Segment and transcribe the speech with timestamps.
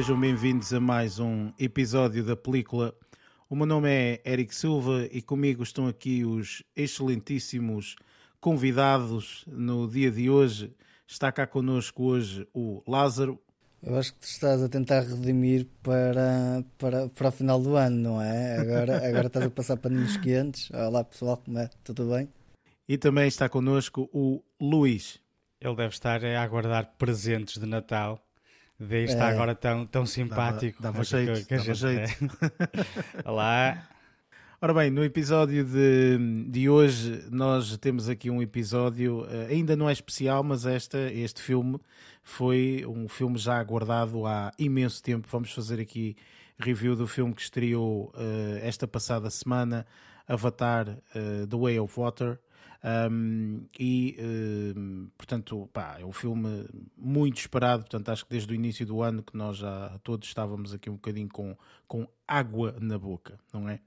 [0.00, 2.94] sejam bem-vindos a mais um episódio da película.
[3.50, 7.96] O meu nome é Eric Silva e comigo estão aqui os excelentíssimos
[8.40, 10.74] convidados no dia de hoje.
[11.06, 13.38] Está cá connosco hoje o Lázaro.
[13.82, 17.96] Eu acho que tu estás a tentar redimir para, para, para o final do ano,
[17.96, 18.56] não é?
[18.56, 20.70] Agora, agora estás a passar paninhos quentes.
[20.70, 21.68] Olá pessoal, como é?
[21.84, 22.26] Tudo bem?
[22.88, 25.20] E também está connosco o Luís.
[25.60, 28.18] Ele deve estar a aguardar presentes de Natal.
[28.80, 29.34] Daí está É.
[29.34, 30.82] agora tão, tão simpático.
[30.82, 32.10] dava Que- jeito, que dava jeito.
[33.22, 33.28] é.
[33.28, 33.86] Olá.
[34.62, 39.88] Ora bem, no episódio de, de hoje nós temos aqui um episódio, eh, ainda não
[39.88, 41.78] é especial, mas esta, este filme
[42.22, 45.26] foi um filme já aguardado há imenso tempo.
[45.30, 46.14] Vamos fazer aqui
[46.58, 49.86] review do filme que estreou eh, esta passada semana,
[50.28, 52.38] Avatar eh, The Way of Water.
[52.82, 54.16] Um, e
[55.16, 57.82] portanto, pá, é um filme muito esperado.
[57.82, 60.94] Portanto, acho que desde o início do ano que nós já todos estávamos aqui um
[60.94, 63.80] bocadinho com, com água na boca, não é?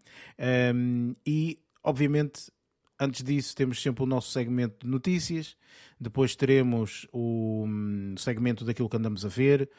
[0.73, 2.51] Um, e obviamente,
[2.99, 5.55] antes disso, temos sempre o nosso segmento de notícias.
[5.99, 9.69] Depois teremos o hum, segmento daquilo que andamos a ver.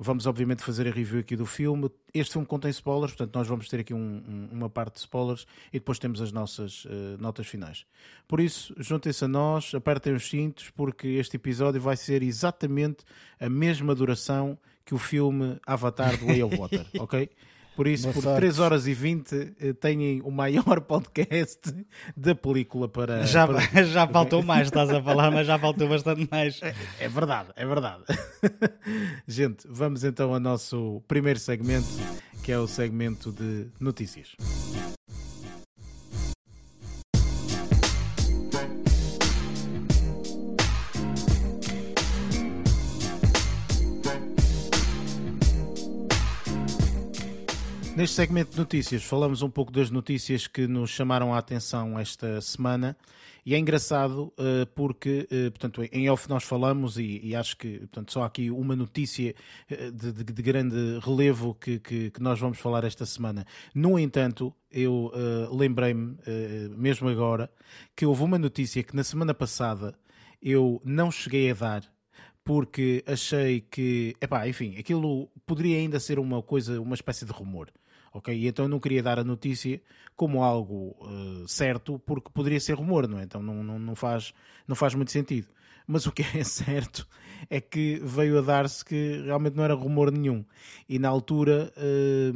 [0.00, 1.90] Vamos, obviamente, fazer a review aqui do filme.
[2.14, 5.44] Este filme contém spoilers, portanto, nós vamos ter aqui um- um- uma parte de spoilers
[5.72, 7.84] e depois temos as nossas eh, notas finais.
[8.28, 13.04] Por isso, juntem-se a nós, apertem os cintos, porque este episódio vai ser exatamente
[13.40, 17.28] a mesma duração que o filme Avatar do Way of Water, ok?
[17.78, 18.38] Por isso, Boa por sorte.
[18.40, 21.60] 3 horas e 20, eh, têm o maior podcast
[22.16, 23.24] da película para.
[23.24, 26.58] Já, para- já faltou mais, estás a falar, mas já faltou bastante mais.
[26.98, 28.02] É verdade, é verdade.
[29.28, 31.86] Gente, vamos então ao nosso primeiro segmento,
[32.42, 34.34] que é o segmento de notícias.
[47.98, 52.40] Neste segmento de notícias, falamos um pouco das notícias que nos chamaram a atenção esta
[52.40, 52.96] semana.
[53.44, 57.78] E é engraçado eh, porque, eh, portanto, em off nós falamos e, e acho que,
[57.80, 59.34] portanto, só há aqui uma notícia
[59.68, 63.44] eh, de, de- de grande relevo que, que- que nós vamos falar esta semana.
[63.74, 67.50] No entanto, eu eh, lembrei-me, eh, mesmo agora,
[67.96, 69.92] que houve uma notícia que na semana passada
[70.40, 71.82] eu não cheguei a dar
[72.44, 77.68] porque achei que, epá, enfim, aquilo poderia ainda ser uma coisa, uma espécie de rumor,
[78.12, 78.34] ok?
[78.36, 79.80] E então eu não queria dar a notícia
[80.16, 83.24] como algo eh, certo, porque poderia ser rumor, não é?
[83.24, 84.32] Então não, não, não, faz,
[84.66, 85.48] não faz muito sentido.
[85.86, 87.06] Mas o que é certo
[87.48, 90.44] é que veio a dar-se que realmente não era rumor nenhum.
[90.88, 92.32] E na altura, eh,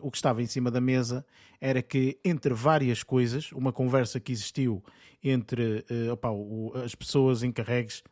[0.00, 1.24] o que estava em cima da mesa
[1.60, 4.82] era que, entre várias coisas, uma conversa que existiu
[5.22, 8.02] entre eh, opá, o- as pessoas encarregues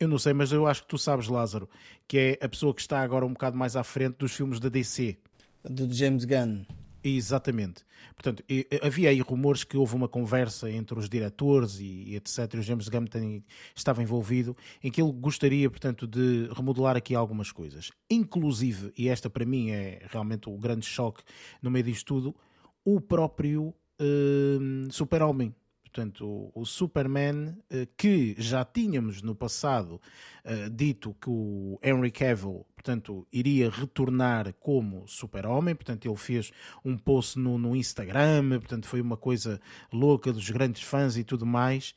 [0.00, 1.68] eu não sei, mas eu acho que tu sabes, Lázaro,
[2.08, 4.68] que é a pessoa que está agora um bocado mais à frente dos filmes da
[4.68, 5.16] DC.
[5.64, 6.64] Do James Gunn.
[7.04, 7.84] Exatamente.
[8.14, 8.44] Portanto,
[8.80, 12.54] havia aí rumores que houve uma conversa entre os diretores e, e etc.
[12.54, 17.14] E o James Gunn tem- estava envolvido em que ele gostaria, portanto, de remodelar aqui
[17.14, 17.90] algumas coisas.
[18.08, 21.22] Inclusive, e esta para mim é realmente o grande choque
[21.60, 22.36] no meio disto tudo,
[22.84, 25.54] o próprio hum, Super-Homem.
[25.92, 30.00] Portanto, o, Superman, eh, que já tínhamos no passado
[30.42, 36.50] eh, dito que o Henry Cavill, portanto, iria retornar como Super-Homem, portanto, ele fez
[36.82, 39.60] um post no, no Instagram, portanto, foi uma coisa
[39.92, 41.94] louca dos grandes fãs e tudo mais.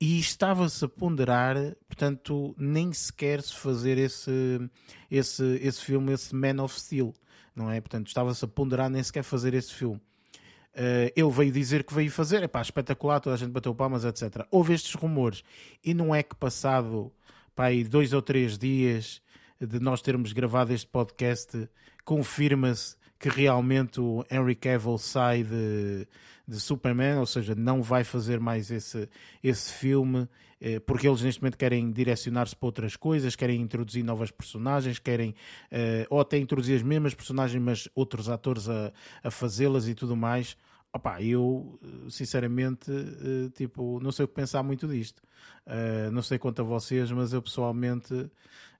[0.00, 1.54] E estava-se a ponderar,
[1.86, 4.68] portanto, nem sequer se fazer esse,
[5.08, 7.12] esse, esse filme, esse Man of Steel,
[7.54, 7.80] não é?
[7.80, 10.00] Portanto, estava-se a ponderar nem sequer fazer esse filme.
[10.72, 14.04] Uh, ele veio dizer que veio fazer, é pá, espetacular, toda a gente bateu palmas,
[14.04, 14.46] etc.
[14.50, 15.42] Houve estes rumores
[15.84, 17.12] e não é que passado
[17.54, 19.20] pá, aí dois ou três dias
[19.60, 21.68] de nós termos gravado este podcast,
[22.04, 26.08] confirma-se que realmente o Henry Cavill sai de,
[26.48, 29.06] de Superman, ou seja, não vai fazer mais esse,
[29.44, 30.26] esse filme,
[30.58, 35.34] eh, porque eles neste momento querem direcionar-se para outras coisas, querem introduzir novas personagens, querem
[35.70, 38.90] eh, ou até introduzir as mesmas personagens, mas outros atores a,
[39.22, 40.56] a fazê-las e tudo mais.
[40.92, 45.22] Opa, eu eh, sinceramente eh, tipo, não sei o que pensar muito disto.
[45.66, 48.30] Eh, não sei quanto a vocês, mas eu pessoalmente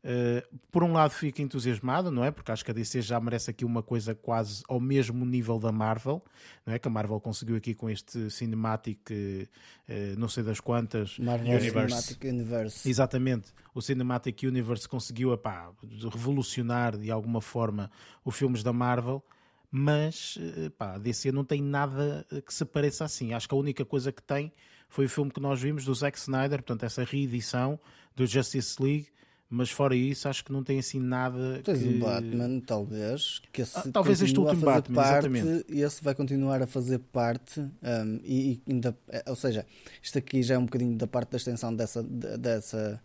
[0.03, 2.31] eh, por um lado fico entusiasmado, não é?
[2.31, 5.71] Porque acho que a DC já merece aqui uma coisa quase ao mesmo nível da
[5.71, 6.23] Marvel,
[6.65, 6.79] não é?
[6.79, 12.03] Que a Marvel conseguiu aqui com este cinematic, eh, não sei das quantas, Marvel Universe.
[12.15, 12.89] Cinematic Universe.
[12.89, 13.53] Exatamente.
[13.75, 15.71] O Cinematic Universe conseguiu epá,
[16.11, 17.91] revolucionar de alguma forma
[18.25, 19.23] os filmes da Marvel,
[19.71, 23.35] mas epá, a DC não tem nada que se pareça assim.
[23.35, 24.51] Acho que a única coisa que tem
[24.89, 27.79] foi o filme que nós vimos do Zack Snyder, portanto, essa reedição
[28.17, 29.09] do Justice League,
[29.51, 31.89] mas fora isso acho que não tem assim nada Tens que...
[31.89, 35.67] um Batman, talvez, que esse Ah, talvez este último fazer Batman, parte, exatamente.
[35.69, 39.67] e esse vai continuar a fazer parte, um, e, e ainda, eh, ou seja,
[40.01, 43.03] isto aqui já é um bocadinho da parte da extensão dessa, de- dessa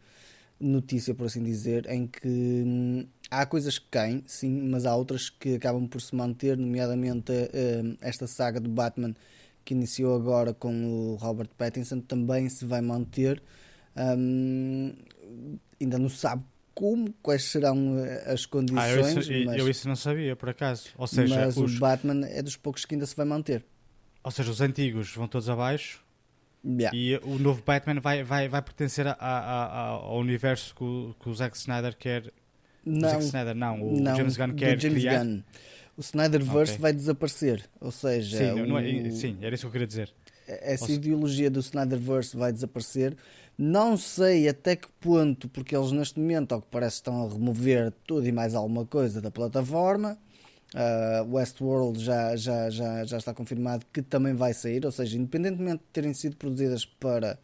[0.60, 5.30] notícia, por assim dizer, em que hum, há coisas que caem, sim, mas há outras
[5.30, 7.32] que acabam por se manter, nomeadamente
[7.84, 9.14] hum, esta saga do Batman
[9.66, 13.42] que iniciou agora com o Robert Pattinson também se vai manter.
[13.98, 14.94] Hum,
[15.82, 16.44] ainda não sabe
[16.74, 20.36] como, quais serão eh, as Ah, eu condições, isso, eu- mas, eu isso não sabia,
[20.36, 20.90] por acaso.
[20.98, 23.64] Ou seja, mas os, o Batman é dos poucos que ainda se vai manter.
[24.24, 26.04] ou seja, os antigos vão todos abaixo
[26.68, 26.98] Yeah.
[26.98, 31.16] e o novo Batman vai, vai, vai pertencer a- a- a- ao universo que o,
[31.20, 32.34] que o Zack Snyder quer.
[32.84, 35.24] O Não, Zack Snyder, não, o não, James Gunn quer James criar.
[35.24, 35.42] Gunn.
[35.96, 36.82] O Snyderverse Ok.
[36.82, 38.64] vai desaparecer, ou seja, Sim, é-
[39.08, 40.12] o- sim, era isso que eu queria dizer.
[40.48, 43.16] essa Ou ideologia do Snyderverse vai desaparecer.
[43.58, 47.94] Não sei até que ponto, porque eles neste momento, ao que parece, estão a remover
[48.06, 50.18] tudo e mais alguma coisa da plataforma.
[50.74, 55.78] Uh, Westworld já, já, já, já está confirmado que também vai sair, ou seja, independentemente
[55.78, 57.40] de terem sido produzidas para,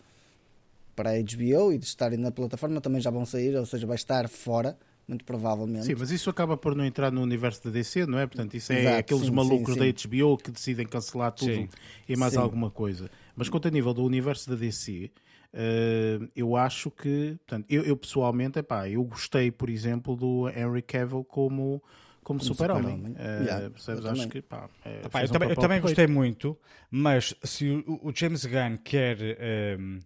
[0.93, 3.95] para a HBO e de estarem na plataforma, também já vão sair, ou seja, vai
[3.95, 4.77] estar fora,
[5.07, 5.85] muito provavelmente.
[5.85, 8.27] Sim, mas isso acaba por não entrar no universo da DC, não é?
[8.27, 10.09] Portanto, isso é Exato, aqueles sim, malucos sim, da sim.
[10.09, 11.69] HBO que decidem cancelar tudo Sim.
[12.09, 13.09] e mais alguma coisa.
[13.33, 15.09] Mas quanto a nível do universo da DC,
[15.53, 20.81] eh, eu acho que, portanto, eu, eu pessoalmente, epá, eu gostei, por exemplo, do Henry
[20.81, 21.81] Cavill como,
[22.23, 22.95] como, super-homem.
[22.95, 23.15] super-homem.
[23.17, 24.05] Eh, Yeah, percebes?
[24.05, 24.29] eu Acho também.
[24.29, 26.57] que, pá, eh, Epá, eu um também, eu também gostei muito,
[26.89, 29.99] mas se o, o James Gunn quer ehm,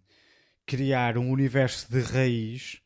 [0.65, 2.81] criar um universo de raiz,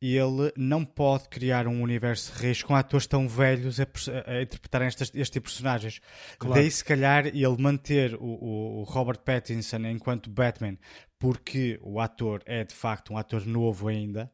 [0.00, 3.84] ele não pode criar um universo de raiz com atores tão velhos a,
[4.26, 6.00] a interpretarem estas, este tipo de personagens.
[6.38, 6.60] Claro.
[6.60, 10.76] Daí, se calhar, ele manter o, o- o Robert Pattinson enquanto Batman,
[11.18, 14.30] porque o ator é de facto um ator novo ainda.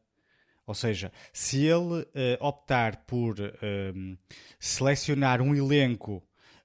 [0.67, 4.15] Ou seja, se ele eh, optar por ehm,
[4.59, 6.23] selecionar um elenco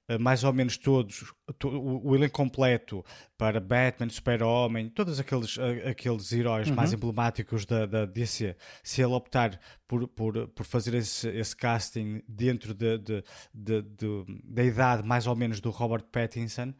[0.08, 3.04] eh, mais ou menos todos, to- o, o elenco completo
[3.36, 8.54] para Batman, Super-Homem, todos aqueles, eh, aqueles heróis mais emblemáticos da, da DC,
[8.84, 9.58] se ele optar
[9.88, 15.26] por, por, por fazer esse, esse casting dentro de, de- de- de- da idade mais
[15.26, 16.72] ou menos do Robert Pattinson,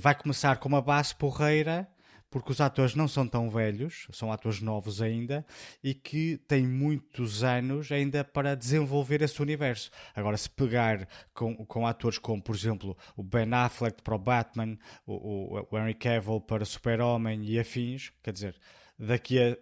[0.00, 1.86] vai começar com uma base porreira
[2.30, 5.46] porque os atores não são tão velhos, são atores novos ainda
[5.82, 9.90] e que têm muitos anos ainda para desenvolver esse universo.
[10.14, 14.76] Agora, se pegar com, com atores como, por exemplo, o Ben Affleck para o Batman,
[15.06, 18.56] o, o, Henry Cavill para o Super-Homem e afins, quer dizer,
[18.98, 19.56] daqui a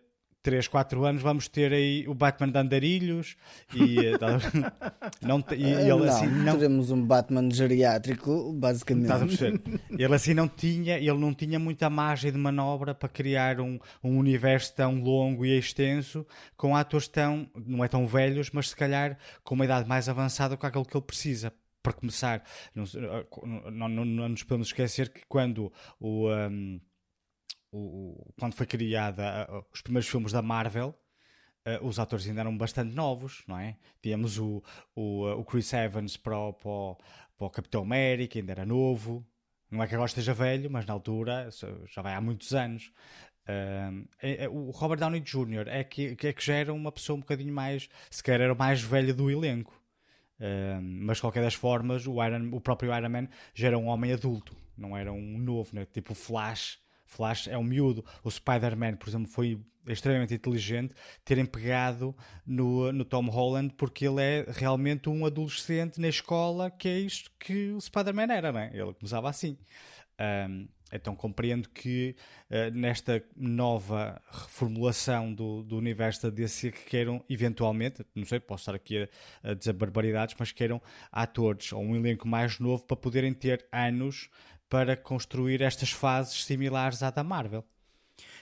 [0.45, 3.35] 3, 4 anos vamos ter aí o Batman de andarilhos
[3.75, 4.13] e, eh,
[5.23, 9.05] não, te- e Ah, ele não, assim não teremos um Batman geriátrico, basicamente.
[9.05, 9.81] Estás a perceber?
[9.99, 14.19] Ele assim não tinha, ele não tinha muita margem de manobra para criar um, um
[14.19, 16.27] universo tão longo e extenso
[16.59, 20.57] com atores tão, não é tão velhos, mas se calhar com uma idade mais avançada
[20.59, 21.53] com aquilo que ele precisa.
[21.83, 22.43] Para começar,
[22.75, 22.99] não, se-
[23.71, 26.81] não, não- não nos podemos esquecer que quando o, um,
[27.79, 30.95] o- quando foi criada os primeiros filmes da Marvel,
[31.83, 33.77] os atores ainda eram bastante novos, não é?
[34.03, 34.63] Tínhamos o,
[34.95, 36.97] o, o Chris Evans para o, para, o,
[37.39, 39.27] para o Capitão América, ainda era novo.
[39.71, 41.49] Não é que agora esteja velho, mas na altura
[41.87, 42.93] já vai há muitos anos.
[44.21, 45.69] É- é- o Robert Downey Jr.
[45.69, 48.57] É que, que é que já era uma pessoa um bocadinho mais, se era o
[48.57, 49.81] mais velho do elenco.
[50.83, 54.13] Mas de qualquer das formas, o, Iron, o próprio Iron Man já era um homem
[54.13, 55.87] adulto, não era um novo, né?
[55.87, 56.79] tipo Flash.
[57.15, 58.05] Flash é um miúdo.
[58.23, 60.95] O Spider-Man, por exemplo, foi extremamente inteligente
[61.25, 62.17] terem pegado
[62.47, 67.31] no, no Tom Holland porque ele é realmente um adolescente na escola, que é isto
[67.39, 68.71] que o Spider-Man era, né?
[68.73, 69.59] Ele começava assim.
[70.49, 72.15] Um, então compreendo que
[72.49, 78.63] uh, nesta nova reformulação do, do universo da DC que queiram eventualmente, não sei, posso
[78.63, 79.09] estar aqui
[79.43, 80.81] a, a dizer barbaridades, mas queiram
[81.11, 84.31] atores ou um elenco mais novo para poderem ter anos
[84.75, 87.65] para construir estas fases similares à da Marvel.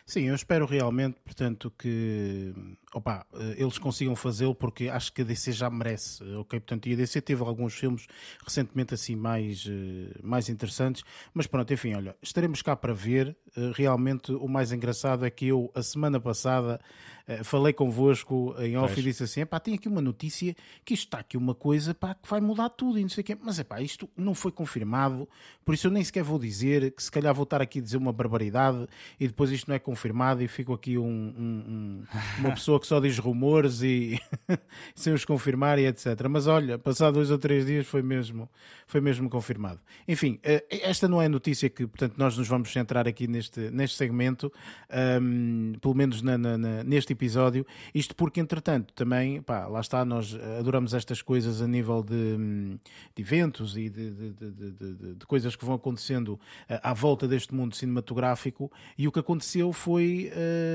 [0.07, 2.55] Sim, eu espero realmente, portanto, que
[2.95, 3.27] opa,
[3.59, 6.59] eles consigam fazê-lo porque acho que a DC já merece, ok?
[6.59, 8.07] Portanto, e a DC teve alguns filmes
[8.43, 13.37] recentemente assim mais, eh, mais interessantes, mas pronto, enfim, olha, estaremos cá para ver.
[13.55, 16.81] Eh, Realmente o mais engraçado é que eu, a semana passada,
[17.27, 18.99] eh, falei convosco em off Pois.
[18.99, 22.15] e disse assim: pá, tem aqui uma notícia que isto está aqui uma coisa pá,
[22.15, 23.37] que vai mudar tudo e não sei o quê.
[23.43, 25.29] Mas é pá, isto não foi confirmado,
[25.65, 27.97] por isso eu nem sequer vou dizer, que se calhar vou estar aqui a dizer
[27.97, 28.87] uma barbaridade
[29.21, 32.05] e depois isto não é confirmado e fico aqui um- um- um-
[32.39, 34.19] uma pessoa que só diz rumores e
[34.95, 36.07] sem os confirmar e etc.
[36.31, 38.49] Mas olha, passado dois ou três dias foi mesmo,
[38.87, 39.81] foi mesmo confirmado.
[40.09, 43.71] Enfim, eh, esta não é a notícia que portanto, nós nos vamos centrar aqui neste,
[43.71, 44.53] neste segmento,
[44.91, 47.67] ahm, pelo menos na- na- na- neste este episódio.
[47.95, 52.79] Isto porque, entretanto, também, pá, lá está, nós adoramos estas coisas a nível de,
[53.15, 58.73] de eventos e de, de, de, coisas que vão acontecendo à volta deste mundo cinematográfico.
[58.97, 60.31] E o que aconteceu foi,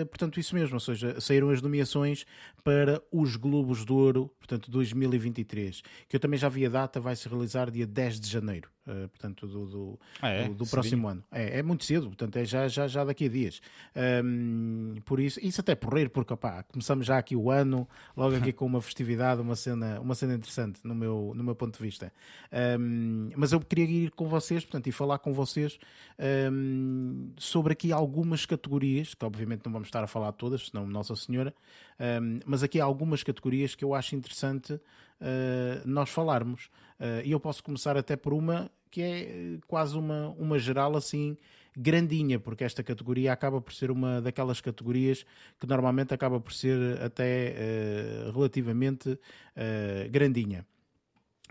[0.09, 2.25] portanto, isso mesmo, ou seja, saíram as nomeações
[2.63, 7.15] para os Globos de Ouro, portanto, 2023, que eu também já vi a data, vai
[7.15, 8.76] se realizar dia 10 de janeiro.
[8.87, 10.47] Uh, portanto, do, do, ah, é?
[10.47, 11.21] do, do próximo ano.
[11.29, 13.61] É, é, muito cedo, portanto, é já, já, já daqui a dias.
[14.23, 18.37] Um, por isso, isso até por rir, porque opá, começamos já aqui o ano, logo
[18.37, 21.83] aqui com uma festividade, uma cena, uma cena interessante no meu, no meu ponto de
[21.83, 22.13] vista.
[22.79, 25.77] Um, mas eu queria ir com vocês, portanto, e falar com vocês
[26.49, 31.13] um, sobre aqui algumas categorias, que obviamente não vamos estar a falar todas, senão Nossa
[31.15, 31.53] Senhora,
[32.45, 34.79] mas aqui há algumas categorias que eu acho interessante
[35.21, 36.69] uh, nós falarmos.
[36.99, 40.95] Uh, e eu posso começar até por uma que é eh, quase uma, uma geral
[40.95, 41.37] assim
[41.77, 45.23] grandinha, porque esta categoria acaba por ser uma daquelas categorias
[45.59, 50.65] que normalmente acaba por ser até uh, relativamente uh, grandinha.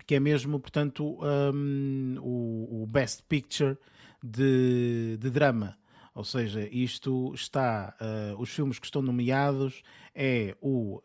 [0.05, 1.19] Que é mesmo, portanto,
[1.55, 3.79] um, o, o, Best Picture
[4.23, 5.79] de, de drama.
[6.15, 7.97] Ou seja, isto está.
[8.01, 9.83] Uh, os filmes que estão nomeados
[10.15, 11.01] é o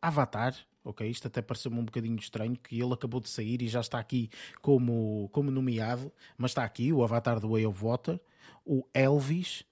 [0.00, 0.54] Avatar,
[0.84, 1.08] ok?
[1.08, 4.30] Isto até pareceu-me um bocadinho estranho, que ele acabou de sair e já está aqui
[4.60, 8.20] como, como nomeado, mas está aqui o Avatar do Way of Water,
[8.64, 9.64] o Elvis,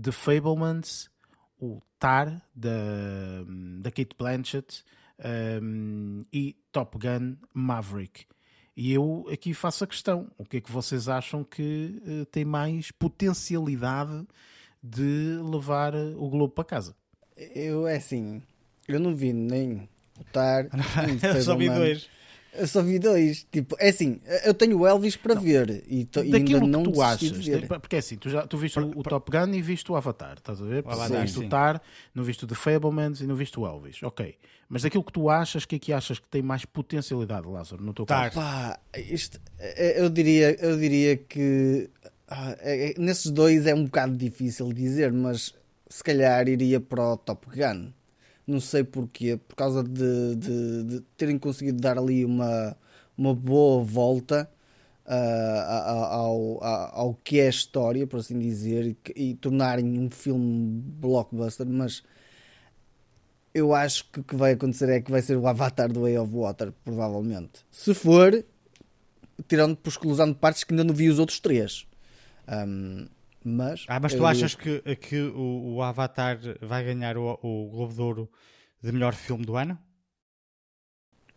[0.00, 1.10] The Fablemans,
[1.60, 2.70] o Tar, da,
[3.80, 4.84] da Kate Blanchett,
[5.62, 8.24] um, e Top Gun Maverick.
[8.76, 12.44] E eu aqui faço a questão: o que é que vocês acham que uh, tem
[12.44, 14.26] mais potencialidade
[14.82, 16.96] de levar o Globo para casa?
[17.36, 18.42] Eu, é assim,
[18.88, 19.88] eu não vi nem
[20.24, 20.68] votar.
[21.34, 22.08] eu só vi dois.
[22.52, 23.46] Eu só vi dois.
[23.50, 25.42] Tipo, é assim, eu tenho o Elvis para não.
[25.42, 27.32] ver e, to, e ainda não tu achas.
[27.80, 30.34] Porque é assim, tu, já, tu viste o, o, Top Gun e viste o Avatar,
[30.36, 30.84] estás a ver?
[30.84, 31.46] O Avatar, viste sim.
[31.46, 31.80] o Tar,
[32.14, 34.02] não viste o The Fablemans e não viste o Elvis.
[34.02, 34.36] Ok.
[34.68, 37.92] Mas daquilo que tu achas, que é que achas que tem mais potencialidade, Lázaro, no
[37.92, 38.34] teu caso?
[38.34, 41.90] Pá, isto, é, eu, diria, eu diria que
[42.28, 45.54] ah, é, é, nesses dois é um bocado difícil dizer, mas
[45.88, 47.92] se calhar iria para o Top Gun
[48.46, 52.76] não sei porquê, por causa de, de, de terem conseguido dar ali uma,
[53.16, 54.50] uma boa volta
[55.06, 60.10] uh, ao, ao, ao, que é a história, por assim dizer, e, e tornarem um
[60.10, 62.02] filme blockbuster, mas
[63.52, 66.18] eu acho que o que vai acontecer é que vai ser o Avatar do Way
[66.18, 67.64] of Water, provavelmente.
[67.70, 68.44] Se for,
[69.48, 71.86] tirando por exclusão de partes que ainda não vi os outros três.
[72.48, 73.06] Um,
[73.44, 77.94] mas, ah, mas tu achas que, que o, o, Avatar vai ganhar o, o Globo
[77.94, 78.30] de Ouro
[78.82, 79.78] de melhor filme do ano?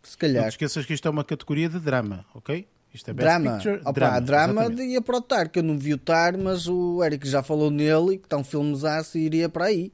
[0.02, 0.42] Se calhar.
[0.42, 2.68] Não te esqueças que isto é uma categoria de drama, ok?
[2.92, 3.56] Isto é Best drama.
[3.56, 4.20] Picture, Opa, drama,
[4.68, 7.42] drama ia para o Tar, que eu não vi o Tar, mas o Eric já
[7.42, 8.76] falou nele e que está um filme
[9.14, 9.92] e iria para aí.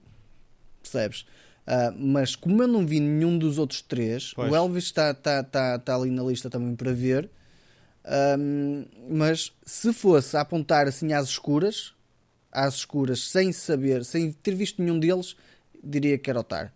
[0.83, 1.25] Percebes?
[1.67, 4.51] Uh, mas como eu não vi nenhum dos outros três, pois.
[4.51, 7.31] o Elvis está, está, está, está ali na lista também para ver.
[8.39, 11.95] Um, mas se fosse a apontar assim às escuras,
[12.53, 15.37] às escuras, sem saber, sem ter visto nenhum deles,
[15.83, 16.73] diria que era o Tar.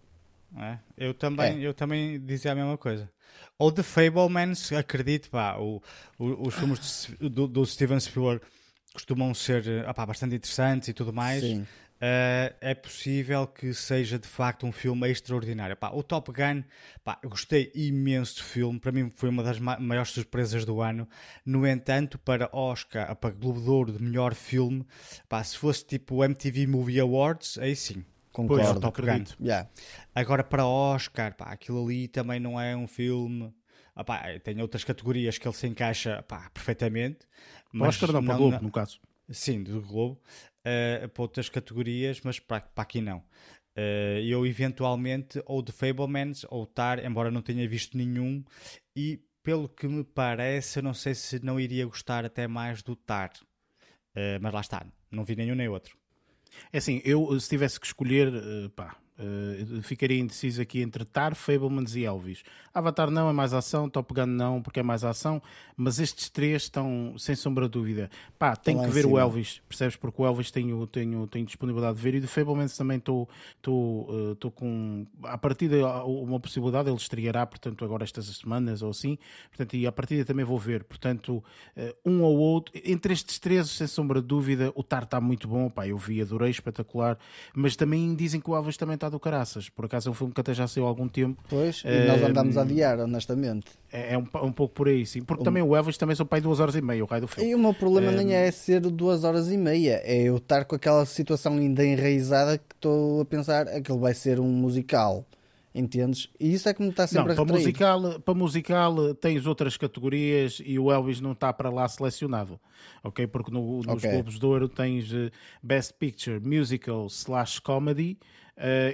[0.56, 1.66] É, eu, também, é.
[1.66, 3.10] eu também dizia a mesma coisa.
[3.58, 5.82] Ou The Fablemans, acredito, pá, o,
[6.18, 8.44] o, os filmes do, do, Steven Spielberg
[8.92, 11.42] costumam ser opá, bastante interessantes e tudo mais.
[11.42, 11.66] Sim.
[12.04, 15.74] Uh, é possível que seja de facto um filme extraordinário.
[15.74, 16.62] Pá, o Top Gun,
[17.02, 21.08] pá, gostei imenso do filme, para mim foi uma das ma maiores surpresas do ano.
[21.46, 24.84] No entanto, para Oscar, para Globo de Ouro de melhor filme,
[25.30, 28.04] pá, se fosse tipo o MTV Movie Awards, aí sim.
[28.32, 29.24] Concordo, pois, Top Gun.
[29.40, 29.70] Yeah.
[30.14, 33.50] Agora para Oscar, pá, aquilo ali também não é um filme.
[33.96, 37.20] Ah, pá, tem outras categorias que ele se encaixa pá, perfeitamente.
[37.72, 39.00] Mas Oscar não, para o Globo, no caso.
[39.30, 40.20] Sim, do Globo
[40.64, 43.18] uh, para outras categorias, mas para, para aqui não.
[43.76, 48.44] Uh, eu eventualmente, ou de Fablemans, ou Tar, embora não tenha visto nenhum,
[48.96, 53.32] e pelo que me parece, não sei se não iria gostar até mais do Tar.
[54.16, 55.96] Uh, mas lá está, não vi nenhum nem outro.
[56.72, 58.30] É assim, eu se tivesse que escolher,
[58.76, 62.42] pá, Uh, ficaria indeciso aqui entre Tar, Fablemans e Elvis.
[62.74, 65.40] Avatar não é mais ação, Top Gun não, porque é mais ação,
[65.76, 68.10] mas estes três estão sem sombra de dúvida.
[68.36, 69.94] Pá, tem que ver o Elvis, percebes?
[69.94, 73.28] Porque o Elvis tenho, tenho, tenho disponibilidade de ver e do Fablemans também estou
[73.68, 75.06] uh, com.
[75.22, 79.16] A partir de uma possibilidade, ele estreará, portanto, agora estas semanas ou assim,
[79.48, 80.82] portanto, e a partir também vou ver.
[80.82, 81.36] Portanto,
[81.76, 85.46] uh, um ou outro, entre estes três, sem sombra de dúvida, o Tar está muito
[85.46, 87.16] bom, pá, eu vi, adorei, espetacular,
[87.54, 89.68] mas também dizem que o Elvis também está está do caraças.
[89.68, 91.42] Por acaso é um filme que até já saiu há algum tempo.
[91.48, 93.66] Pois, e nós andámos a adiar, honestamente.
[93.92, 95.22] É, é um, um pouco por aí, sim.
[95.22, 97.28] Porque também o Elvis também são para aí duas horas e meia, o raio do
[97.28, 97.50] filme.
[97.50, 100.64] E o meu problema Ehm, nem é ser duas horas e meia, é eu estar
[100.64, 105.24] com aquela situação ainda enraizada que estou a pensar aquilo vai ser um musical.
[105.76, 106.28] Entendes?
[106.38, 109.76] E isso é que me está Não, sempre a para musical, para musical tens outras
[109.76, 112.60] categorias e o Elvis não está para lá selecionado,
[113.02, 113.26] ok?
[113.26, 114.08] Porque no- nos Ok.
[114.08, 118.43] Globos de Ouro tens eh, Best Picture, Musical slash Comedy eh,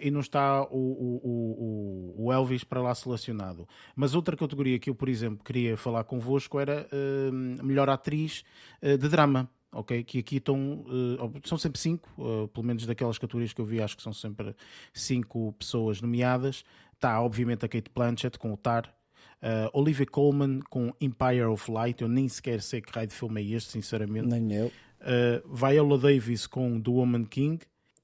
[0.03, 3.69] e não está o, o- o- o- Elvis para lá selecionado.
[3.95, 7.31] Mas outra categoria que eu, por exemplo, queria falar convosco era eh,
[7.63, 8.43] Melhor Atriz
[8.81, 9.49] eh, de Drama.
[9.73, 13.65] Ok, que aqui estão, eh, são sempre cinco, eh, pelo menos daquelas categorias que eu
[13.65, 14.55] vi, acho que são sempre
[14.93, 16.65] cinco pessoas nomeadas.
[16.95, 18.93] Está, obviamente, a Kate Blanchett com o Tar,
[19.41, 22.03] eh, Olivia Colman com Empire of Light.
[22.03, 24.27] Eu nem sequer sei que raio de filme é este, sinceramente.
[24.27, 24.73] Nem eu.
[25.03, 27.59] Uh, Viola Davis com The Woman King.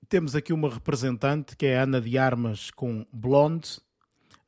[0.08, 3.80] Temos aqui uma representante que é a Ana de Armas com Blonde.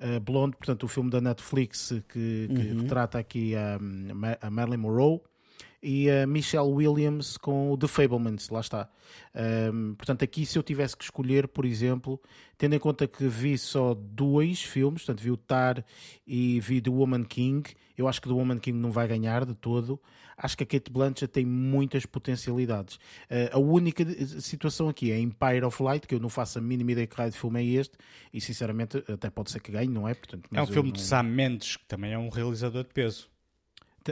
[0.00, 3.78] Uh, Blonde, portanto, o filme da Netflix que, que retrata aqui a,
[4.40, 5.20] a Marilyn Monroe.
[5.80, 8.88] E a Michelle Williams com The Fablemans, lá está.
[9.72, 12.20] Um, portanto, aqui se eu tivesse que escolher, por exemplo,
[12.56, 15.84] tendo em conta que vi só dois filmes, portanto, vi o Tar
[16.26, 17.62] e vi The Woman King,
[17.96, 20.00] eu acho que The Woman King não vai ganhar de todo.
[20.36, 22.96] Acho que a Kate Blanchett tem muitas potencialidades.
[23.30, 24.04] Uh, a única
[24.40, 27.30] situação aqui é Empire of Light, que eu não faço a mínima ideia que raio
[27.30, 27.96] de filme é este,
[28.32, 30.14] e sinceramente até pode ser que ganhe, não é?
[30.14, 33.28] Portanto, É um filme não- de Sam Mendes, que também é um realizador de peso.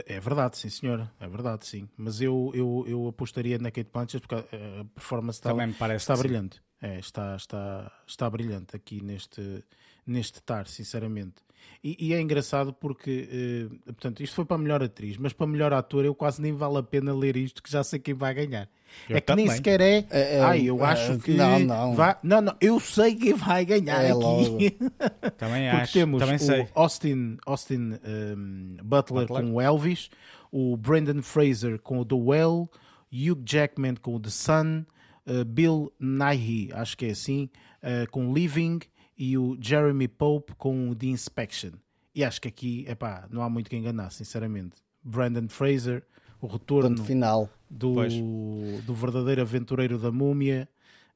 [0.05, 1.87] É verdade, sim senhora, é verdade, sim.
[1.97, 5.73] Mas eu, eu, eu apostaria na Kate Blanchett porque a a performance está, Também me
[5.73, 6.61] parece está brilhante.
[6.81, 9.63] É, está, está, está brilhante aqui neste,
[10.05, 11.35] neste tar, sinceramente.
[11.83, 15.45] E, e é engraçado porque, eh, portanto, isto foi para a melhor atriz, mas para
[15.47, 18.33] melhor ator eu quase nem vale a pena ler isto, que já sei quem vai
[18.33, 18.67] ganhar.
[19.09, 19.57] Eu é que nem também.
[19.57, 20.05] sequer é.
[20.09, 21.31] É, é, Ai, eu é, acho que.
[21.33, 21.95] não, não.
[21.95, 24.77] vai- não, não, eu sei quem vai ganhar É aqui.
[25.37, 25.93] Também Porque acho.
[25.93, 26.67] temos também o sei.
[26.73, 27.93] Austin, Austin
[28.35, 29.43] um, Butler, Butler.
[29.45, 30.09] com o Elvis,
[30.51, 32.69] o Brendan Fraser com o The Well,
[33.11, 34.85] Hugh Jackman com o The Sun,
[35.27, 37.49] uh, Bill Nighy, acho que é assim,
[37.83, 38.79] uh, com Living
[39.17, 41.71] e o Jeremy Pope com o The Inspection.
[42.13, 44.75] E acho que aqui, epá, não há muito que enganar, sinceramente.
[45.03, 46.03] Brandon Fraser,
[46.41, 47.49] o retorno Ponto final.
[47.69, 48.13] do, Pois.
[48.13, 50.67] do verdadeiro aventureiro da múmia.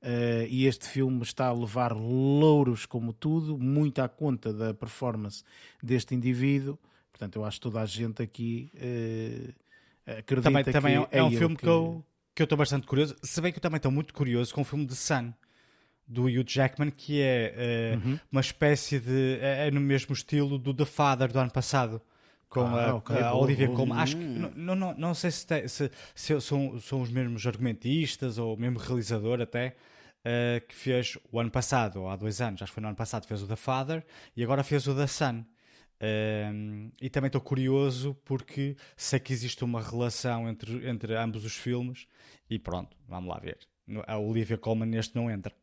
[0.02, 5.44] eh, e este filme está a levar louros como tudo, muito à conta da performance
[5.82, 6.78] deste indivíduo.
[7.12, 9.54] Portanto, eu acho que toda a gente aqui eh,
[10.08, 12.88] acredita Também, que também é, é um ele filme que, eu que eu estou bastante
[12.88, 13.16] curioso.
[13.22, 15.32] Se bem que eu também estou muito curioso com o filme de Sun,
[16.12, 18.20] do Hugh Jackman, que é eh, Uhum.
[18.32, 19.38] uma espécie de.
[19.42, 22.02] É, é no mesmo estilo do The Father do ano passado.
[22.50, 23.78] Com Ah, a, ok, a Olivia boa.
[23.78, 23.98] Colman.
[24.00, 24.24] Acho que.
[24.24, 28.60] Não, não, não sei se, tem- se, se são, são os mesmos argumentistas ou o
[28.60, 29.76] mesmo realizador até.
[30.24, 32.96] eh, que fez o ano passado, ou há dois anos, acho que foi no ano
[32.98, 34.06] passado, fez o The Father
[34.38, 35.44] e agora fez o The Sun.
[36.04, 41.56] Um, e também estou curioso porque sei que existe uma relação entre, entre ambos os
[41.56, 42.08] filmes
[42.50, 43.58] e pronto, vamos lá ver.
[44.08, 45.54] A Olivia Colman neste não entra.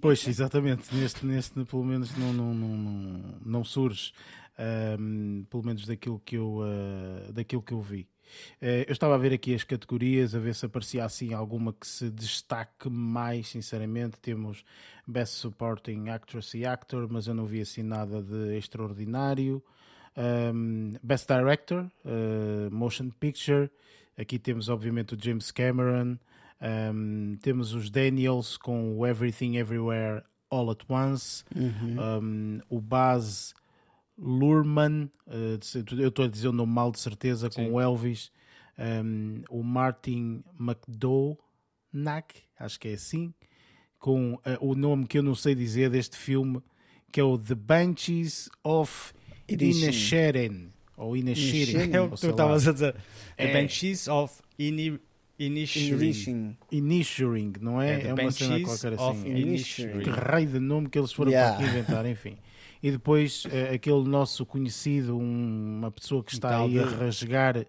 [0.00, 0.94] Pois, exatamente.
[0.94, 4.12] Neste, neste pelo menos, não, não, não, não, surge.
[4.56, 8.08] ahm, pelo menos daquilo que eu, ah, daquilo que eu vi.
[8.60, 11.86] Eh, eu estava a ver aqui as categorias, a ver se aparecia assim alguma que
[11.86, 14.18] se destaque mais, sinceramente.
[14.20, 14.64] Temos
[15.06, 19.62] Best Supporting Actress e Actor, mas eu não vi assim nada de extraordinário.
[20.16, 23.70] Ahm, Best Director, eh, Motion Picture.
[24.16, 26.18] Aqui temos, obviamente, o James Cameron.
[26.60, 33.54] Um, temos os Daniels com o Everything Everywhere All at Once, um, o Baz
[34.16, 35.58] Luhrmann, uh,
[36.00, 37.70] eu estou a dizer o nome mal de certeza, com Sim.
[37.70, 38.32] o Elvis,
[39.04, 42.26] um, o Martin McDonagh,
[42.58, 43.32] acho que é assim,
[43.98, 46.60] com uh, o nome que eu não sei dizer deste filme,
[47.12, 49.12] que é o The Banshees of
[49.48, 50.72] Inisherin.
[50.96, 51.92] Ou Inisherin.
[51.92, 52.96] É o que tu estavas a dizer.
[53.36, 53.46] É.
[53.46, 55.07] The Banshees of Ini- Inisherin.
[55.38, 56.56] Enriching.
[56.72, 57.94] Inisherin, não é?
[57.94, 59.28] É, The uma cena qualquer assim.
[59.36, 60.00] Inisherin.
[60.00, 61.62] Que raio de nome que eles foram Yeah.
[61.64, 62.36] inventar, enfim.
[62.82, 67.66] E depois eh, aquele nosso conhecido, um- uma pessoa que está aí a de- rasgar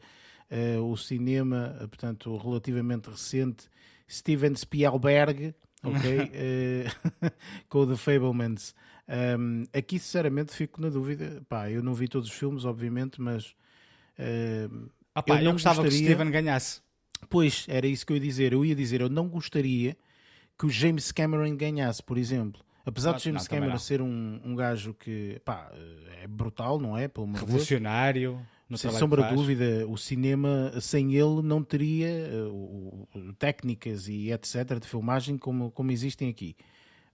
[0.52, 3.66] eh, o cinema, eh, portanto, relativamente recente,
[4.10, 5.54] Steven Spielberg,
[5.84, 6.32] ok?
[6.34, 6.86] Eh,
[7.70, 8.74] com o The Fablemans.
[9.08, 11.42] Um, aqui, sinceramente, fico na dúvida.
[11.50, 13.56] Pá, eu não vi todos os filmes, obviamente, mas.
[14.18, 14.68] eh,
[15.16, 16.82] Ah pá, Eu eu, não gostava que o gostaria- Steven ganhasse.
[17.28, 18.54] Pois, era isso que eu ia dizer.
[18.54, 19.98] Eu ia dizer, eu não gostaria
[20.58, 22.62] que o James Cameron ganhasse, por exemplo.
[22.86, 25.72] Apesar de James não, Cameron ser um, um gajo que pá,
[26.22, 27.08] é brutal, não é?
[27.08, 27.46] Pelo de Deus.
[27.46, 28.40] Revolucionário.
[28.68, 32.08] No Sem sombra de dúvida, o cinema sem ele não teria
[32.52, 34.80] uh, técnicas e etc.
[34.80, 36.56] de filmagem como, como existem aqui.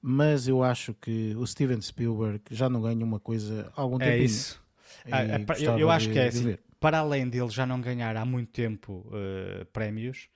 [0.01, 4.11] mas eu acho que o Steven Spielberg já não ganha uma coisa há algum tempo.
[4.11, 4.61] É isso.
[5.09, 5.23] Ah,
[5.57, 9.05] eu, eu, acho que é assim, para além dele já não ganhar há muito tempo
[9.07, 10.29] uh, prémios,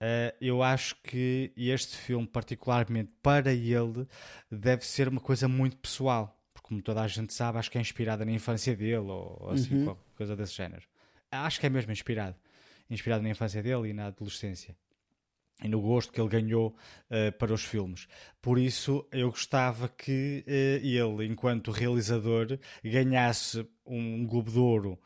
[0.00, 4.06] uh, eu acho que este filme, particularmente para ele,
[4.50, 6.36] deve ser uma coisa muito pessoal.
[6.52, 9.50] Porque, como toda a gente sabe, acho que é inspirada na infância dele ou, ou
[9.50, 9.84] assim, uhum.
[9.86, 10.82] qualquer coisa desse género.
[11.30, 12.36] Acho que é mesmo inspirado.
[12.88, 14.74] Inspirado na infância dele e na adolescência
[15.62, 16.74] e no gosto que ele ganhou
[17.10, 18.08] uh, para os filmes.
[18.40, 24.98] Por isso, eu gostava que uh, ele, enquanto realizador, ganhasse um Globo de Ouro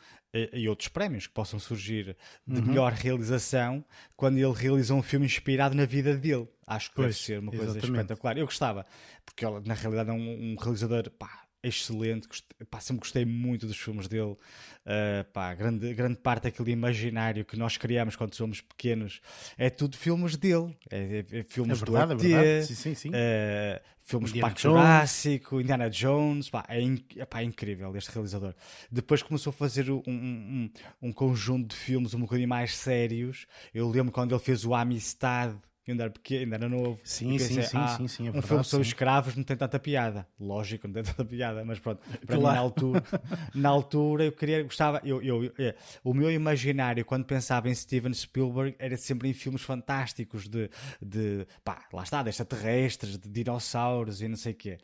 [0.52, 2.16] e outros prémios que possam surgir
[2.46, 2.66] de uhum.
[2.66, 3.84] melhor realização
[4.16, 6.48] quando ele realizou um filme inspirado na vida dele.
[6.66, 7.92] Acho que pois, deve ser uma coisa exatamente.
[7.92, 8.38] espetacular.
[8.38, 8.84] Eu gostava,
[9.24, 12.28] porque ele, na realidade, é um, um realizador pá, excelente.
[12.70, 14.32] Pá, sempre gostei muito dos filmes dele.
[14.32, 19.20] Uh, pá, grande, grande parte daquele imaginário que nós criamos quando somos pequenos
[19.56, 20.76] é tudo filmes dele.
[20.90, 22.66] É, é, é filmes é verdade, do ET, é verdade.
[22.66, 23.08] Sim, sim, sim.
[23.08, 26.50] Uh, filmes Indiana do Parque Jurássico, Indiana Jones.
[26.50, 28.54] Pá, é, inc pá, é incrível este realizador.
[28.90, 30.70] Depois começou a fazer um, um,
[31.02, 33.46] um conjunto de filmes um bocadinho mais sérios.
[33.72, 35.58] Eu lembro quando ele fez o Amistade
[35.90, 36.98] ainda era pequeno, ainda era novo.
[37.04, 39.78] Sim, sim, sim, ah, sim, sim, é verdade, Um filme sobre escravos não tem tanta
[39.78, 40.26] piada.
[40.38, 42.38] Lógico, não tem tanta piada, mas pronto, para claro.
[42.38, 43.04] mim na altura,
[43.54, 48.12] na altura eu queria, gostava, eu, eu, eu, o meu imaginário quando pensava em Steven
[48.14, 50.70] Spielberg era sempre em filmes fantásticos de,
[51.00, 54.78] de pá, lá está, de extraterrestres, de dinossauros e não sei o quê.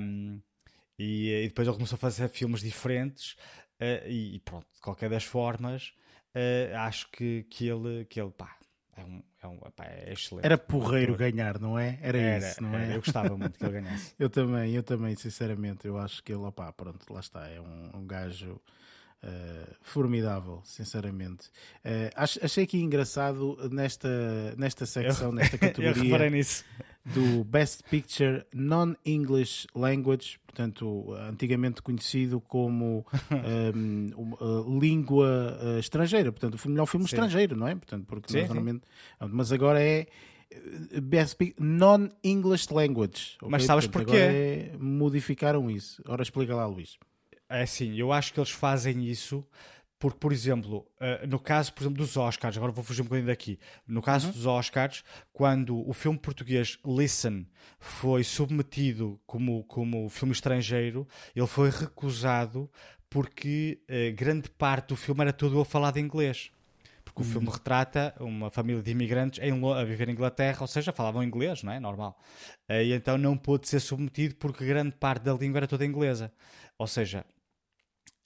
[0.00, 0.40] Um,
[0.98, 3.32] e, e, depois ele começou a fazer filmes diferentes
[3.80, 5.92] uh, e, e, pronto, de qualquer das formas,
[6.34, 8.58] uh, acho que, que ele, que ele pá,
[8.98, 10.44] é um, é, um, é excelente.
[10.44, 11.98] Era porreiro ganhar, não é?
[12.02, 12.96] Era, era isso, não era, é?
[12.96, 14.14] Eu gostava muito que ele ganhasse.
[14.18, 17.90] eu também, eu também, sinceramente, eu acho que ele, opá, pronto, lá está, é um,
[17.94, 18.60] um gajo
[19.22, 21.48] uh, formidável, sinceramente.
[21.84, 26.32] Uh, achei aqui engraçado nesta, nesta secção, eu, nesta categoria.
[27.04, 33.06] do Best Picture Non-English Language, portanto, antigamente conhecido como
[33.74, 37.14] um, uh, língua uh, estrangeira, portanto, o melhor filme Sim.
[37.14, 37.74] estrangeiro, não é?
[37.74, 38.82] Portanto, porque sim, normalmente,
[39.30, 40.06] mas agora é
[41.58, 43.36] Non-English Language.
[43.36, 43.48] Okay?
[43.48, 44.16] Mas sabes porquê?
[44.16, 46.02] É, modificaram isso.
[46.06, 46.98] Ora, explica lá, Luís.
[47.48, 49.46] É assim, eu acho que eles fazem isso
[49.98, 53.26] porque, por exemplo, uh, no caso, por exemplo, dos Oscars, agora vou fugir um bocadinho
[53.26, 53.58] daqui.
[53.86, 54.32] No caso uhum.
[54.32, 57.46] dos Oscars, quando o filme português Listen
[57.80, 62.70] foi submetido como, como filme estrangeiro, ele foi recusado
[63.10, 66.52] porque uh, grande parte do filme era todo a falar de inglês.
[67.04, 67.28] Porque uhum.
[67.28, 71.24] o filme retrata uma família de imigrantes em, a viver em Inglaterra, ou seja, falavam
[71.24, 71.80] inglês, não é?
[71.80, 72.16] Normal.
[72.70, 76.30] Uh, e então não pôde ser submetido porque grande parte da língua era toda inglesa.
[76.78, 77.24] Ou seja,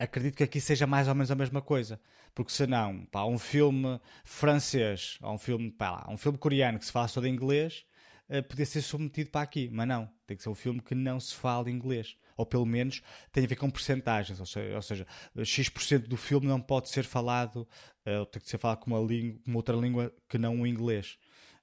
[0.03, 2.01] acredito que aqui seja mais ou menos a mesma coisa.
[2.35, 6.93] Porque senão, pá, um filme francês, ou um filme, pá, um filme coreano que se
[6.93, 7.85] fala só de inglês,
[8.29, 9.69] uh, podia ser submetido para aqui.
[9.73, 12.17] Mas não, tem que ser um filme que não se fala inglês.
[12.37, 15.07] Ou pelo menos tem a ver com porcentagens, ou seja, ou seja
[15.45, 17.69] X% do filme não pode ser falado,
[18.07, 21.19] uh, tem que ser falado com uma, língua, com outra língua que não o inglês,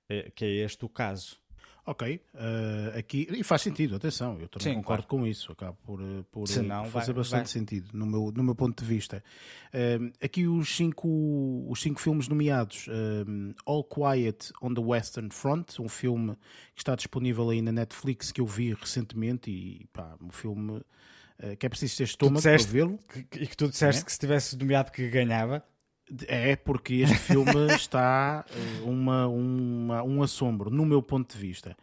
[0.05, 1.37] uh, que é este o caso.
[1.85, 5.23] Ok, uh, aqui, e faz sentido, atenção, eu também Sim, concordo claro.
[5.23, 7.47] com isso, acaba por, eh, por, eh, Senão, fazer vai, bastante vai.
[7.47, 9.23] sentido, no meu, no meu ponto de vista.
[9.73, 11.07] Uh, aqui os cinco,
[11.67, 16.35] os cinco filmes nomeados: uh, All Quiet on the Western Front, um filme
[16.75, 20.81] que está disponível aí na Netflix que eu vi recentemente, e pá, um filme
[21.57, 22.99] que é preciso ter estômago para vê-lo.
[23.15, 24.05] E que tu disseste é?
[24.05, 25.63] que se tivesse nomeado que ganhava.
[26.27, 31.77] É porque este filme está eh, uma, uma, um assombro, no meu ponto de vista.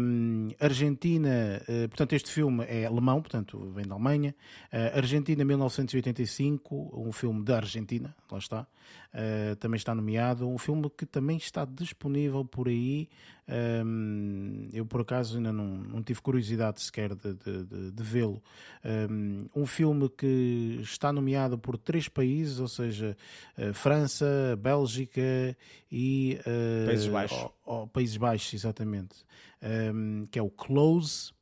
[0.00, 4.34] Um, Argentina, uh, portanto, este filme é alemão, portanto, vem da Alemanha.
[4.72, 8.66] Uh, Argentina 1985, um filme da Argentina, lá está.
[9.12, 10.48] Uh, também está nomeado.
[10.48, 13.08] Um filme que também está disponível por aí.
[13.48, 18.42] Um, eu, por acaso, ainda não, não tive curiosidade sequer de, de, de, de vê-lo.
[18.84, 23.16] Um, um, filme que está nomeado por três países, ou seja,
[23.56, 25.56] uh, França, Bélgica
[25.90, 26.38] e.
[26.40, 27.38] Uh, Países Baixos.
[27.64, 29.16] Oh, oh, Países Baixos, exatamente.
[29.62, 31.32] Um, que é o Close.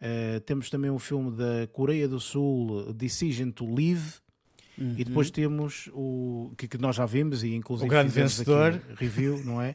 [0.00, 4.23] Uh, temos também um filme da Coreia do Sul, Decision to Live.
[4.76, 4.94] Uhum.
[4.98, 9.40] E depois temos o que, que, nós já vimos e inclusive o grande vencedor review,
[9.44, 9.74] não é?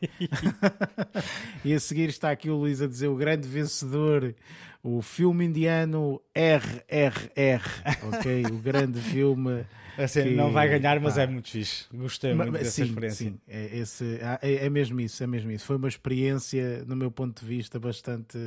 [1.64, 4.36] e a seguir está aqui o Luís a dizer o grande vencedor,
[4.84, 7.64] o filme indiano RRR,
[8.04, 8.46] ok?
[8.48, 9.66] O grande filme.
[9.98, 11.84] Assim, que, não vai ganhar, mas é muito fixe.
[11.94, 13.30] Gostei muito mas, dessa sim, experiência.
[13.32, 15.66] Sim, é, esse, ah, é, é, mesmo isso, é mesmo isso.
[15.66, 18.38] Foi uma experiência, no meu ponto de vista, bastante,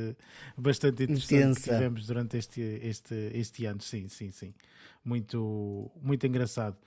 [0.57, 1.59] bastante interessante Intensa.
[1.59, 3.81] que tivemos durante este, este, este ano.
[3.81, 4.51] Sim, sim, sim
[5.03, 6.77] muito, muito engraçado.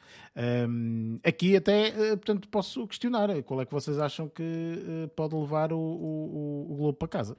[0.69, 5.35] Um, aqui até, eh, portanto, posso questionar qual é que vocês acham que uh, pode
[5.35, 7.37] levar o, o, o Globo para casa.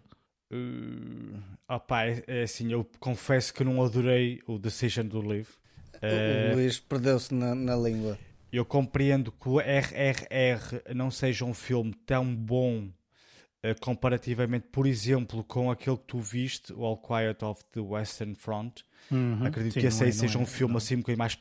[0.51, 5.49] Uh, opa, é, é assim, eu confesso que não adorei o Decision to Live.
[5.95, 8.17] Uh, o Luís perdeu-se na, na língua.
[8.51, 15.43] Eu compreendo que o RRR não seja um filme tão bom uh, comparativamente, por exemplo,
[15.43, 18.83] com aquele que tu viste, o All Quiet of the Western Front.
[19.11, 20.77] Uhum, Acredito sim, que esse aí é, seja um é, filme não.
[20.77, 21.35] assim um bocadinho mais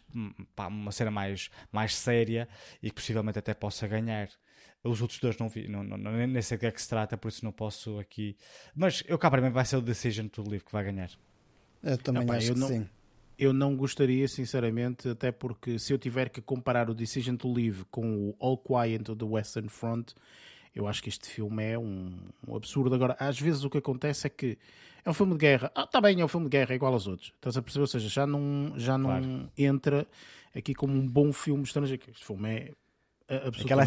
[0.54, 2.48] pá, uma cena mais, mais séria
[2.82, 4.28] e que possivelmente até possa ganhar.
[4.84, 7.16] Os outros dois não vi, não, não, nem sei do que é que se trata,
[7.16, 8.36] por isso não posso aqui.
[8.74, 11.10] Mas eu cá para mim vai ser o Decision to Live que vai ganhar.
[11.82, 12.88] Eu também acho eu que não, sim.
[13.38, 17.84] Eu não gostaria, sinceramente, até porque se eu tiver que comparar o Decision to Live
[17.90, 20.12] com o All Quiet of the Western Front,
[20.74, 22.94] eu acho que este filme é um, um, absurdo.
[22.94, 24.58] Agora, às vezes o que acontece é que
[25.06, 25.70] é um filme de guerra.
[25.72, 27.32] Ah, tá bem, é um filme de guerra, é igual aos outros.
[27.36, 27.82] Estás a perceber?
[27.82, 29.50] Ou seja, já não, já não claro.
[29.56, 30.06] entra
[30.52, 32.02] aqui como um bom filme estrangeiro.
[32.10, 32.72] Este filme é
[33.28, 33.82] aquela,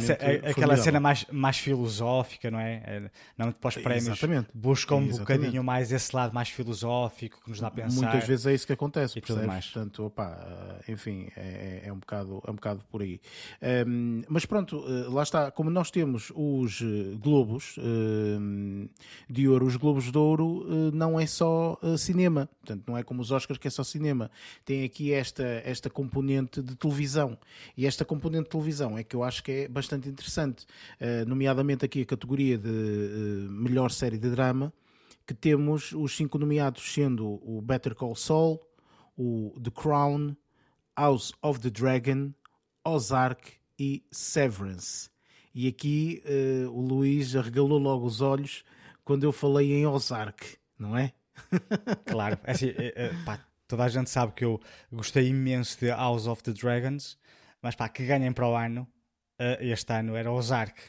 [0.49, 2.73] aquela cena mais, mais filosófica, não é?
[2.85, 4.49] é não para os prémios Exatamente.
[4.53, 5.39] buscam um Exatamente.
[5.39, 8.01] bocadinho mais esse lado mais filosófico que nos dá a pensar.
[8.01, 9.47] Muitas vezes é isso que acontece, e percebes?
[9.47, 9.65] Mais.
[9.65, 13.21] Portanto, opa, eh, enfim, é, é, um bocado, é um bocado por aí.
[13.61, 18.89] Um, ehm, mas pronto, eh, lá está, como nós temos os eh, Globos um, ehm,
[19.29, 23.31] de Ouro, os Globos de Ouro não é só cinema, portanto, não é como os
[23.31, 24.29] Oscars que é só cinema.
[24.65, 27.37] Tem aqui esta, esta componente de televisão.
[27.77, 30.65] E esta componente de televisão é que eu acho que é bastante interessante,
[30.99, 34.73] uh, nomeadamente aqui a categoria de uh, melhor série de drama,
[35.27, 38.59] que temos os cinco nomeados sendo o Better Call Saul,
[39.15, 40.35] o The Crown,
[40.97, 42.33] House of the Dragon,
[42.83, 45.09] Ozark e Severance.
[45.53, 48.63] E aqui uh, o Luís arregalou logo os olhos
[49.03, 51.13] quando eu falei em Ozark, não é?
[52.05, 52.73] claro, é assim,
[53.25, 54.59] pá, toda a gente sabe que eu
[54.91, 57.17] gostei imenso de House of the Dragons,
[57.61, 58.87] mas pá, que ganhem para o ano
[59.39, 60.79] uh, este ano era Ozark.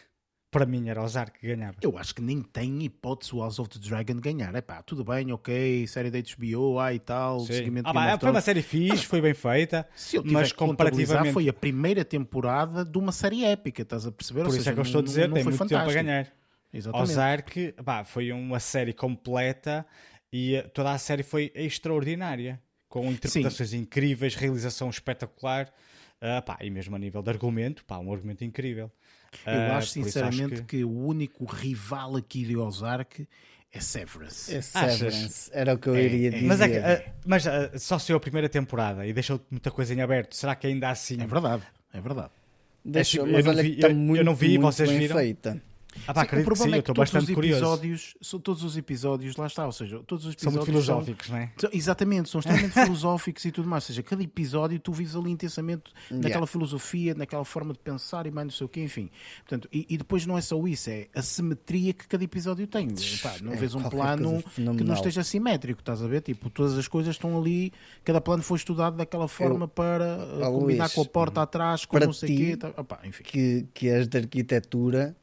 [0.50, 1.76] Para mim era Ozark que ganhava.
[1.80, 4.52] Eu acho que nem tem hipótese o House of the Dragon ganhar.
[4.54, 7.52] É pá, tudo bem, ok, série da HBO, ah, e tal, Sim.
[7.52, 11.48] seguimento ah, bah, Foi uma série fixe, foi bem feita, Se eu mas comparativamente foi
[11.48, 14.40] a primeira temporada de uma série épica, estás a perceber?
[14.40, 15.88] Por Ou isso seja, é que eu estou a dizer, não, tem muito fantástico.
[15.88, 16.32] tempo a ganhar.
[16.72, 17.10] Exatamente.
[17.10, 19.86] Ozark, bah, foi uma série completa
[20.32, 23.78] e eh, toda a série foi extraordinária, com interpretações Sim.
[23.78, 25.72] incríveis, realização espetacular.
[26.20, 28.90] Uh, pá, e mesmo a nível de argumento, pá, um argumento incrível.
[29.46, 30.78] Eu uh, acho sinceramente acho que...
[30.78, 30.84] que...
[30.84, 33.26] o único rival aqui de Ozark
[33.72, 34.54] é Severance.
[34.54, 35.50] É Severance, Achas?
[35.52, 36.46] era o que eu é, iria é, dizer.
[36.46, 37.44] Mas, é, mas
[37.82, 40.34] só saiu a primeira temporada e deixou muita coisa em aberto.
[40.34, 41.20] Será que ainda assim.
[41.20, 42.30] É verdade, é verdade.
[42.84, 45.16] Deixou, é, mas eu olha vi, que está muito, eu não vi, muito vocês viram?
[45.16, 45.62] feita.
[46.06, 49.36] Ah, pá, sim, o problema sim, é que todos os episódios, são todos os episódios,
[49.36, 51.52] lá está, ou seja, todos os episódios são muito filosóficos, são, não é?
[51.72, 53.84] Exatamente, são extremamente filosóficos e tudo mais.
[53.84, 56.28] Ou seja, cada episódio tu vives ali intensamente yeah.
[56.28, 59.10] naquela filosofia, naquela forma de pensar e mais não sei o quê, enfim.
[59.40, 62.88] Portanto, e, e, depois não é só isso, é a simetria que cada episódio tem.
[62.88, 66.20] Epá, não é, vês um plano que não esteja simétrico, estás a ver?
[66.22, 67.72] Tipo, todas as coisas estão ali,
[68.04, 71.84] cada plano foi estudado daquela forma Eu, para uh, combinar Luís, com a porta atrás,
[71.84, 72.56] com não sei o quê.
[72.56, 73.22] Tá, opa, enfim.
[73.24, 75.16] Que, que és de arquitetura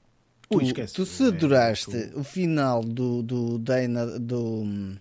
[0.50, 4.96] Tu, tu se adoraste é, o final do, do Dana do,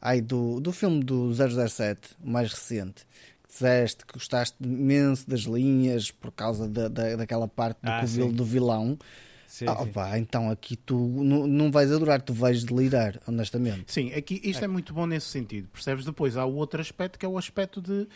[0.00, 3.06] ai, do, do filme do 007, o mais recente,
[3.42, 8.32] que disseste que gostaste imenso das linhas por causa da, da, daquela parte do ah,
[8.32, 8.98] do vilão.
[9.46, 13.92] Sim, ah, opa, então aqui tu não, não vais adorar, tu vais delirar, honestamente.
[13.92, 14.66] Sim, aqui isto é.
[14.66, 16.04] é muito bom nesse sentido, percebes?
[16.04, 18.06] Depois há o outro aspecto que é o aspecto de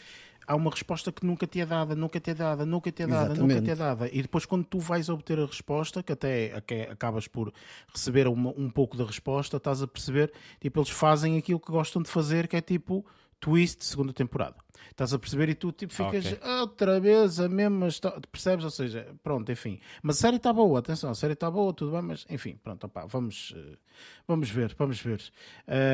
[0.47, 3.07] há uma resposta que nunca te é dada, nunca te é dada, nunca te é
[3.07, 3.55] dada, Exatamente.
[3.55, 4.09] nunca te é dada.
[4.13, 6.55] E depois, quando tu vais obter a resposta, que até,
[6.91, 7.53] acabas por
[7.93, 12.03] receber uma, um pouco da resposta, estás a perceber, tipo, eles fazem aquilo que gostam
[12.03, 13.05] de fazer, que é tipo
[13.41, 14.64] twist segunda temporada.
[14.95, 16.51] Estás a perceber e tu tipo, ficas okay.
[16.61, 18.21] outra vez a mesma história.
[18.31, 18.65] Percebes?
[18.65, 19.81] Ou seja, pronto, enfim.
[20.01, 22.85] Mas a série está boa, atenção, a série está boa, tudo bem, mas enfim, pronto,
[22.85, 23.77] opa, vamos, eh,
[24.25, 25.21] vamos ver, vamos ver.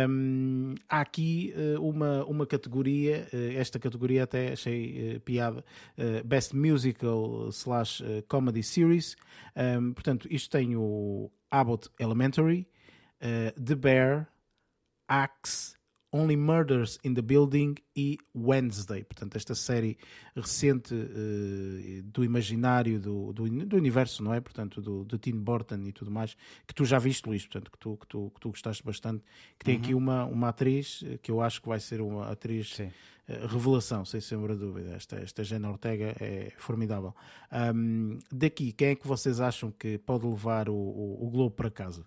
[0.06, 5.64] Um, há aqui uh, uma, uma categoria, uh, esta categoria até achei uh, piada,
[6.26, 9.16] Best Musical slash Comedy Series.
[9.56, 12.68] Um, portanto, isto tem o Abbott Elementary,
[13.18, 14.28] The Bear,
[15.08, 15.79] Axe.
[16.12, 19.04] Only Murders in the Building e Wednesday.
[19.04, 19.96] Portanto, esta série
[20.34, 24.40] recente uh, do imaginário do, do, do, universo, não é?
[24.40, 27.78] Portanto, do, do Tim Burton e tudo mais, que tu já viste, Luís, portanto, que
[27.78, 29.24] tu, que tu, que tu gostaste bastante.
[29.58, 29.80] Que tem uhum.
[29.82, 32.78] aqui uma, uma atriz eh, que eu acho que vai ser uma atriz.
[32.78, 32.90] Uh,
[33.46, 34.90] revelação, sem sombra de dúvida.
[34.90, 37.14] Esta, esta Jana Ortega é formidável.
[37.52, 41.70] Um, daqui, quem é que vocês acham que pode levar o, o, o Globo para
[41.70, 42.04] casa?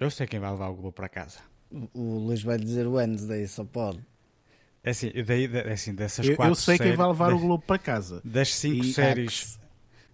[0.00, 1.38] Eu sei quem vai levar o Globo para casa.
[1.70, 4.00] O Luís vai dizer Wednesday, só pode.
[4.82, 7.38] É assim, daí, é assim dessas eu, quatro Eu sei séries, quem vai levar o
[7.38, 8.22] Globo para casa.
[8.24, 9.32] Das cinco e séries...
[9.32, 9.60] X.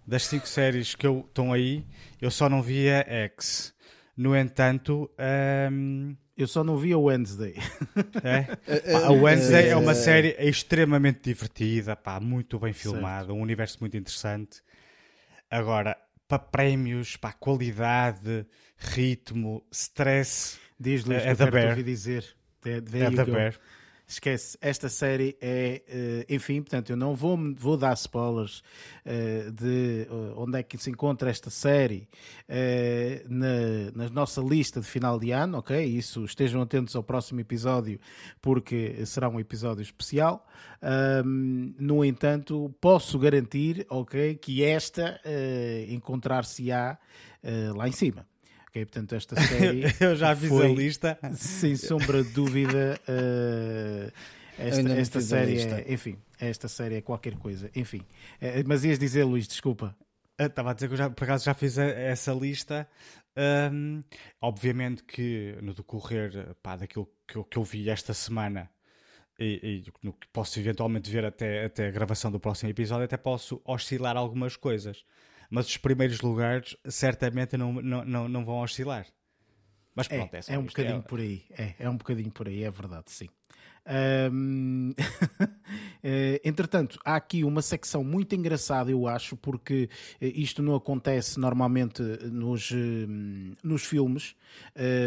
[0.07, 1.83] Das cinco séries que eu, estão aí,
[2.21, 3.73] eu só não via X.
[4.15, 5.09] No entanto,
[5.71, 7.55] um, Eu só não vi a Wednesday.
[8.23, 8.43] É?
[8.91, 13.95] Pá, a Wednesday é uma série extremamente divertida, pá, muito bem filmada, um universo muito
[13.95, 14.61] interessante.
[15.49, 18.45] Agora, para prémios, para qualidade,
[18.77, 22.25] ritmo, stress, Diz Luís, É- que é eu quero dizer.
[22.65, 23.25] É you da.
[23.25, 23.55] Bear.
[24.07, 28.61] Esquece, esta série é, eh, enfim, portanto, eu não vou, vou dar spoilers
[29.03, 32.07] eh, de eh, onde é que se encontra esta série
[33.27, 35.83] na, na nossa lista de final de ano, ok?
[35.83, 37.99] Isso, estejam atentos ao próximo episódio,
[38.39, 40.47] porque será um episódio especial.
[41.79, 45.19] No entanto, posso garantir, ok, que esta
[45.89, 46.99] encontrar-se-á
[47.75, 48.27] lá em cima.
[48.75, 51.19] Ok, portanto, esta série Eu já fiz foi- a lista.
[51.35, 54.11] sem sombra de dúvida, eh,
[54.57, 58.01] esta, esta série é, enfim, esta série é qualquer coisa, enfim.
[58.41, 59.95] Eh, mas ias dizer, Luís, desculpa.
[60.37, 62.85] Eu Estava a dizer que eu já, por acaso já fiz a- essa lista.
[63.71, 64.01] Hum,
[64.41, 68.69] obviamente que no decorrer pá, daquilo que eu, que eu vi esta semana
[69.37, 73.17] e, e no que posso eventualmente ver até, até a gravação do próximo episódio, até
[73.17, 75.03] posso oscilar algumas coisas.
[75.49, 79.07] Mas os primeiros lugares certamente não, não, não, não vão oscilar.
[79.95, 80.67] Mas É, pronto, é, só é um isto.
[80.67, 83.29] bocadinho por aí, é, é um bocadinho por aí, é verdade, sim.
[83.87, 84.93] Ahm,
[86.03, 91.39] eh, entretanto, há aqui uma secção muito engraçada, eu acho, porque eh, isto não acontece
[91.39, 94.35] normalmente nos, hum, nos filmes,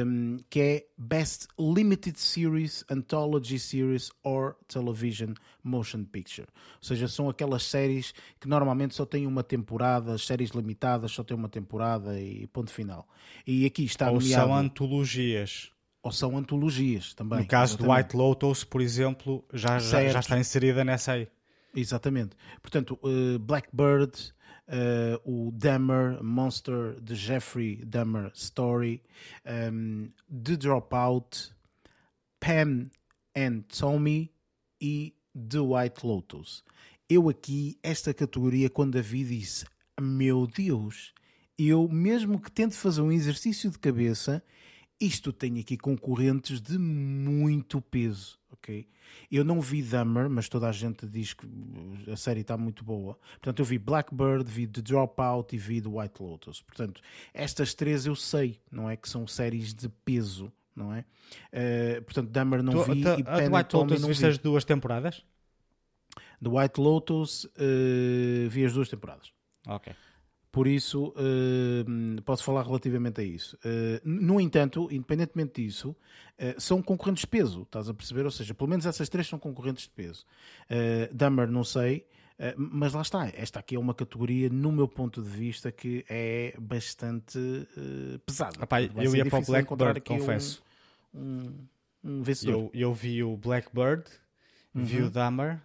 [0.07, 6.47] hum, que é Best Limited Series, Anthology Series or Television Motion Picture.
[6.77, 11.25] Ou seja, são aquelas séries que normalmente só têm uma temporada, as séries limitadas só
[11.25, 13.09] têm uma temporada e ponto final.
[13.45, 15.73] E aqui está Ou nomeado, são antologias.
[16.09, 17.40] Ou são antologias também.
[17.40, 18.07] No caso do exatamente.
[18.07, 21.29] White Lotus, por exemplo, já, já, já está inserida nessa aí.
[21.75, 22.35] Exatamente.
[22.62, 24.35] Portanto, eh, Blackbird,
[24.66, 29.03] eh, o Dahmer, Monster, The Jeffrey Dahmer Story,
[29.44, 31.53] ehm, The Dropout,
[32.40, 32.88] Pam
[33.37, 34.33] and Tommy
[34.81, 36.64] e The White Lotus.
[37.09, 39.66] Eu aqui, esta categoria, quando a vi, disse:
[40.01, 41.12] Meu Deus,
[41.59, 44.42] eu mesmo que tente fazer um exercício de cabeça,
[45.01, 48.89] isto tem aqui concorrentes de muito peso, ok?
[49.31, 51.47] Eu não vi Dahmer, mas toda a gente diz que
[52.11, 53.19] a série está muito boa.
[53.33, 56.61] Portanto, eu vi Blackbird, vi The Dropout e vi The White Lotus.
[56.63, 57.01] Portanto,
[57.33, 58.97] estas três eu sei, não é?
[58.97, 61.05] Que são séries de peso, não é?
[61.53, 64.27] Eh, portanto, Dahmer não Tu- vi tu- e a and White Lotus não viste vi.
[64.29, 65.25] as duas temporadas?
[66.43, 69.33] The White Lotus eh, vi as duas temporadas.
[69.67, 69.93] Ok.
[70.59, 73.57] Por isso, eh, posso falar relativamente a isso.
[73.64, 75.94] Eh, no entanto, independentemente disso,
[76.37, 78.25] eh, são concorrentes de peso, estás a perceber?
[78.25, 80.25] Ou seja, pelo menos essas três são concorrentes de peso.
[80.68, 82.05] Uh, Dahmer, não sei,
[82.57, 83.29] mas lá está.
[83.37, 87.38] Esta aqui é uma categoria, no meu ponto de vista, que é bastante
[88.27, 88.59] pesada.
[88.59, 90.61] Rapaz, eu ia para o Blackbird, aqui um- confesso.
[91.14, 91.53] Um,
[92.03, 92.53] um vencedor.
[92.53, 94.03] Eu, eu vi o Blackbird,
[94.75, 95.07] vi Uhum.
[95.07, 95.61] o Dahmer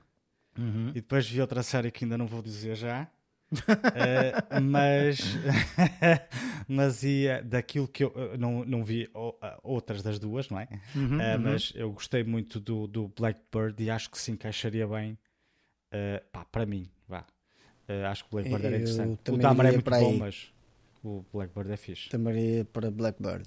[0.89, 3.07] e depois vi outra série que ainda não vou dizer já.
[3.95, 5.19] Eh, mas
[6.67, 9.09] mas ia daquilo que eu eh, não, não vi
[9.61, 10.67] outras das duas, não é?
[10.95, 11.41] Uhum, Eh, uhum.
[11.43, 15.17] Mas eu gostei muito do, do Blackbird e acho que se encaixaria bem
[15.91, 16.89] eh, pá, para mim.
[17.07, 17.25] Vá.
[17.87, 19.31] Eh, acho que o Blackbird era interessante.
[19.31, 20.17] O Dahmer é muito para bom, aí.
[20.17, 20.53] mas
[21.03, 22.09] o Blackbird é fixe.
[22.09, 23.45] Também para Blackbird.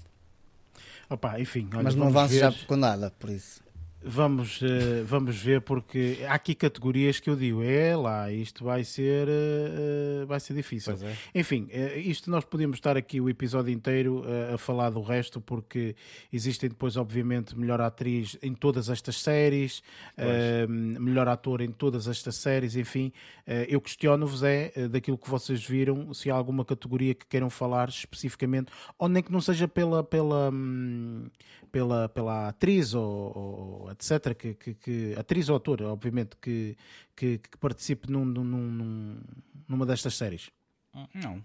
[1.09, 3.63] Opa, enfim, olha, Mas não avanço já com nada, por isso.
[3.99, 8.83] Vamos, eh, vamos ver, porque há aqui categorias que eu digo, é lá, isto vai
[8.83, 10.93] ser, eh, vai ser difícil.
[10.93, 11.15] É.
[11.33, 15.95] Enfim, eh, isto nós podíamos estar aqui o episódio inteiro a falar do resto, porque
[16.31, 19.81] existem depois, obviamente, melhor atriz em todas estas séries,
[20.99, 23.11] melhor ator em todas estas séries, enfim.
[23.67, 28.71] Eu questiono-vos é, daquilo que vocês viram, se há alguma categoria que queiram falar especificamente,
[28.97, 31.27] ou nem que não seja pela, pela, hum,
[31.71, 34.33] pela, pela atriz ou, ou etc.
[34.35, 36.75] Que, que, que- atriz ou ator, obviamente, que,
[37.15, 39.19] que, que participe num, num- num-
[39.67, 40.49] numa destas séries.
[41.15, 41.43] Não,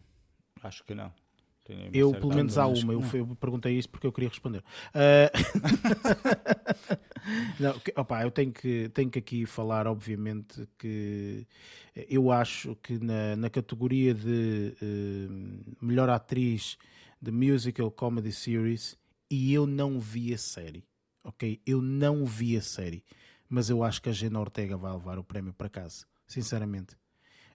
[0.63, 1.13] acho que não.
[1.93, 2.93] Eu, pelo menos, há uma.
[2.93, 4.63] Eu, eu perguntei isso porque eu queria responder.
[4.95, 5.31] Ah,
[7.61, 11.47] não, que- opá, eu tenho que, tenho que aqui falar, obviamente, que
[12.09, 15.29] eu acho que na, na categoria de eh,
[15.81, 16.77] melhor atriz
[17.21, 18.97] de Musical Comedy Series,
[19.31, 20.85] e eu não vi a série,
[21.25, 21.61] ok?
[21.67, 23.03] Eu não vi a série,
[23.49, 26.97] mas eu acho que a Gena Ortega vai levar o prémio para casa, sinceramente.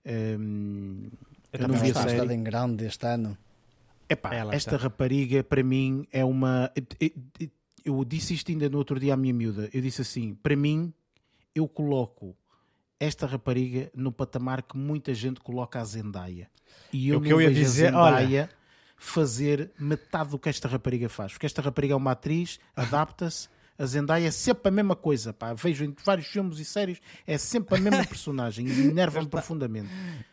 [0.05, 1.09] Hum,
[1.51, 2.21] eu, não também vi a Está, série.
[2.21, 3.37] está em grande este ano.
[4.09, 4.83] Epá, Ela esta está.
[4.83, 6.71] rapariga para mim é uma.
[6.75, 7.49] eu- eu-
[7.85, 9.69] Eu disse isto ainda no outro dia à minha miúda.
[9.73, 10.93] Eu disse assim: para mim,
[11.55, 12.35] eu coloco
[12.99, 16.49] esta rapariga no patamar que muita gente coloca a Zendaya.
[16.91, 18.49] E eu O que não eu ia vejo dizer, a Zendaya
[18.97, 21.31] fazer metade do que esta rapariga faz.
[21.31, 23.47] Porque esta rapariga é uma atriz, adapta-se.
[23.79, 25.53] A Zendaya é sempre a mesma coisa, pá.
[25.53, 29.89] Vejo em vários filmes e séries, é sempre a mesma personagem e enerva-me profundamente.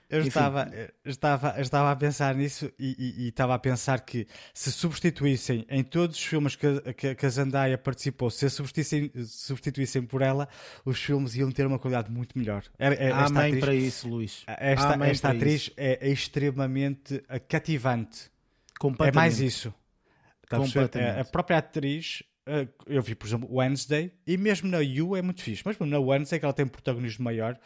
[0.08, 0.28] Eu Enfim.
[0.28, 4.26] estava, eu estava, eu estava a pensar nisso e, e- e estava a pensar que
[4.52, 8.50] se substituíssem em todos os filmes que, a- que, que a Zendaya participou, se a
[8.50, 10.48] substituíssem, substituíssem por ela,
[10.84, 12.62] os filmes iam ter uma qualidade muito melhor.
[12.78, 14.44] É- é- esta mãe atriz, para isso, Luís.
[14.46, 18.30] esta, esta atriz é, é extremamente cativante.
[19.00, 19.74] É mais isso.
[20.50, 22.22] A a própria atriz,
[22.86, 25.98] eu vi, por exemplo, Wednesday, e mesmo na You é muito fixe, mas mesmo na
[25.98, 27.58] Wednesday, que ela tem um protagonismo maior,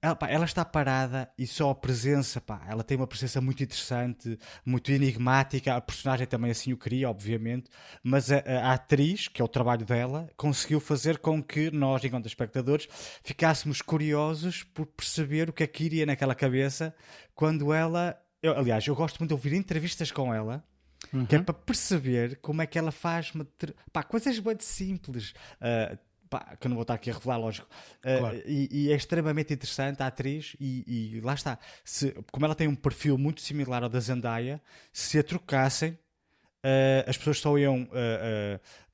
[0.00, 3.62] ela, pá, ela está parada e só a presença, pá, ela tem uma presença muito
[3.64, 5.74] interessante, muito enigmática.
[5.74, 7.70] A personagem também assim o queria, obviamente,
[8.02, 12.04] mas a, a- a atriz, que é o trabalho dela, conseguiu fazer com que nós,
[12.04, 12.86] enquanto espectadores,
[13.24, 16.94] ficássemos curiosos por perceber o que é que iria naquela cabeça
[17.34, 18.16] quando ela.
[18.42, 20.62] eu- aliás, eu gosto muito de ouvir entrevistas com ela.
[21.28, 25.34] Que é para perceber como é que ela faz mate- pá, coisas muito simples.
[25.60, 25.96] ah,
[26.28, 27.68] pá, que eu não vou estar aqui a revelar, lógico.
[28.02, 28.42] Ah, Claro.
[28.46, 30.56] e, e é extremamente interessante a atriz.
[30.60, 31.58] E, e lá está.
[31.84, 34.60] Se, como ela tem um perfil muito similar ao da Zendaya,
[34.92, 35.96] se a trocassem,
[36.64, 37.88] ah, as pessoas só iam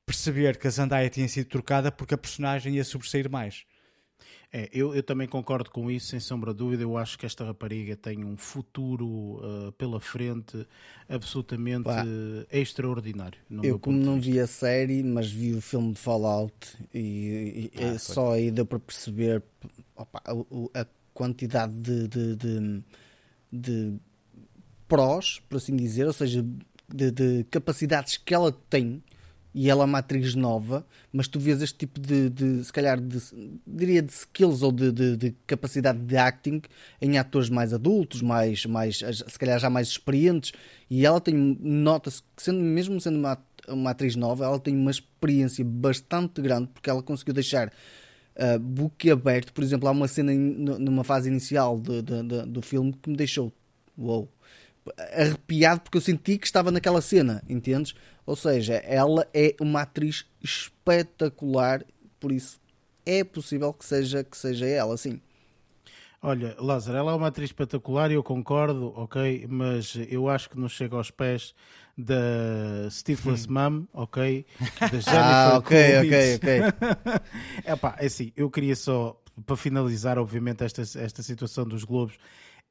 [0.05, 3.65] perceber que a Zendaya tinha sido trocada porque a personagem ia sobressair mais.
[4.55, 6.83] É, eu, eu também concordo com isso, sem sombra de dúvida.
[6.83, 10.67] Eu acho que esta rapariga tem um futuro uh, pela frente
[11.09, 13.39] absolutamente uh, extraordinário.
[13.63, 16.55] Eu, como não vi a série, mas vi o filme de Fallout
[16.93, 19.43] e, e- Ah, e só aí deu para perceber
[19.97, 22.83] opa, o- a quantidade de, de, de,
[23.51, 23.95] de
[24.87, 26.45] prós, por assim dizer, ou seja,
[26.89, 29.03] de, de capacidades que ela tem.
[29.55, 32.99] E ela é uma atriz nova, mas tu vês este tipo de, de se calhar,
[33.01, 33.19] de,
[33.67, 36.63] diria de skills ou de, de- de capacidade de acting
[37.01, 40.53] em atores mais adultos, mais, mais, se calhar já mais experientes.
[40.89, 43.39] E ela tem, nota-se que, sendo, mesmo sendo uma,
[43.69, 47.69] uma atriz nova, ela tem uma experiência bastante grande, porque ela conseguiu deixar
[48.37, 49.53] uh, boquiaberto.
[49.53, 52.03] Por exemplo, há uma cena nu- numa fase inicial de-
[52.47, 53.53] do filme que me deixou
[53.97, 54.29] uou,
[55.15, 57.95] arrepiado porque eu senti que estava naquela cena, entendes?
[58.25, 61.85] Ou seja, ela é uma atriz espetacular,
[62.21, 62.61] por isso
[63.05, 65.21] é possível que seja, que seja ela, sim.
[66.25, 70.57] Olha, Lázaro, ela é uma atriz espetacular e eu concordo, ok, mas eu acho que
[70.59, 71.53] não chega aos pés
[71.99, 74.47] da Stifless Mum, ok?
[74.89, 76.37] Da Jennifer Ah, ok, ok, Coolidge.
[76.37, 76.63] ok.
[77.65, 82.17] É pá, é assim, eu queria só, para finalizar, obviamente, esta, esta situação dos Globos,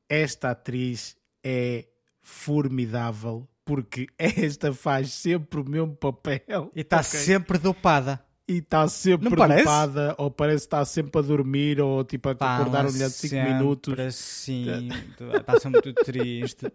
[0.07, 1.87] esta atriz é
[2.21, 6.69] formidável, porque esta faz sempre o mesmo papel.
[6.75, 7.05] E está ok?
[7.05, 8.21] sempre dopada.
[8.45, 9.61] E está sempre Não parece?
[9.63, 13.33] preocupada, ou parece que está sempre a dormir, ou tipo a acordar um de 5
[13.33, 13.97] minutos.
[13.97, 14.89] Assim,
[15.39, 16.69] está sempre muito triste.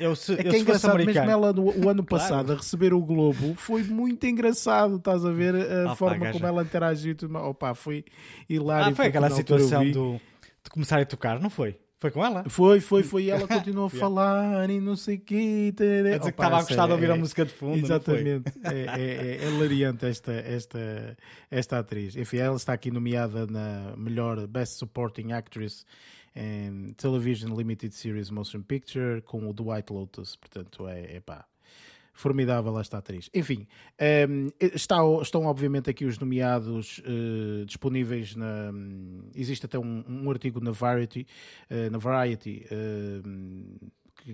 [0.00, 2.06] Eu, se, É eu que é se fosse engraçado, mesmo ela no, o ano Claro.
[2.06, 5.54] passado a receber o Globo foi muito engraçado, estás a ver
[5.86, 7.14] a forma como ela interagiu.
[7.44, 8.04] Opa, foi
[8.48, 8.92] hilário.
[8.92, 10.20] Ah, foi aquela eu situação do,
[10.64, 11.78] de começar a tocar, não foi?
[12.04, 12.44] Foi com ela?
[12.50, 13.22] Foi, foi, foi.
[13.22, 15.72] E ela continuou a falar e não sei o quê.
[15.72, 17.78] A dizer que estava a gostar de ouvir a música de fundo.
[17.78, 18.52] Exatamente.
[18.62, 21.16] É, é, é, é hilariante esta, esta,
[21.50, 22.14] esta atriz.
[22.14, 25.86] Enfim, ela está aqui nomeada na melhor Best Supporting Actress
[26.36, 30.36] em Television Limited Series Motion Picture com o Dwight Lotus.
[30.36, 31.46] Portanto, é, é pá.
[32.14, 33.28] Formidável esta atriz.
[33.34, 33.66] Enfim,
[33.98, 38.72] ehm, está, estão obviamente aqui os nomeados eh, disponíveis na.
[39.34, 41.26] Existe até um, um artigo na Variety,
[41.68, 43.76] eh, na Variety ehm,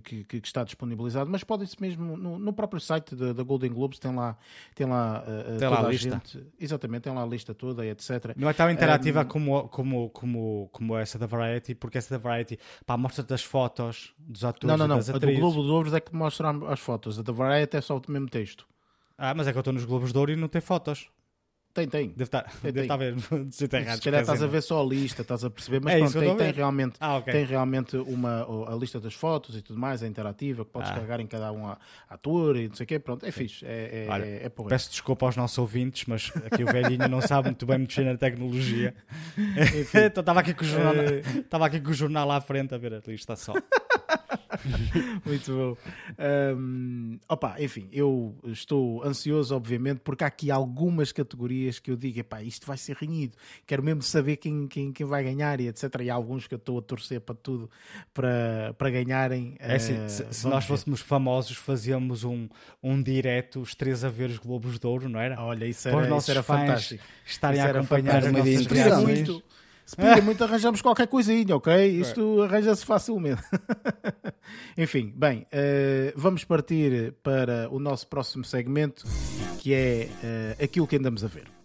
[0.00, 3.98] que, que- que está disponibilizado, mas pode-se mesmo no, no próprio site da, Golden Globes
[3.98, 4.36] tem lá,
[4.74, 6.10] tem lá, eh, Tem lá a a lista.
[6.10, 6.46] gente.
[6.60, 8.34] Exatamente, tem lá a lista toda, e etc.
[8.36, 12.18] Não é tão interativa Um, como, como, como, como essa da Variety, porque essa da
[12.22, 14.96] Variety pá, mostra-te as fotos dos atores Não, não, não.
[14.96, 15.40] das A do atrizes.
[15.40, 17.18] Globo de Ouros é que mostra as fotos.
[17.18, 18.66] A da Variety é só o mesmo texto.
[19.18, 21.08] Ah, mas é que eu estou nos Globos de Ouro e não tem fotos.
[21.72, 22.08] Tem, tem.
[22.08, 23.14] Deve estar, Tem, deve estar a ver.
[23.52, 26.18] Se calhar estás a esquece, ver só a lista, estás a perceber, mas É pronto,
[26.18, 27.32] tem, tem realmente, Ah, ok.
[27.32, 28.42] tem realmente uma,
[28.72, 30.94] a lista das fotos e tudo mais, é interativa, que podes Ah.
[30.94, 34.06] carregar em cada um a- ator e não sei o quê, pronto, é fixe, é,
[34.06, 34.48] é, Olha, é, é.
[34.68, 38.16] Peço desculpa aos nossos ouvintes, mas aqui o velhinho não sabe muito bem mexer na
[38.16, 38.92] tecnologia.
[40.10, 40.94] Então estava aqui, com o jornal,
[41.38, 43.52] estava aqui com o jornal à frente a ver a lista só.
[45.24, 45.76] Muito bom.
[46.18, 52.20] Ahm, opa, enfim, eu estou ansioso, obviamente, porque há aqui algumas categorias que eu digo,
[52.20, 53.36] epá, isto vai ser renhido.
[53.66, 55.84] Quero mesmo saber quem, quem, quem vai ganhar e etc.
[56.02, 57.70] E há alguns que eu estou a torcer para tudo
[58.12, 59.54] para, para ganharem.
[59.58, 60.68] É assim, Ah, se, se nós ver.
[60.68, 62.48] fôssemos famosos, fazíamos um,
[62.82, 65.40] um direto, os três a ver os Globos de Ouro, não era?
[65.42, 67.04] Olha, isso Para os era, nossos isso era fãs fantástico.
[67.24, 69.42] estarem Isso a acompanhar as nossas muito,
[70.22, 71.86] muito, arranjamos qualquer coisinha, ok?
[71.86, 73.42] Isto arranja-se facilmente.
[74.76, 79.04] Enfim, bem, uh, vamos partir para o nosso próximo segmento,
[79.58, 80.08] que é
[80.58, 81.59] uh, aquilo que andamos a ver.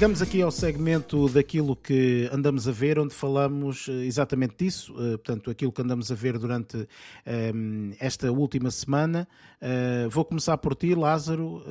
[0.00, 5.18] Chegamos aqui ao segmento daquilo que andamos a ver, onde falamos eh, exatamente disso, eh,
[5.18, 6.88] portanto, aquilo que andamos a ver durante
[7.26, 9.28] ehm, esta última semana.
[9.60, 11.62] Uh, vou começar por ti, Lázaro.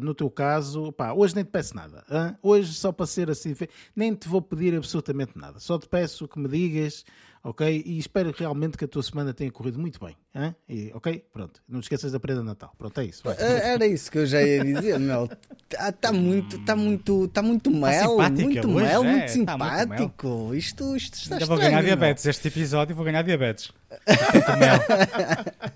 [0.00, 2.02] No teu caso, pá, hoje nem te peço nada.
[2.10, 2.34] Hein?
[2.42, 3.54] Hoje, só para ser assim,
[3.94, 5.60] nem te vou pedir absolutamente nada.
[5.60, 7.04] Só te peço que me digas
[7.44, 7.82] ok?
[7.84, 10.56] E espero realmente que a tua semana tenha corrido muito bem, hein?
[10.66, 11.22] E, ok?
[11.30, 13.22] Pronto, não te esqueças da prenda de Natal, pronto, é isso.
[13.22, 13.36] Vai.
[13.38, 15.28] É, era isso que eu já ia dizer, meu,
[15.70, 19.30] está tá muito, está muito, está muito tá mel, tá muito hoje, mel, é, muito
[19.30, 23.70] simpático, tá muito isto, isto está Ainda vou ganhar diabetes, este episódio vou ganhar diabetes.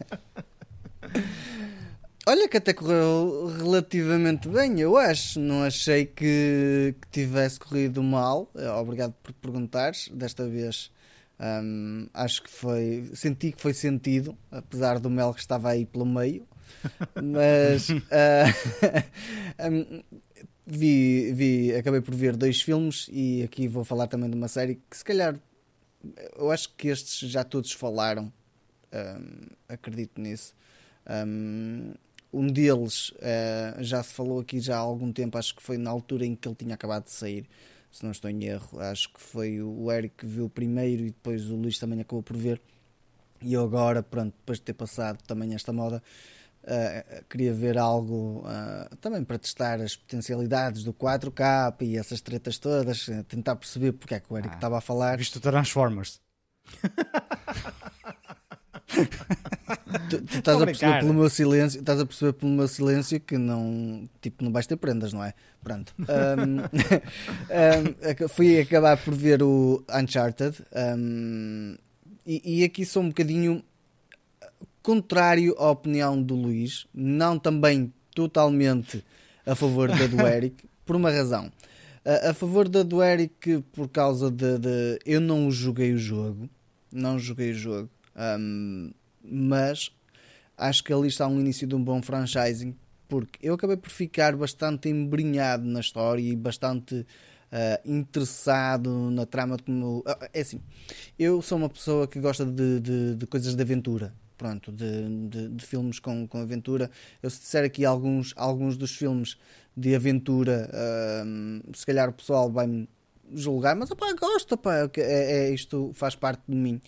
[2.27, 5.41] Olha que até correu relativamente bem, eu acho.
[5.41, 8.53] Não achei que, que tivesse corrido mal.
[8.79, 10.11] Obrigado por perguntares.
[10.13, 10.91] Desta vez
[11.41, 13.11] um, acho que foi.
[13.15, 16.47] Senti que foi sentido, apesar do mel que estava aí pelo meio.
[17.23, 17.95] Mas uh,
[19.71, 20.03] um,
[20.67, 24.81] vi, vi, acabei por ver dois filmes e aqui vou falar também de uma série
[24.91, 25.39] que se calhar
[26.37, 28.33] eu acho que estes já todos falaram.
[28.93, 30.55] Um, acredito nisso.
[31.09, 31.95] Um,
[32.33, 35.91] um deles uh, já se falou aqui já há algum tempo, acho que foi na
[35.91, 37.47] altura em que ele tinha acabado de sair
[37.99, 38.81] se não estou em erro.
[38.81, 42.37] Acho que foi o Eric que viu primeiro e depois o Luís também acabou por
[42.37, 42.61] ver.
[43.43, 46.03] E eu agora, pronto, depois de ter passado também esta moda,
[46.65, 52.59] uh, queria ver algo uh, também para testar as potencialidades do 4K e essas tretas
[52.59, 55.19] todas, tentar perceber porque é que o Eric ah, estava a falar.
[55.19, 56.21] Visto Transformers.
[60.11, 63.39] tu, tu estás a perceber pelo meu silêncio, estás a perceber pelo meu silêncio que
[63.39, 65.35] não, tipo, não vais ter prendas, não é?
[65.63, 65.95] Pronto.
[66.09, 66.59] Um,
[68.25, 70.63] um, fui acabar por ver o Uncharted
[70.97, 71.77] um,
[72.27, 73.63] e, e, aqui sou um bocadinho
[74.83, 79.05] contrário à opinião do Luís, não também totalmente
[79.47, 81.51] a favor da do Eric, por uma razão.
[82.05, 86.49] A, a favor da do Eric por causa de, de, eu não joguei o jogo,
[86.93, 87.91] não joguei o jogo.
[88.17, 88.91] Um,
[89.31, 89.91] mas
[90.57, 92.77] acho que ali está um início de um bom franchising,
[93.09, 96.95] porque eu acabei por ficar bastante embrenhado na história e bastante
[97.53, 99.57] uh, interessado na trama.
[99.59, 100.61] Como, uh, é assim,
[101.19, 104.13] eu sou uma pessoa que gosta de, de, de coisas de aventura.
[104.37, 106.89] Pronto, de, de, filmes com, com aventura.
[107.21, 109.37] Eu se disser aqui alguns, alguns dos filmes
[109.77, 112.89] de aventura, uh, se calhar o pessoal vai-me
[113.35, 116.81] julgar, mas opa, gosto, opa, é, é, isto faz parte de mim.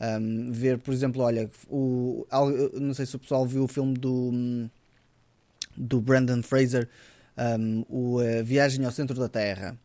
[0.00, 2.26] Um, ver, por exemplo, olha, o,
[2.74, 4.68] não sei se o pessoal viu o filme do,
[5.76, 6.88] do Brandon Fraser,
[7.36, 9.76] um, o uh, Viagem ao Centro da Terra.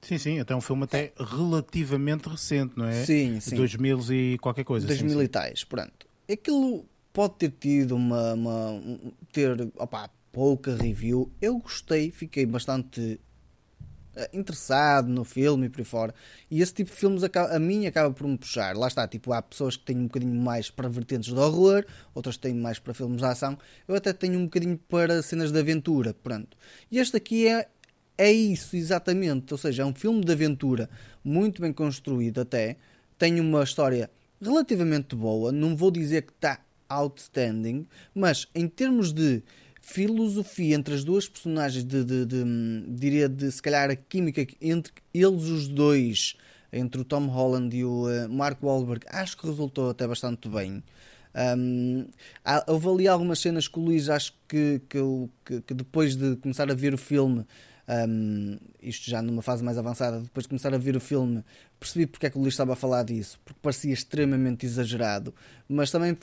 [0.00, 3.04] Sim, sim, até um filme até relativamente recente, não é?
[3.04, 3.56] Sim, sim.
[3.56, 4.86] 2000 e qualquer coisa.
[4.86, 6.06] 2000 sim, e tais, pronto.
[6.30, 8.82] Aquilo pode ter tido uma, uma
[9.32, 11.30] ter, opa, pouca review.
[11.40, 13.18] Eu gostei, fiquei bastante eh,
[14.32, 16.14] interessado no filme e por aí fora.
[16.50, 18.76] E esse tipo de filmes a mim acaba por me puxar.
[18.76, 22.36] Lá está, tipo, há pessoas que têm um bocadinho mais para vertentes de horror, outras
[22.36, 23.58] têm mais para filmes de ação.
[23.86, 26.56] Eu até tenho um bocadinho para cenas de aventura, pronto.
[26.90, 27.68] E este aqui é,
[28.16, 29.52] é isso, exatamente.
[29.52, 30.88] Ou seja, é um filme de aventura
[31.22, 32.76] muito bem construído até.
[33.18, 34.10] Tem uma história
[34.40, 35.52] relativamente boa.
[35.52, 39.42] Não vou dizer que está outstanding, mas em termos de
[39.88, 42.44] filosofia entre as duas personagens, de, de, de,
[42.88, 46.36] diria de se calhar a química entre eles os dois,
[46.70, 50.82] entre o Tom Holland e o uh, Mark Wahlberg, acho que resultou até bastante bem.
[51.34, 52.06] Um,
[52.66, 54.98] houve ali algumas cenas que o Luís acho que, que,
[55.44, 57.46] que, que depois de começar a ver o filme,
[57.88, 61.42] um, isto já numa fase mais avançada, depois de começar a ver o filme,
[61.80, 65.34] percebi porque é que o Luís estava a falar disso, porque parecia extremamente exagerado,
[65.66, 66.14] mas também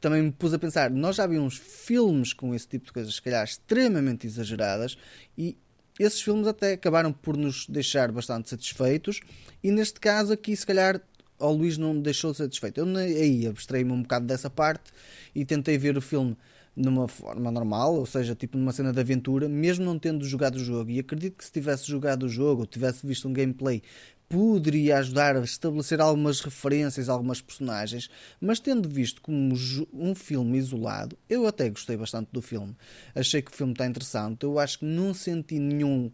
[0.00, 3.22] também me pus a pensar, nós já vimos filmes com esse tipo de coisas, se
[3.22, 4.96] calhar extremamente exageradas,
[5.36, 5.56] e
[5.98, 9.20] esses filmes até acabaram por nos deixar bastante satisfeitos,
[9.62, 11.00] e neste caso aqui, se calhar,
[11.38, 12.80] o Luís não me deixou satisfeito.
[12.80, 14.90] Eu aí abstraí-me um bocado dessa parte
[15.34, 16.36] e tentei ver o filme
[16.74, 20.64] numa forma normal, ou seja, tipo numa cena de aventura, mesmo não tendo jogado o
[20.64, 20.90] jogo.
[20.90, 23.82] E acredito que se tivesse jogado o jogo ou tivesse visto um gameplay
[24.28, 28.10] poderia ajudar a estabelecer algumas referências, algumas personagens,
[28.40, 29.54] mas tendo visto como
[29.92, 32.76] um filme isolado, eu até gostei bastante do filme.
[33.14, 34.44] Achei que o filme está interessante.
[34.44, 36.10] Eu acho que não senti nenhum,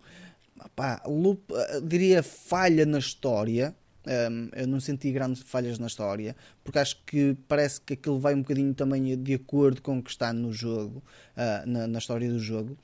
[0.76, 1.42] pá, loop,
[1.82, 3.74] diria, falha na história.
[4.06, 8.34] Um, eu não senti grandes falhas na história, porque acho que parece que aquilo vai
[8.34, 11.02] um bocadinho também de acordo com o que está no jogo,
[11.34, 12.76] uh, na, na, história do jogo.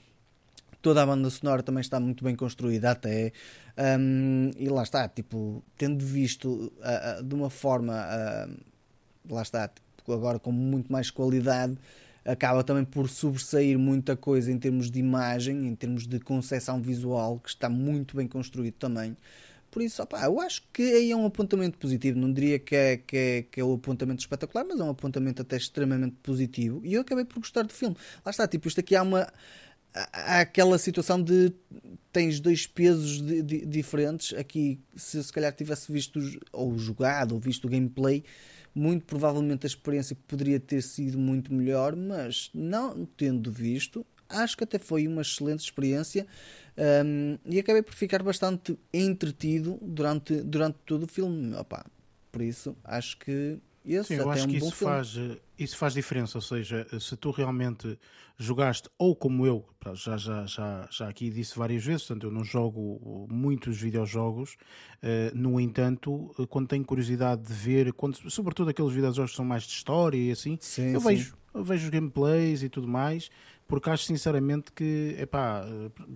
[0.81, 3.33] Toda a banda sonora também está muito bem construída, até.
[3.81, 7.95] Um, e lá está, tipo, tendo visto uh, uh, de uma forma,
[9.29, 11.79] lá está, tipo, agora com muito mais qualidade,
[12.25, 17.39] acaba também por sobressair muita coisa em termos de imagem, em termos de concepção visual,
[17.39, 19.17] que está muito bem construído também.
[19.71, 22.19] Por isso, opa, eu acho que aí é um apontamento positivo.
[22.19, 25.43] Não diria que é, que, é, que é um apontamento espetacular, mas é um apontamento
[25.43, 26.81] até extremamente positivo.
[26.85, 27.97] E eu acabei por gostar do filme.
[28.25, 29.33] Lá está, tipo, isto aqui há uma.
[29.95, 31.53] Há aquela situação de
[32.13, 34.37] tens dois pesos de, de, diferentes.
[34.39, 36.21] Aqui, se se calhar tivesse visto
[36.53, 38.25] ou jogado ou visto o gameplay,
[38.75, 44.65] muito provavelmente a experiência poderia ter sido muito melhor, mas não tendo visto, acho que
[44.65, 46.27] até foi uma excelente experiência
[47.05, 51.55] um, e acabei por ficar bastante entretido durante, durante todo o filme.
[51.55, 51.85] Opa,
[52.31, 55.17] por isso, acho que esse Sim, eu acho é um que isso faz,
[55.59, 57.99] isso faz diferença, ou seja, se tu realmente
[58.37, 59.65] jogaste, ou como eu,
[59.95, 64.57] já, já, já, já aqui disse várias vezes, portanto eu não jogo muitos videojogos,
[65.03, 69.65] uh, no entanto, quando tenho curiosidade de ver, quando, sobretudo aqueles videojogos que são mais
[69.65, 71.09] de história e assim, sim, eu sim.
[71.09, 73.31] vejo, eu vejo os gameplays e tudo mais,
[73.71, 75.65] porque acho sinceramente que, epá,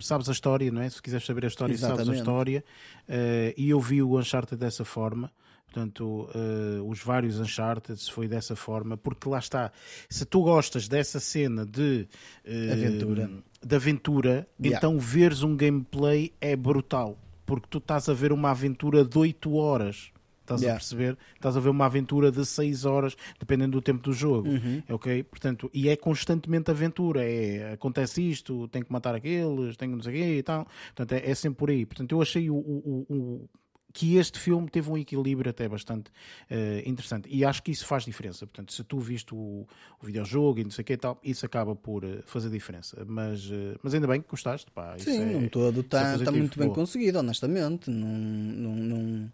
[0.01, 0.89] sabes a história, não é?
[0.89, 2.05] Se quiseres saber a história, Exatamente.
[2.05, 2.65] sabes a história.
[3.07, 5.31] Uh, e eu vi o Uncharted dessa forma.
[5.75, 9.73] Portanto, uh, os vários Uncharted foi dessa forma, porque lá está.
[10.09, 12.07] Se tu gostas dessa cena de
[12.47, 13.29] uh, aventura,
[13.61, 14.77] de aventura Yeah.
[14.77, 19.53] então veres um gameplay é brutal, porque tu estás a ver uma aventura de 8
[19.53, 20.11] horas.
[20.41, 20.77] Estás Yeah.
[20.77, 21.17] a perceber?
[21.35, 24.47] Estás a ver uma aventura de 6 horas, dependendo do tempo do jogo.
[24.47, 24.81] Uhum.
[24.91, 25.23] Ok?
[25.23, 27.21] Portanto, e é constantemente aventura.
[27.21, 30.65] É, acontece isto, tem que matar aqueles, que não sei o quê e tal.
[30.95, 31.85] Portanto, é, é sempre por aí.
[31.85, 33.49] Portanto, eu achei o, o- o-
[33.95, 36.11] que este filme teve um equilíbrio até bastante
[36.49, 37.29] eh, interessante.
[37.31, 38.45] E acho que isso faz diferença.
[38.45, 39.65] Portanto, se tu viste o,
[40.01, 43.05] o videojogo e não sei o quê e tal, isso acaba por eh, fazer diferença.
[43.07, 44.69] Mas, eh, mas ainda bem que gostaste.
[44.69, 46.37] Pá, Sim, é- todo é está tá positivo.
[46.37, 46.75] muito bem Boa.
[46.75, 47.89] conseguido, honestamente.
[47.89, 49.31] Não, não, não,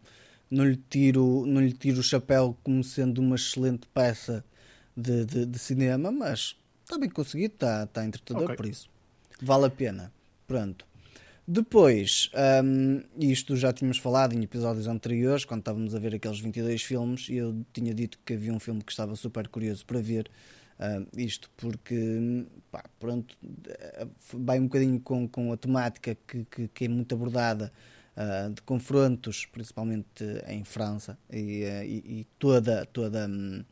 [0.51, 4.45] não, lhe tiro, não lhe tiro o chapéu como sendo uma excelente peça
[4.95, 8.57] de, de, de cinema, mas está bem conseguido, está, está entretador Ok.
[8.57, 8.87] por isso.
[9.41, 10.13] Vale a pena.
[10.45, 10.85] Pronto.
[11.47, 12.29] Depois,
[12.63, 17.27] hum, isto já tínhamos falado em episódios anteriores, quando estávamos a ver aqueles 22 filmes,
[17.29, 20.29] e eu tinha dito que havia um filme que estava super curioso para ver.
[20.79, 23.35] hum, isto porque, pá, pronto,
[23.67, 27.71] eh, vai um bocadinho com, com a temática que, que, que é muito abordada
[28.15, 33.63] ah, de confrontos, principalmente em França, e, eh, e, e toda, toda, hum,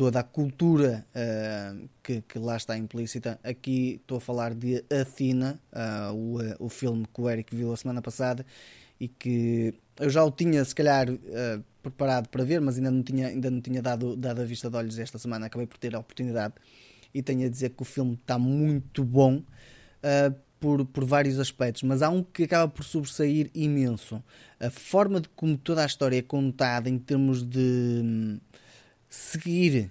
[0.00, 3.38] toda a cultura ah, que, que lá está implícita.
[3.44, 7.70] Aqui estou a falar de Athena, ah, o, eh, o filme que o Eric viu
[7.70, 8.46] a semana passada
[8.98, 13.02] e que eu já o tinha se calhar ah, preparado para ver, mas ainda não
[13.02, 15.44] tinha, ainda não tinha dado, dado a vista de olhos esta semana.
[15.44, 16.54] Acabei por ter a oportunidade
[17.12, 19.42] e tenho a dizer que o filme está muito bom.
[20.02, 24.22] ah, por, por vários aspectos, mas há um que acaba por sobressair imenso.
[24.60, 28.38] A forma de como toda a história é contada em termos de hum,
[29.10, 29.90] seguir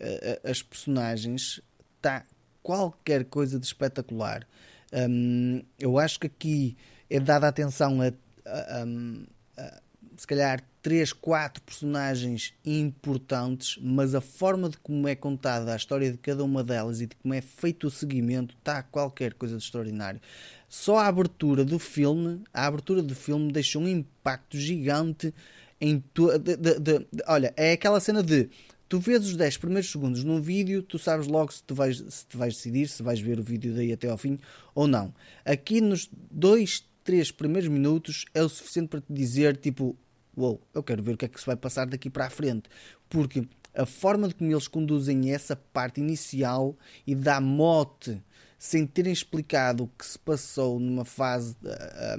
[0.00, 1.60] uh, as personagens
[1.96, 2.24] está
[2.62, 4.46] qualquer coisa de espetacular.
[4.92, 6.76] Hum, eu acho que aqui
[7.08, 8.08] é dada atenção a,
[8.46, 9.24] a- um,
[9.56, 9.80] a-
[10.16, 16.10] se calhar três, quatro personagens importantes, mas a forma de como é contada a história
[16.10, 19.62] de cada uma delas e de como é feito o seguimento está qualquer coisa de
[19.62, 20.20] extraordinário.
[20.68, 25.32] Só a abertura do filme, a abertura do filme deixou um impacto gigante
[25.80, 28.48] em to- de- de- de- olha, é aquela cena de
[28.88, 32.26] tu vês os 10 primeiros segundos num vídeo, tu sabes logo se tu vais, se
[32.26, 34.38] tu vais decidir se vais ver o vídeo daí até ao fim
[34.74, 35.14] ou não.
[35.44, 39.96] Aqui nos dois, três primeiros minutos é o suficiente para te dizer tipo,
[40.36, 42.68] uou, eu quero ver o que é que se vai passar daqui para a frente.
[43.08, 46.76] Porque a forma de como eles conduzem essa parte inicial
[47.06, 48.20] e dá mote
[48.58, 52.16] sem terem explicado o que se passou numa fase ah,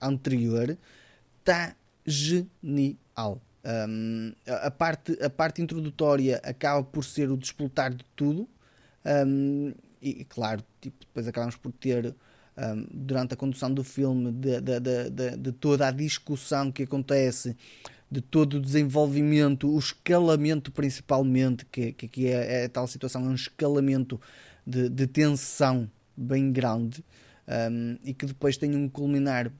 [0.00, 0.78] ah, anterior,
[1.40, 3.40] está genial.
[3.64, 8.48] Um, a, parte, a parte introdutória acaba por ser o desplotar de tudo,
[9.26, 12.14] um, e, claro, tipo, depois acabamos por ter,
[12.56, 17.56] um, durante a condução do filme, de, de, de, de- toda a discussão que acontece,
[18.10, 23.28] de todo o desenvolvimento, o escalamento principalmente, que, que, que é, é tal situação, é
[23.28, 24.20] um escalamento
[24.66, 27.04] de, tensão bem grande,
[28.04, 29.52] e que depois tem um culminar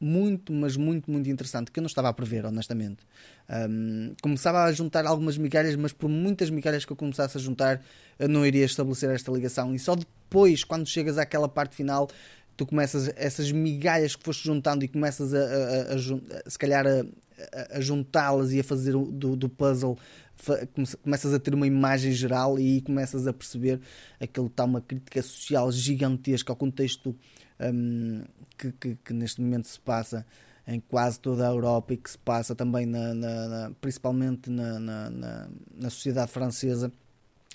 [0.00, 2.98] muito, mas muito, muito interessante, que eu não estava a prever, honestamente.
[3.68, 7.82] Um, começava a juntar algumas migalhas, mas por muitas migalhas que eu começasse a juntar,
[8.18, 9.74] eu não iria estabelecer esta ligação.
[9.74, 12.08] E só depois, quando chegas àquela parte final,
[12.56, 15.94] tu começas essas migalhas que foste juntando e começas a, a- a-
[16.46, 19.96] a se calhar a, juntá-las e a fazer do, do puzzle
[21.02, 23.80] começas a ter uma imagem geral e começas a perceber
[24.18, 27.14] aquilo está uma crítica social gigantesca ao contexto
[27.60, 28.24] um,
[28.56, 30.26] que, que, que, neste momento se passa
[30.66, 34.78] em quase toda a Europa e que se passa também na, na, na principalmente na,
[34.78, 36.92] na, sociedade francesa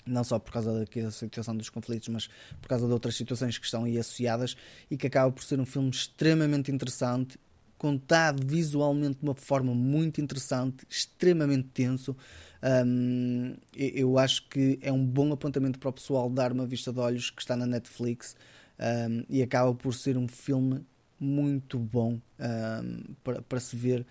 [0.04, 2.28] não só por causa da situação dos conflitos, mas
[2.60, 4.56] por causa de outras situações que estão aí associadas
[4.88, 7.40] e que acaba por ser um filme extremamente interessante,
[7.76, 12.16] contado visualmente de uma forma muito interessante, extremamente tenso.
[12.62, 17.00] Um, eu acho que é um bom apontamento para o pessoal dar uma vista de
[17.00, 18.36] olhos que está na Netflix
[18.78, 20.84] um, e acaba por ser um filme
[21.18, 24.06] muito bom um, para, para se ver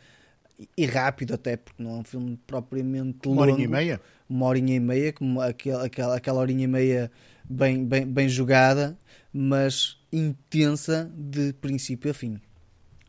[0.77, 3.41] e rápido até, porque não é um filme propriamente longo.
[3.41, 4.01] Uma horinha e meia?
[4.29, 7.11] Uma horinha e meia, como aquela, aquela, aquela horinha e meia
[7.43, 8.97] bem, bem, bem jogada,
[9.33, 12.39] mas intensa de princípio a fim.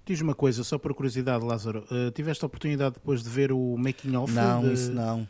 [0.04, 1.84] Diz uma coisa, só por curiosidade, Lázaro.
[1.90, 4.32] Uh, tiveste a oportunidade depois de ver o making of?
[4.32, 4.72] Não, de...
[4.72, 5.26] isso não.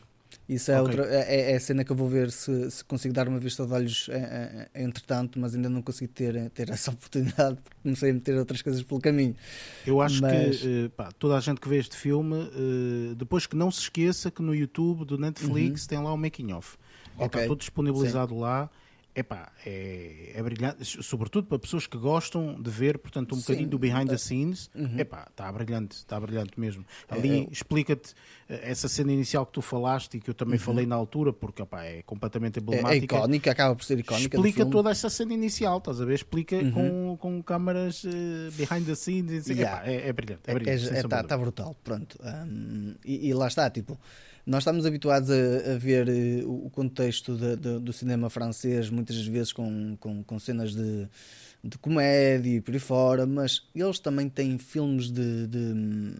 [0.48, 1.00] Isso é, okay.
[1.00, 3.66] outra, é, é, a cena que eu vou ver se, se consigo dar uma vista
[3.66, 8.10] de olhos é, é, entretanto, mas ainda não consegui ter, ter essa oportunidade porque comecei
[8.10, 9.34] a meter outras coisas pelo caminho.
[9.84, 10.58] Eu acho mas...
[10.58, 13.80] que uh, pá, toda a gente que vê este filme, uh, depois que não se
[13.80, 15.88] esqueça que no YouTube do Netflix uhum.
[15.88, 16.76] tem lá o making of.
[17.16, 17.26] Okay.
[17.26, 18.40] Está tudo disponibilizado Sim.
[18.40, 18.70] lá
[19.16, 23.68] epá, é, é brilhante, sobretudo para pessoas que gostam de ver, portanto, um Sim, bocadinho
[23.70, 24.18] do behind the é.
[24.18, 24.98] scenes, uhum.
[24.98, 26.84] epá, está brilhante, está brilhante mesmo.
[27.08, 28.14] Ali é, é explica-te
[28.46, 30.64] eh, essa cena inicial que tu falaste e que eu também uhum.
[30.64, 33.16] falei na altura, porque epá, é completamente emblemática.
[33.16, 34.36] É, é icónica, acaba por ser icónica.
[34.36, 36.14] Explica toda essa cena inicial, estás a ver?
[36.14, 36.72] Explica uhum.
[36.72, 38.10] com, com câmaras uh,
[38.52, 39.78] behind the scenes, yeah.
[39.78, 40.42] epá, é, é, brilhante.
[40.46, 42.18] É, brilhante, está tá brutal, pronto.
[42.22, 43.98] Um, e, e lá está, tipo
[44.46, 49.16] nós estamos habituados a, a ver uh, o contexto de, de, do cinema francês, muitas
[49.26, 51.08] vezes com, com, com cenas de,
[51.64, 56.14] de comédia e por aí fora, mas eles também têm filmes de, de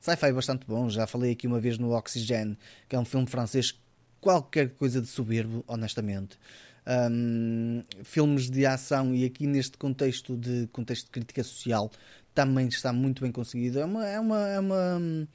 [0.00, 0.94] sci-fi bastante bons.
[0.94, 2.58] Já falei aqui uma vez no Oxygen,
[2.88, 3.78] que é um filme francês,
[4.20, 6.36] qualquer coisa de soberbo, honestamente.
[6.84, 11.88] Um, filmes de ação e aqui neste contexto de contexto de crítica social
[12.34, 13.78] também está muito bem conseguido.
[13.78, 15.28] É uma, é uma, é uma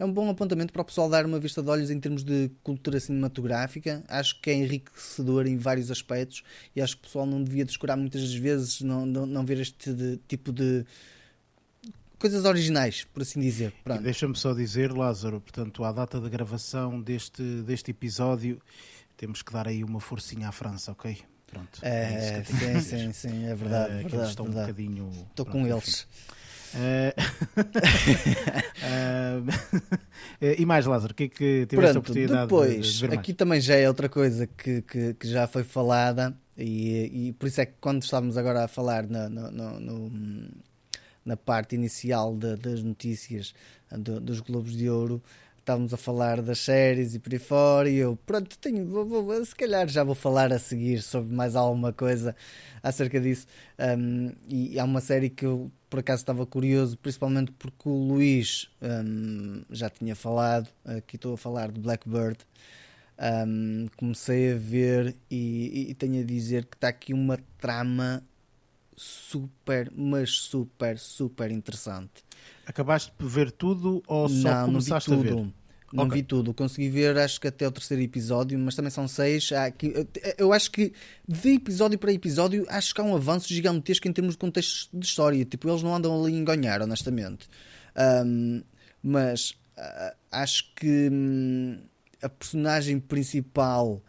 [0.00, 2.50] é um bom apontamento para o pessoal dar uma vista de olhos em termos de
[2.64, 4.02] cultura cinematográfica.
[4.08, 6.42] Acho que é enriquecedor em vários aspectos
[6.74, 9.92] e acho que o pessoal não devia descurar muitas vezes não, não, não ver este
[9.92, 10.86] de, tipo de
[12.18, 13.74] coisas originais, por assim dizer.
[14.02, 18.58] Deixa-me só dizer, Lázaro, portanto, à data da gravação deste, deste episódio,
[19.18, 21.18] temos que dar aí uma forcinha à França, ok?
[21.46, 21.78] Pronto.
[21.82, 23.92] É, é sim, sim, sim, é verdade.
[23.92, 24.88] É, verdade, verdade.
[25.02, 25.10] um.
[25.10, 26.06] Estou com eles.
[26.08, 26.39] Enfim.
[26.74, 27.12] Uh,
[30.58, 33.32] e mais, Lázaro, o que é que tiveste Pronto, a oportunidade depois, de, ver Aqui
[33.32, 37.60] também já é outra coisa que, que, que já foi falada, e, e, por isso
[37.60, 40.50] é que quando estávamos agora a falar no, no, no,
[41.24, 43.54] na parte inicial de, das notícias
[43.90, 45.22] do, dos Globos de Ouro,
[45.58, 49.44] estávamos a falar das séries e por aí fora, e eu, pronto, tenho, vou, vou,
[49.44, 52.34] se calhar já vou falar a seguir sobre mais alguma coisa
[52.82, 53.46] acerca disso.
[53.78, 58.70] Um, e há uma série que eu por acaso estava curioso, principalmente porque o Luís
[58.80, 62.38] um, já tinha falado, aqui estou a falar de Blackbird.
[63.46, 68.22] Um, comecei a ver e, e, tenho a dizer que está aqui uma trama
[68.96, 72.24] super, mas super, super interessante.
[72.64, 75.40] Acabaste de ver tudo ou só não, começaste não vi tudo.
[75.40, 75.52] a ver?
[75.92, 76.20] Não okay.
[76.20, 79.50] vi tudo, consegui ver acho que até o terceiro episódio, mas também são seis.
[79.50, 79.92] Aqui,
[80.38, 80.92] eu acho que
[81.26, 85.04] de episódio para episódio acho que há um avanço gigantesco em termos de contexto de
[85.04, 85.44] história.
[85.44, 87.48] Tipo, eles não andam ali a enganhar, honestamente.
[88.24, 88.62] Um,
[89.02, 91.80] mas uh, acho que um,
[92.22, 94.00] a personagem principal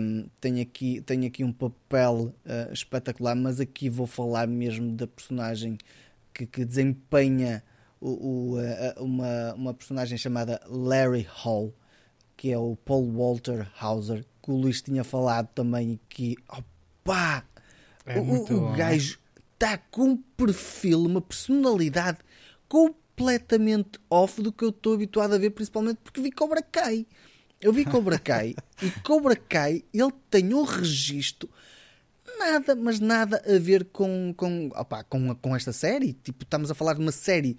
[0.00, 5.06] um, tem, aqui, tem aqui um papel uh, espetacular, mas aqui vou falar mesmo da
[5.06, 5.78] personagem
[6.34, 7.62] que, que desempenha
[8.06, 11.74] o, o, uma, uma personagem chamada Larry Hall,
[12.36, 17.44] que é o Paul Walter Hauser, que o Luís tinha falado também que opa,
[18.04, 19.18] é o, o gajo
[19.54, 22.18] está com um perfil, uma personalidade
[22.68, 27.06] completamente off do que eu estou habituado a ver, principalmente porque vi Cobra Kai.
[27.60, 31.48] Eu vi Cobra Kai e Cobra Kai ele tem um registro
[32.38, 36.12] nada, mas nada a ver com, com, opa, com, com esta série.
[36.12, 37.56] Tipo, estamos a falar de uma série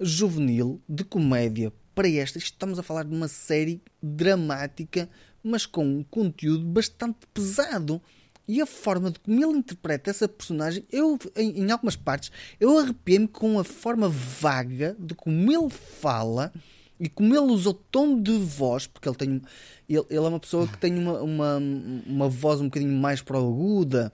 [0.00, 2.38] juvenil de comédia para esta.
[2.38, 5.08] Estamos a falar de uma série dramática,
[5.42, 8.00] mas com um conteúdo bastante pesado.
[8.46, 12.30] E a forma de como ele interpreta essa personagem, eu, em, em algumas partes,
[12.60, 16.52] eu arrepiei-me com a forma vaga de como ele fala
[17.00, 19.42] e como ele usa o tom de voz, porque ele tem
[19.88, 21.58] ele, ele é uma pessoa que tem uma, uma,
[22.06, 24.12] uma voz um bocadinho mais para aguda.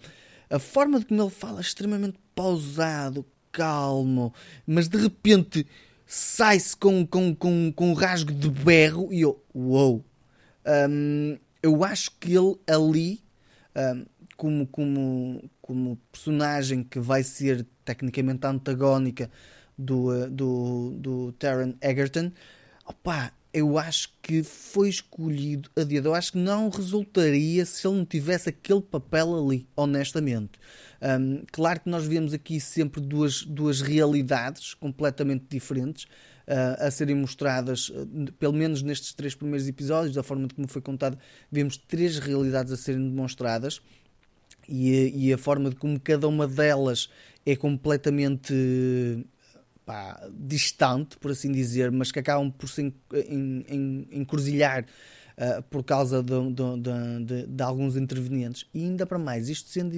[0.49, 4.33] A forma de como ele fala é extremamente pausado, calmo,
[4.67, 5.67] mas de repente
[6.07, 10.05] sai-se com, com, com, com um rasgo de berro e eu, uou.
[10.67, 13.21] Um, eu acho que ele ali,
[13.77, 19.31] um, como, como, como personagem que vai ser tecnicamente antagónica
[19.79, 22.33] do, uh, do, do Taron Egerton,
[22.85, 26.09] opa, eu acho que foi escolhido a dedo.
[26.09, 30.53] Eu acho que não resultaria se ele não tivesse aquele papel ali, honestamente.
[31.03, 37.17] Um, claro que nós vemos aqui sempre duas, duas realidades completamente diferentes uh, a serem
[37.17, 41.19] mostradas, uh, pelo menos nestes três primeiros episódios, da forma como foi contado,
[41.51, 43.81] vemos três realidades a serem demonstradas
[44.69, 47.09] e, e a forma de como cada uma delas
[47.47, 48.55] é completamente
[49.85, 52.95] pá, distante, por assim dizer, mas que acabam por se
[54.13, 54.85] encruzilhar
[55.37, 58.67] uh, por causa de, de, de, de, alguns intervenientes.
[58.73, 59.97] E ainda para mais, isto sendo,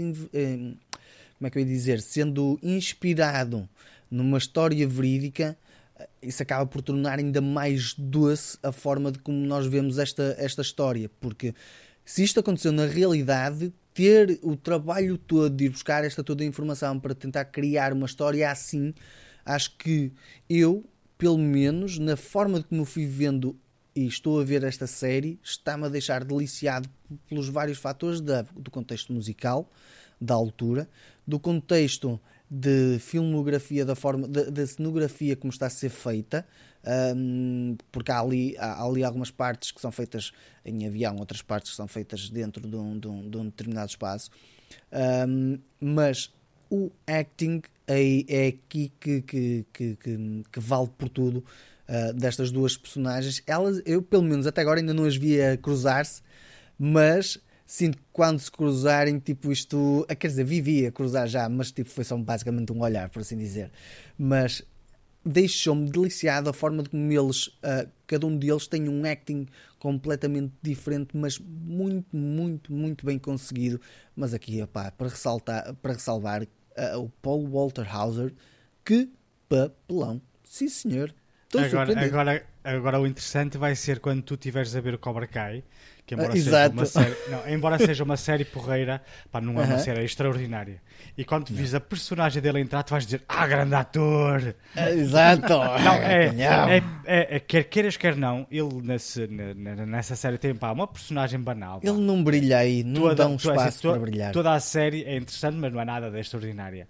[1.42, 3.68] como é que eu ia dizer, sendo inspirado
[4.08, 5.58] numa história verídica,
[6.22, 10.62] isso acaba por tornar ainda mais doce a forma de como nós vemos esta, esta
[10.62, 11.52] história, porque
[12.04, 16.46] se isto aconteceu na realidade, ter o trabalho todo de ir buscar esta toda a
[16.46, 18.94] informação para tentar criar uma história assim
[19.44, 20.12] Acho que
[20.48, 20.84] eu,
[21.18, 23.58] pelo menos, na forma como fui vendo
[23.94, 26.88] e estou a ver esta série, está-me a deixar deliciado
[27.28, 29.68] pelos vários fatores da, do contexto musical,
[30.22, 30.88] da altura,
[31.26, 36.46] do contexto de filmografia, da forma da, cenografia como está a ser feita,
[37.16, 40.32] um, porque há ali, há ali algumas partes que são feitas
[40.64, 43.88] em avião, outras partes que são feitas dentro de um, de um, de um determinado
[43.88, 44.30] espaço.
[45.26, 46.30] Um, mas
[46.70, 51.44] o acting é, é aqui que, que, que, que, que vale por tudo
[51.88, 53.42] uh, destas duas personagens.
[53.46, 56.22] Elas, eu pelo menos até agora ainda não as via cruzar-se,
[56.78, 57.40] mas
[57.72, 61.88] sinto que quando se cruzarem, tipo isto, ah, quer dizer, vivia cruzar já, mas tipo
[61.88, 63.70] foi só basicamente um olhar, por assim dizer.
[64.18, 64.62] Mas
[65.24, 69.46] deixou-me deliciado a forma de como eles, uh, cada um deles tem um acting
[69.78, 73.80] completamente diferente, mas muito, muito, muito bem conseguido.
[74.14, 78.34] Mas aqui, opá, para ressaltar, para ressalvar uh, o Paul Walter Hauser.
[78.84, 79.08] Que
[79.48, 80.20] papelão!
[80.44, 81.14] Sim, senhor.
[81.56, 85.64] agora, agora, agora o interessante vai ser quando tu estiveres a ver o Cobra Kai,
[86.04, 89.64] que embora, uh, seja, uma série, não, embora seja uma série porreira, pá, não é
[89.64, 89.84] uma uh -huh.
[89.84, 90.80] série extraordinária.
[91.16, 94.54] E quando tu vis a personagem dele entrar, tu vais dizer, ah, grande ator!
[94.76, 95.48] Exato!
[95.84, 100.72] não, é, é, é, é, quer queiras, quer não, ele nesse, nessa série tem pá,
[100.72, 101.80] uma personagem banal.
[101.80, 101.88] Pá.
[101.88, 104.32] Ele não brilha aí, não toda, dá um espaço assim, para brilhar.
[104.32, 106.88] Toda a série é interessante, mas não é nada de extraordinária.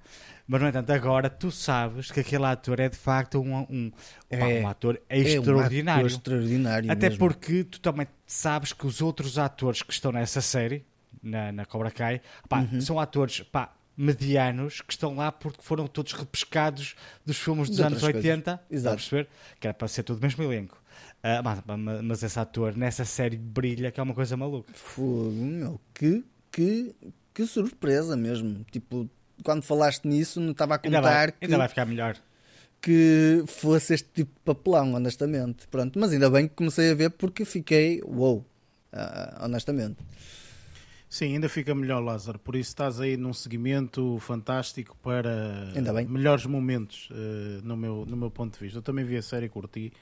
[0.53, 3.91] Mas, no entanto, agora tu sabes que aquele ator é de facto um, um,
[4.29, 6.01] é, um ator extraordinário.
[6.01, 7.19] É um ator extraordinário Até mesmo.
[7.21, 10.85] porque tu também sabes que os outros atores que estão nessa série,
[11.23, 12.83] na, na Cobra Kai, pá, uhum.
[12.83, 18.03] são atores pá, medianos que estão lá porque foram todos repescados dos filmes dos anos
[18.03, 18.63] 80.
[18.71, 18.97] Exato.
[18.97, 19.29] perceber?
[19.59, 20.77] Que era para ser tudo mesmo elenco.
[21.25, 24.71] Uh, mas, mas, esse ator nessa série brilha, que é uma coisa maluca.
[24.75, 26.95] Fogo, meu, que, que,
[27.33, 28.67] que surpresa mesmo.
[28.71, 29.09] Tipo,
[29.45, 31.45] quando falaste nisso, não estava a contar ainda vai, que.
[31.45, 32.17] Ainda vai ficar melhor.
[32.81, 35.69] Que fosse este tipo de papelão, honestamente.
[35.69, 39.99] Pronto, mas ainda bem que comecei a ver porque fiquei wow, uh, honestamente.
[41.09, 42.39] Sim, ainda fica melhor, Lázaro.
[42.39, 45.69] Por isso estás aí num seguimento fantástico para
[46.09, 48.79] melhores momentos, uh, no, meu, no meu ponto de vista.
[48.79, 49.93] Eu também vi a série e curti.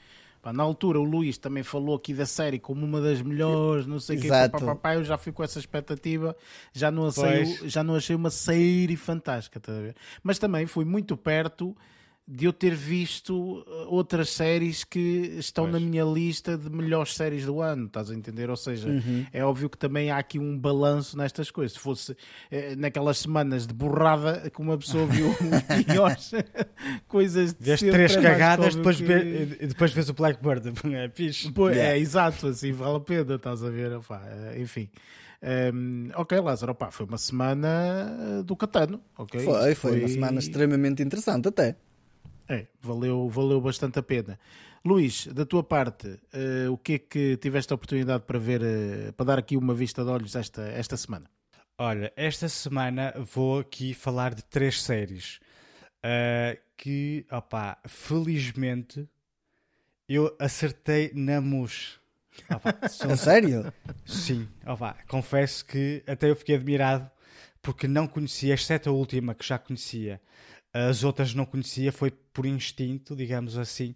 [0.41, 3.99] Pá, na altura o Luís também falou aqui da série como uma das melhores, não
[3.99, 6.35] sei o que, pá, eu já fui com essa expectativa,
[6.73, 9.71] já não, achei, já não achei uma série fantástica, tá
[10.23, 11.77] mas também fui muito perto
[12.27, 15.73] de eu ter visto uh, outras séries que estão pois.
[15.73, 18.49] na minha lista de melhores séries do ano, estás a entender?
[18.49, 19.25] Ou seja, uhum.
[19.33, 21.73] é óbvio que também há aqui um balanço nestas coisas.
[21.73, 22.15] Se fosse
[22.49, 25.33] eh, naquelas semanas de borrada que uma pessoa viu
[25.85, 26.31] piores
[27.07, 29.03] coisas de Vês três cagadas, depois, que...
[29.03, 30.71] vê, depois vês o Blackbird.
[30.91, 31.51] É fixe.
[31.51, 31.95] Pois, yeah.
[31.95, 33.93] É, exato, assim vale a pena, estás a ver?
[33.93, 34.89] Opa, eh, enfim.
[35.41, 39.01] Um, ehm, ok, Lázaro, opa, foi uma semana do Catano.
[39.17, 39.43] Okay?
[39.43, 41.77] Foi, foi, foi uma semana extremamente interessante até.
[42.51, 44.37] É, valeu, valeu bastante a pena.
[44.83, 49.13] Luís, da tua parte, uh, o que é que tiveste a oportunidade para ver, uh,
[49.13, 51.31] para dar aqui uma vista de olhos esta, esta semana?
[51.77, 55.39] Olha, esta semana vou aqui falar de três séries
[56.03, 59.07] uh, que, opá, felizmente
[60.09, 62.01] eu acertei na mus.
[62.53, 63.11] Opa, são...
[63.11, 63.71] A sério?
[64.05, 67.09] Sim, opa, confesso que até eu fiquei admirado
[67.61, 70.19] porque não conhecia, exceto a última que já conhecia,
[70.73, 73.95] as outras não conhecia, foi por instinto, digamos assim.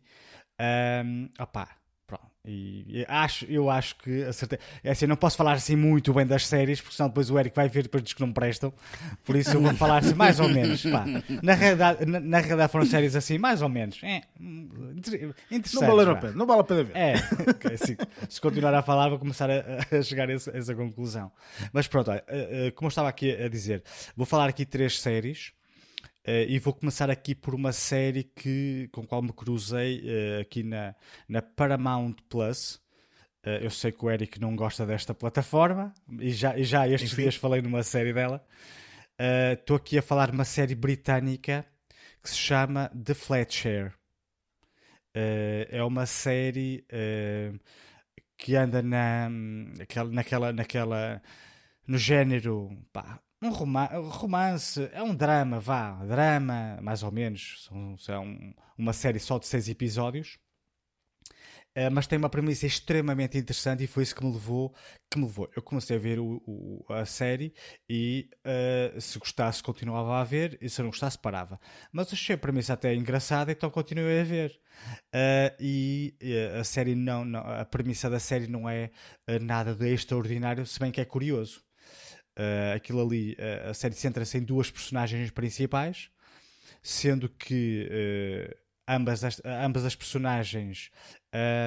[1.06, 1.70] Um, opá,
[2.06, 2.26] pronto.
[2.46, 4.60] E, e acho, eu acho que acertei.
[4.84, 7.56] É assim, não posso falar assim muito bem das séries, porque senão depois o Eric
[7.56, 8.74] vai ver e depois diz que não prestam.
[9.24, 10.84] Por isso eu vou falar assim, mais ou menos.
[10.84, 11.06] Pá.
[11.42, 14.00] Na, realidade, na, na realidade foram séries assim, mais ou menos.
[14.04, 14.22] É.
[15.82, 16.96] Não vale a pena, não vale a pena ver.
[16.96, 17.14] É,
[17.74, 17.96] assim,
[18.30, 21.32] se continuar a falar, vou começar a, a chegar a essa, a essa, conclusão.
[21.72, 23.82] Mas pronto, olha, eh, eh, como eu estava aqui a dizer,
[24.16, 25.54] vou falar aqui três séries.
[26.28, 30.42] Uh, e vou começar aqui por uma série que, com a qual me cruzei uh,
[30.42, 30.96] aqui na,
[31.30, 32.82] na Paramount Plus.
[33.46, 37.14] Uh, eu sei que o Eric não gosta desta plataforma e já, e já estes
[37.14, 37.22] Enfim.
[37.24, 38.44] dias falei numa série dela.
[39.54, 41.64] Estou aqui a falar de uma série britânica
[42.22, 43.94] que se chama The Flatshare.
[45.14, 46.86] é uma série
[48.38, 51.22] que anda na, naquela, naquela, naquela
[51.88, 57.66] no género pá, um romance, é um drama, vá, drama, mais ou menos.
[57.66, 60.38] São, são uma série só de seis episódios.
[61.78, 64.74] Uh, mas tem uma premissa extremamente interessante e foi isso que me levou.
[65.12, 65.50] Que me levou.
[65.54, 67.54] Eu comecei a ver o, o, a série
[67.90, 71.60] e uh, se gostasse continuava a ver e se não gostasse parava.
[71.92, 74.58] Mas achei a premissa até engraçada, então continuei a ver.
[75.14, 76.16] Uh, e
[76.58, 78.90] a série não, não, a premissa da série não é
[79.42, 81.65] nada de extraordinário, se bem que é curioso.
[82.38, 86.10] Uh, aquilo ali, uh, a série centra-se em duas personagens principais,
[86.84, 90.92] sendo que uh, ambas, as, ambas as personagens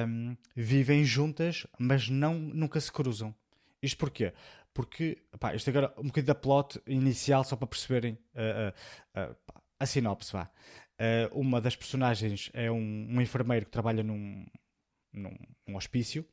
[0.07, 3.33] um, vivem juntas, mas não, nunca se cruzam.
[3.81, 4.31] Isto porquê?
[4.71, 8.17] Porque, pá, isto agora um bocadinho da plot inicial, só para perceberem
[9.79, 10.49] a sinopse, vá.
[11.31, 14.45] uma das personagens é um, um enfermeiro que trabalha num,
[15.11, 15.35] num,
[15.67, 16.25] num hospício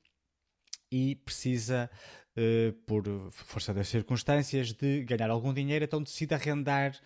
[0.90, 1.90] e precisa
[2.36, 6.96] uh, por força das circunstâncias, de ganhar algum dinheiro, então decide arrendar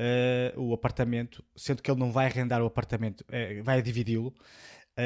[0.00, 4.34] uh, o apartamento, sendo que ele não vai arrendar o apartamento, uh, vai dividi-lo.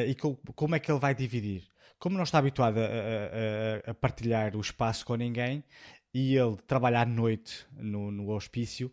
[0.08, 1.64] e co como é que ele vai dividir?
[1.98, 5.64] Como não está habituado a, a, a, partilhar o espaço com ninguém
[6.12, 8.92] e ele trabalha à noite no, no hospício,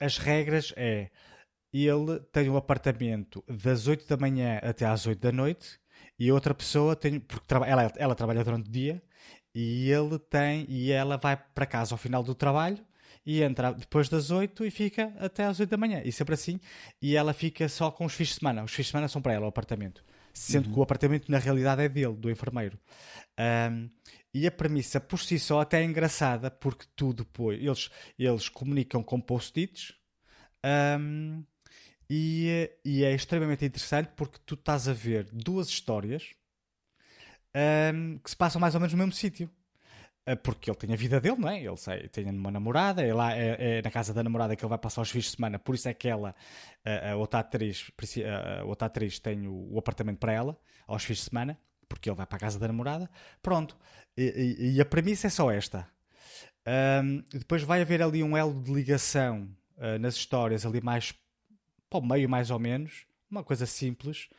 [0.00, 1.10] as regras é
[1.72, 5.78] ele tem um apartamento das 8 da manhã até às 8 da noite
[6.20, 7.18] e outra pessoa tem.
[7.18, 9.02] Porque ela, ela trabalha durante o dia
[9.54, 10.66] e ele tem.
[10.68, 12.84] E ela vai para casa ao final do trabalho
[13.24, 16.02] e entra depois das 8 e fica até às 8 da manhã.
[16.04, 16.60] E sempre assim.
[17.00, 18.62] E ela fica só com os fins de semana.
[18.62, 20.04] Os fins de semana são para ela, o apartamento.
[20.34, 20.72] Sendo uhum.
[20.74, 22.78] que o apartamento na realidade é dele, do enfermeiro.
[23.72, 23.88] Um,
[24.32, 27.58] e a premissa por si só até é engraçada, porque tu depois.
[27.58, 29.94] Eles, eles comunicam com post-its.
[31.00, 31.42] Um,
[32.10, 36.34] e, e, é extremamente interessante porque tu estás a ver duas histórias
[37.94, 39.48] um, que se passam mais ou menos no mesmo sítio.
[40.28, 41.62] Uh, porque ele tem a vida dele, não é?
[41.62, 44.78] Ele tem uma namorada, é, lá, é, é, na casa da namorada que ele vai
[44.78, 46.34] passar os fins de semana, por isso é que ela,
[46.84, 47.90] a, a outra, atriz,
[48.60, 51.58] a, outra atriz tem o, o, apartamento para ela, aos fins de semana,
[51.88, 53.08] porque ele vai para a casa da namorada.
[53.40, 53.76] Pronto.
[54.16, 55.88] E, e, e a premissa é só esta.
[57.02, 59.48] Um, depois vai haver ali um elo de ligação
[59.78, 61.12] uh, nas histórias, ali mais
[61.90, 64.30] para o meio mais ou menos, uma coisa simples,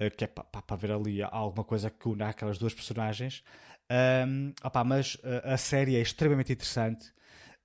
[0.00, 3.44] uh, que é para ver ali alguma coisa que une aquelas duas personagens.
[4.26, 7.12] Um, opa, mas uh, a série é extremamente interessante.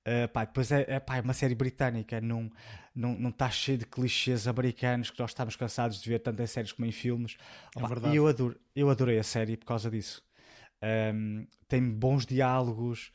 [0.01, 2.51] Uh, pá, depois é, é, pá, é uma série britânica, não,
[2.95, 6.47] não, não está cheio de clichês americanos que nós estamos cansados de ver tanto em
[6.47, 7.37] séries como em filmes.
[7.75, 10.23] É opa, é e eu, adoro, eu adorei a série por causa disso.
[11.13, 13.11] Um, tem bons diálogos,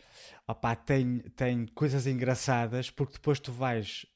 [0.47, 4.07] opa, tem, tem coisas engraçadas, porque depois tu vais.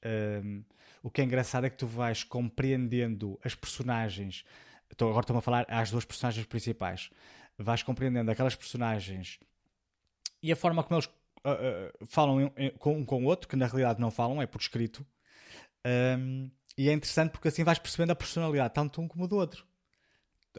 [0.44, 0.62] Um,
[1.08, 4.44] o que é engraçado é que tu vais compreendendo as personagens.
[4.92, 7.08] Então, agora estou a falar às duas personagens principais.
[7.56, 9.40] Vais compreendendo aquelas personagens
[10.42, 13.66] e a forma como eles uh, uh, falam com um com o outro, que na
[13.66, 15.04] realidade não falam, é por escrito.
[16.18, 19.66] Um, e é interessante porque assim vais percebendo a personalidade tanto um como do outro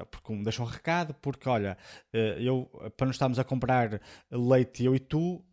[0.06, 1.78] porque um deixa um recado, porque olha,
[2.14, 4.00] eh, eu para não estarmos a comprar
[4.32, 5.44] leite eu e tu,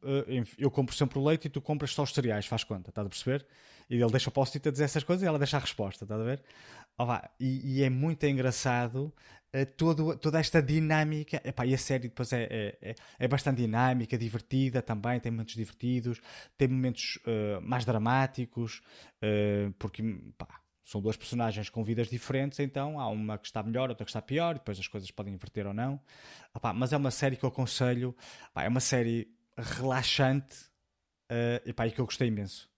[0.56, 3.10] eu compro sempre o leite e tu compras só os cereais, faz conta, estás a
[3.10, 3.44] perceber?
[3.88, 6.20] E ele deixa o post-it a dizer essas coisas e ela deixa a resposta, estás
[6.20, 6.42] a ver?
[6.98, 7.06] Oh,
[7.38, 9.12] e, e, é muito engraçado
[9.54, 11.40] uh, todo, toda esta dinâmica.
[11.44, 15.54] Epá, e a série depois é, é, é, é, bastante dinâmica, divertida também, tem momentos
[15.54, 16.20] divertidos,
[16.56, 18.80] tem momentos uh, mais dramáticos,
[19.22, 20.02] uh, porque
[20.38, 20.48] pá,
[20.82, 24.22] são duas personagens com vidas diferentes, então há uma que está melhor, outra que está
[24.22, 26.00] pior, depois as coisas podem inverter ou não.
[26.56, 28.16] Epá, mas é uma série que eu aconselho,
[28.54, 30.56] é uma série relaxante
[31.30, 32.70] uh, epá, e que eu gostei imenso.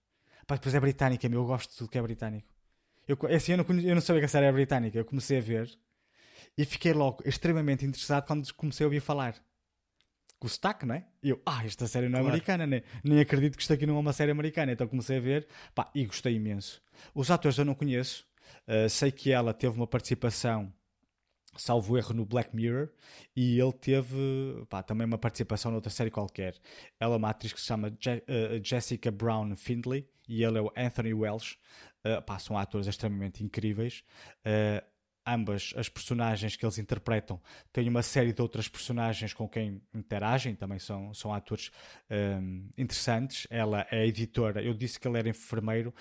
[0.49, 2.47] Pá, depois é britânica, meu, eu gosto de tudo que é britânico.
[3.07, 5.37] Eu, é assim, eu, não, eu não sabia que a série era britânica, eu comecei
[5.37, 5.69] a ver
[6.57, 9.35] e fiquei logo extremamente interessado quando comecei a ouvir falar.
[10.39, 11.05] Com o sotaque, não é?
[11.21, 12.29] E eu, ah, esta série não é claro.
[12.29, 12.81] americana, né?
[13.03, 14.71] nem acredito que isto aqui não é uma série americana.
[14.71, 16.81] Então comecei a ver, pá, e gostei imenso.
[17.13, 18.25] Os atores eu não conheço,
[18.67, 20.73] uh, sei que ela teve uma participação
[21.57, 22.89] salvo erro, no Black Mirror,
[23.35, 26.55] e ele teve pá, também uma participação noutra série qualquer.
[26.99, 30.61] Ela é uma atriz que se chama Je uh, Jessica Brown Findlay, e ele é
[30.61, 31.57] o Anthony Welsh.
[32.05, 34.03] Uh, pá, são atores extremamente incríveis.
[34.45, 34.85] Uh,
[35.25, 37.39] ambas as personagens que eles interpretam
[37.71, 41.69] têm uma série de outras personagens com quem interagem, também são, são atores
[42.41, 43.45] um, interessantes.
[43.49, 45.93] Ela é editora, eu disse que ela era enfermeiro,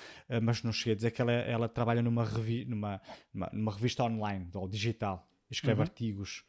[0.43, 3.03] mas não cheguei a dizer que ela, ela trabalha numa, revi numa,
[3.35, 5.83] numa, numa revista online ou digital, escreve uhum.
[5.83, 6.45] artigos.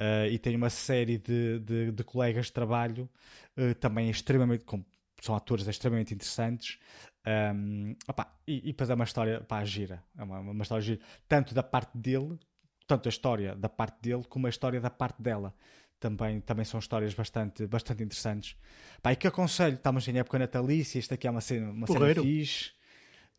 [0.00, 3.08] Uh, e tem uma série de, de, de colegas de trabalho
[3.56, 4.82] uh, também extremamente com,
[5.20, 6.78] são atores extremamente interessantes
[7.26, 10.02] um, opa, e, e depois é uma história pá, gira.
[10.16, 11.00] É uma, uma história gira.
[11.28, 12.38] Tanto da parte dele,
[12.86, 15.54] tanto a história da parte dele, como a história da parte dela.
[15.98, 18.56] Também, também são histórias bastante, bastante interessantes.
[19.02, 22.14] Pá, e que aconselho, estamos em época natalícia, isto aqui é uma cena, uma cena
[22.14, 22.72] fixe.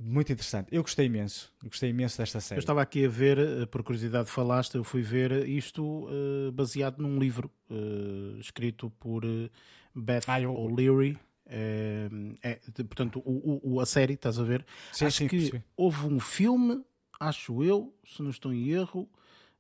[0.04, 0.68] Muito interessante.
[0.72, 1.54] Eu gostei imenso.
[1.62, 2.58] Eu gostei imenso desta série.
[2.58, 7.00] Eu estava aqui a ver, eh, por curiosidade falaste, eu fui ver isto uh, baseado
[7.00, 9.24] num livro uh, escrito por
[9.94, 10.54] Beth ah, eu...
[10.54, 11.18] O'Leary
[11.54, 12.10] é,
[12.42, 14.66] é, portanto, o, o, a série, estás a ver?
[14.94, 15.64] Sim, acho sim, que sim.
[15.76, 16.82] houve um filme,
[17.20, 19.02] acho eu, se não estou em erro,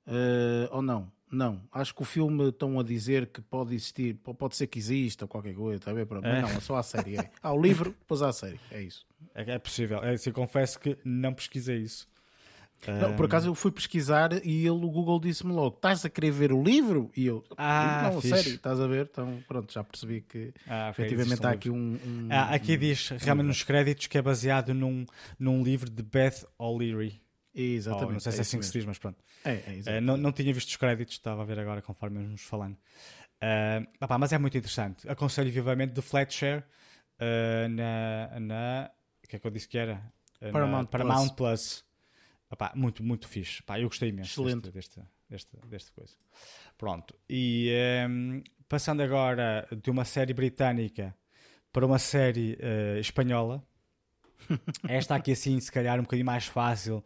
[0.08, 1.12] uh, ou não.
[1.32, 5.25] Não, acho que o filme estão a dizer que pode existir, pode ser que exista
[5.25, 6.05] qualquer coisa, está a ver?
[6.05, 6.25] Pronto.
[6.25, 6.41] É.
[6.41, 7.17] Mas não, é só a série.
[7.17, 7.29] É.
[7.41, 9.05] Há o livro, depois há a série, é isso.
[9.34, 12.11] É, é possível, é, eu confesso que não pesquisei isso.
[12.88, 16.32] Não, por acaso eu fui pesquisar e ele, o Google disse-me logo: estás a querer
[16.32, 17.11] ver o livro?
[17.15, 18.36] E eu, ah, não, fixe.
[18.36, 19.07] sério, estás a ver?
[19.11, 21.99] Então, pronto, já percebi que ah, efetivamente há aqui um.
[22.03, 25.05] um ah, aqui diz realmente nos créditos que é baseado num,
[25.38, 27.21] num livro de Beth O'Leary.
[27.54, 28.10] Exatamente.
[28.10, 29.24] Oh, não sei se é, assim que se diz, mas pronto.
[29.43, 32.41] É, é uh, não, não tinha visto os créditos, estava a ver agora conforme nos
[32.41, 32.78] falando.
[33.41, 35.10] Uh, opá, mas é muito interessante.
[35.10, 36.64] Aconselho vivamente de Fletcher
[37.20, 38.91] uh, na, na.
[39.24, 40.02] O que é que eu disse que era?
[40.52, 41.36] Paramount, na, Paramount Plus.
[41.36, 41.86] Plus.
[42.52, 43.62] Epá, muito, muito fixe.
[43.62, 44.72] Epá, eu gostei imenso Excelente.
[44.72, 46.14] deste, deste, deste, coisa.
[46.78, 47.16] Pronto.
[47.30, 47.70] E
[48.10, 51.16] um, ehm, passando agora de uma série britânica
[51.72, 53.66] para uma série uh, espanhola.
[54.88, 57.04] Esta aqui assim, se calhar um bocadinho mais fácil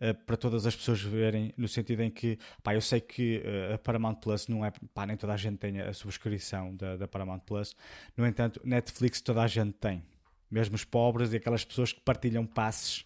[0.00, 3.74] uh, para todas as pessoas verem, no sentido em que, pá, eu sei que uh,
[3.74, 7.08] a Paramount Plus não é, pá, nem toda a gente tem a subscrição da, da
[7.08, 7.74] Paramount Plus,
[8.16, 10.02] no entanto, Netflix toda a gente tem
[10.50, 13.04] mesmo os pobres e aquelas pessoas que partilham passes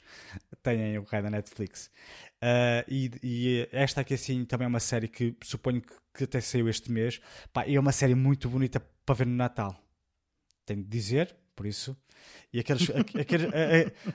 [0.63, 1.91] têm o raio da Netflix.
[2.43, 5.83] Uh, e, e, esta aqui assim também é uma série que suponho
[6.15, 7.21] que, até saiu este mês.
[7.53, 9.77] Pá, é uma série muito bonita para ver no Natal.
[10.65, 11.97] Tenho de dizer, por isso.
[12.53, 13.49] E aqueles, aqueles,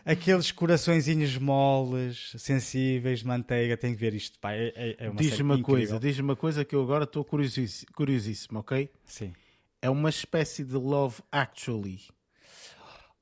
[0.06, 4.38] aqueles coraçõezinhos moles, sensíveis, de manteiga, tem que ver isto.
[4.40, 7.92] Pá, é, é, é diz-me uma coisa, diz uma coisa que eu agora estou curiosíssimo,
[7.94, 8.92] curiosíssimo, ok?
[9.06, 9.34] Sim.
[9.82, 12.02] É uma espécie de Love Actually.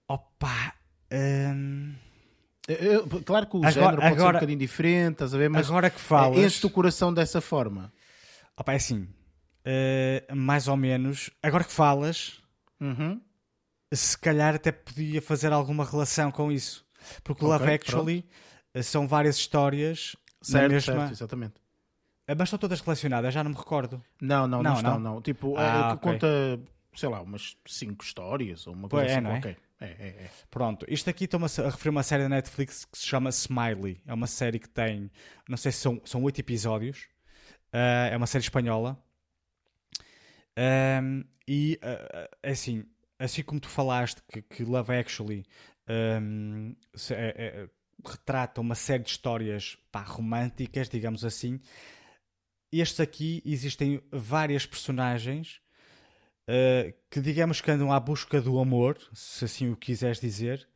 [0.08, 0.74] Opa!
[1.12, 1.96] Hum...
[2.68, 5.50] Eu, claro que o agora, género pode agora, ser um bocadinho diferente, estás a ver?
[5.50, 7.94] Mas agora que falas, enche o coração dessa forma.
[8.58, 9.08] Opa, é assim,
[9.66, 11.30] uh, mais ou menos.
[11.44, 12.42] Agora que falas,
[12.82, 13.22] uhum.
[13.94, 16.86] Se calhar até podia fazer alguma relação com isso.
[17.24, 18.84] Porque o okay, Love Actually pronto.
[18.84, 20.94] São várias histórias certo, mesma.
[20.94, 21.54] Certo, exatamente.
[22.28, 24.04] Eh, mas estão todas relacionadas, já não me recordo.
[24.22, 25.14] Não, não, não, não estão, não.
[25.16, 25.22] não.
[25.22, 26.12] Tipo, ah, é, okay.
[26.12, 26.60] conta,
[26.96, 30.30] sei lá, umas cinco histórias ou uma coisa pois, assim é, é, é, é.
[30.50, 34.02] Pronto, isto aqui estou a referir a uma série da Netflix que se chama Smiley.
[34.06, 35.12] É uma série que tem,
[35.48, 37.08] não sei se são, são oito episódios.
[37.74, 38.98] Uh, é uma série espanhola.
[40.58, 42.86] Um, e uh, é assim,
[43.20, 45.46] assim como tu falaste que, que Love Actually
[45.90, 47.70] um, se, é, é,
[48.06, 51.60] retrata uma série de histórias pá, românticas, digamos assim,
[52.72, 55.62] estes aqui existem várias personagens
[56.50, 60.68] uh, que digamos que andam à busca do amor, se assim o quiseres dizer.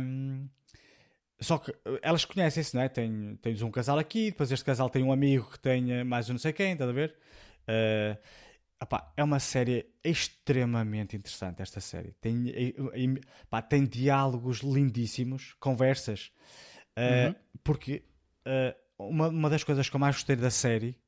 [0.00, 0.48] Um,
[1.40, 2.88] só que eh, elas conhecem-se, não é?
[2.88, 6.34] Tem, tens um casal aqui, depois este casal tem um amigo que tem mais um
[6.34, 7.16] não sei quem, estás a ver?
[7.62, 8.18] Uh,
[8.82, 12.12] opá, é uma série extremamente interessante, esta série.
[12.20, 12.52] Tem,
[13.44, 16.32] opá, tem diálogos lindíssimos, conversas.
[16.96, 17.34] Uh, uhum.
[17.62, 18.04] Porque
[18.46, 20.98] uh, uma, uma das coisas que eu mais gostei da série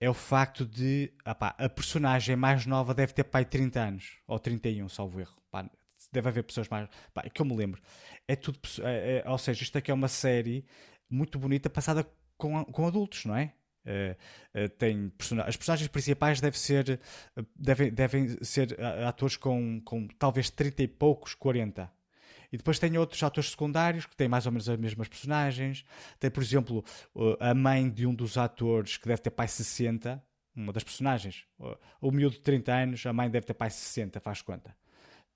[0.00, 4.38] é o facto de opá, a personagem mais nova deve ter pai 30 anos, ou
[4.38, 5.36] 31, salvo erro.
[5.50, 5.68] Pá,
[6.10, 6.88] deve haver pessoas mais.
[7.12, 7.82] Pá, que eu me lembro.
[8.26, 8.58] É tudo.
[8.82, 10.64] É, é, ou seja, isto aqui é uma série
[11.08, 12.06] muito bonita passada
[12.36, 13.52] com, com adultos, não é?
[13.84, 14.14] Uh,
[14.58, 17.00] uh, tem person as personagens principais devem ser,
[17.36, 21.90] uh, devem, devem ser atores com, com talvez 30 e poucos, 40.
[22.52, 25.84] E depois tem outros atores secundários que têm mais ou menos as mesmas personagens.
[26.18, 26.84] Tem, por exemplo,
[27.38, 30.20] a mãe de um dos atores que deve ter pai 60,
[30.56, 31.44] uma das personagens.
[32.00, 34.76] O miúdo de 30 anos, a mãe deve ter pai 60, faz conta.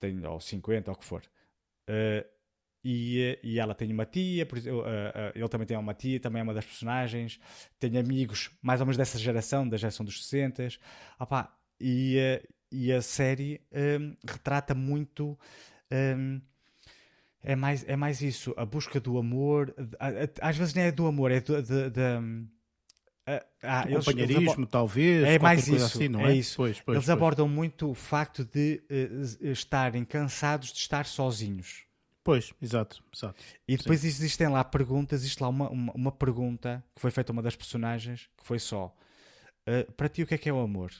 [0.00, 1.22] Tem, ou 50, ou o que for.
[2.84, 4.84] E, e ela tem uma tia, por, uh, uh,
[5.34, 7.40] ele também tem uma tia, também é uma das personagens,
[7.80, 10.68] tem amigos mais ou menos dessa geração, da geração dos 60
[11.18, 11.50] Opa,
[11.80, 15.38] e, uh, e a série um, retrata muito.
[15.90, 16.42] Um,
[17.42, 19.74] é mais, é mais isso, a busca do amor.
[20.40, 22.00] Às vezes não é do amor, é do, de, de,
[23.62, 25.24] ah, eles, companheirismo, eles talvez.
[25.24, 25.84] É mais isso.
[25.84, 26.30] Assim, é?
[26.30, 26.34] é?
[26.34, 26.56] isso.
[26.56, 27.10] Pois, pois, eles pois.
[27.10, 31.83] abordam muito o facto de uh, estarem cansados de estar sozinhos.
[32.24, 33.44] Pois, exato, exato.
[33.68, 34.06] E depois Sim.
[34.06, 37.54] existem lá perguntas, existe lá uma, uma, uma, pergunta que foi feita a uma das
[37.54, 38.96] personagens, que foi só
[39.68, 40.90] uh, para ti o que é que é o amor?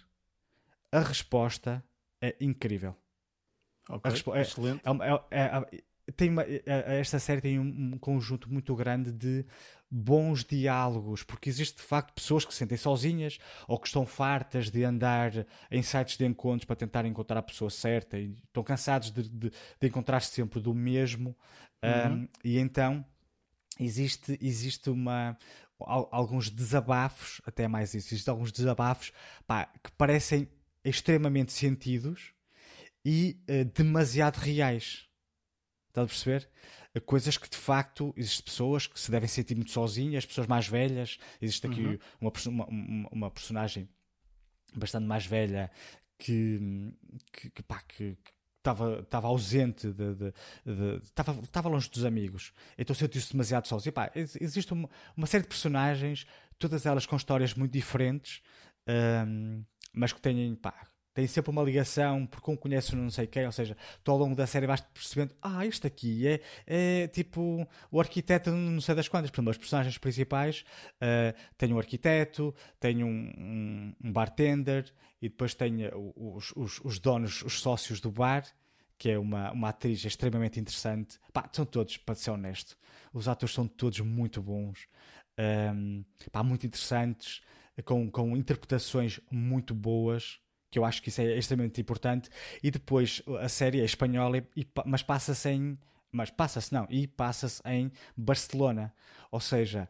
[0.93, 1.83] A resposta
[2.21, 2.95] é incrível.
[3.89, 4.83] Okay, é, excelente.
[5.31, 9.45] É, é, tem uma, esta série tem um, conjunto muito grande de
[9.91, 14.71] bons diálogos, porque existe de facto pessoas que se sentem sozinhas ou que estão fartas
[14.71, 19.11] de andar em sites de encontros para tentar encontrar a pessoa certa e estão cansados
[19.11, 21.37] de, de, de encontrar-se sempre do mesmo.
[21.83, 22.15] Uhum.
[22.15, 23.05] Um, e então
[23.79, 25.39] existe, existe uma,
[25.79, 29.13] alguns desabafos, até mais isso, existem alguns desabafos
[29.47, 30.49] pá, que parecem
[30.85, 32.33] extremamente sentidos
[33.05, 35.07] e uh, demasiado reais.
[35.95, 36.49] Estás a perceber?
[37.07, 41.19] Coisas que de facto existem pessoas que se devem sentir muito sozinhas, pessoas mais velhas.
[41.41, 41.99] Existe aqui uhum.
[42.21, 42.33] uma,
[42.67, 43.89] uma, uma, personagem
[44.75, 45.71] bastante mais velha
[46.19, 46.93] que,
[47.33, 48.19] que, que, pá, que,
[48.59, 50.33] estava, estava ausente, de, de,
[50.65, 53.93] de, estava, estava longe dos amigos, então sentiu-se demasiado sozinho.
[53.93, 56.27] Pá, existe uma, uma, série de personagens,
[56.59, 58.43] todas elas com histórias muito diferentes,
[59.29, 59.63] um,
[59.93, 60.75] mas que têm, pá,
[61.15, 64.35] tem sempre uma ligação, porque um conhece não sei quem, ou seja, tu ao longo
[64.35, 69.07] da série vais percebendo, ah, este aqui é, é tipo o arquiteto não sei das
[69.07, 70.65] quantas, exemplo, as personagens principais
[70.97, 74.93] uh, têm um arquiteto, têm um, um, um bartender
[75.23, 78.45] e depois têm os, os, os, donos, os sócios do bar,
[78.99, 81.19] que é uma, uma atriz extremamente interessante.
[81.33, 82.77] Pá, são todos, para ser honesto,
[83.13, 84.89] os atores são todos muito bons,
[85.39, 87.41] um, pá, muito interessantes,
[87.85, 90.41] com, com interpretações muito boas
[90.75, 92.29] que eu acho que isso é extremamente importante.
[92.61, 95.79] E depois a série é espanhola, e, mas passa-se em.
[96.11, 98.93] Mas passa-se, não, e passa-se em Barcelona.
[99.31, 99.89] Ou seja,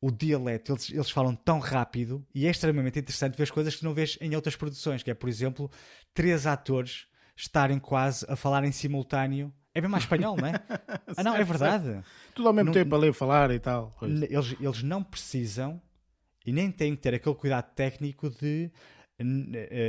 [0.00, 3.84] o dialeto, eles, eles falam tão rápido e é extremamente interessante ver as coisas que
[3.84, 5.68] não vês em outras produções, que é, por exemplo,
[6.14, 9.52] três atores estarem quase a falar em simultâneo.
[9.74, 10.52] É bem mais espanhol, não é?
[11.16, 12.00] ah, não, é verdade.
[12.34, 13.92] Tudo ao mesmo não, tempo a ler, falar e tal.
[14.02, 15.80] Eles, eles não precisam
[16.44, 18.70] e nem têm que ter aquele cuidado técnico de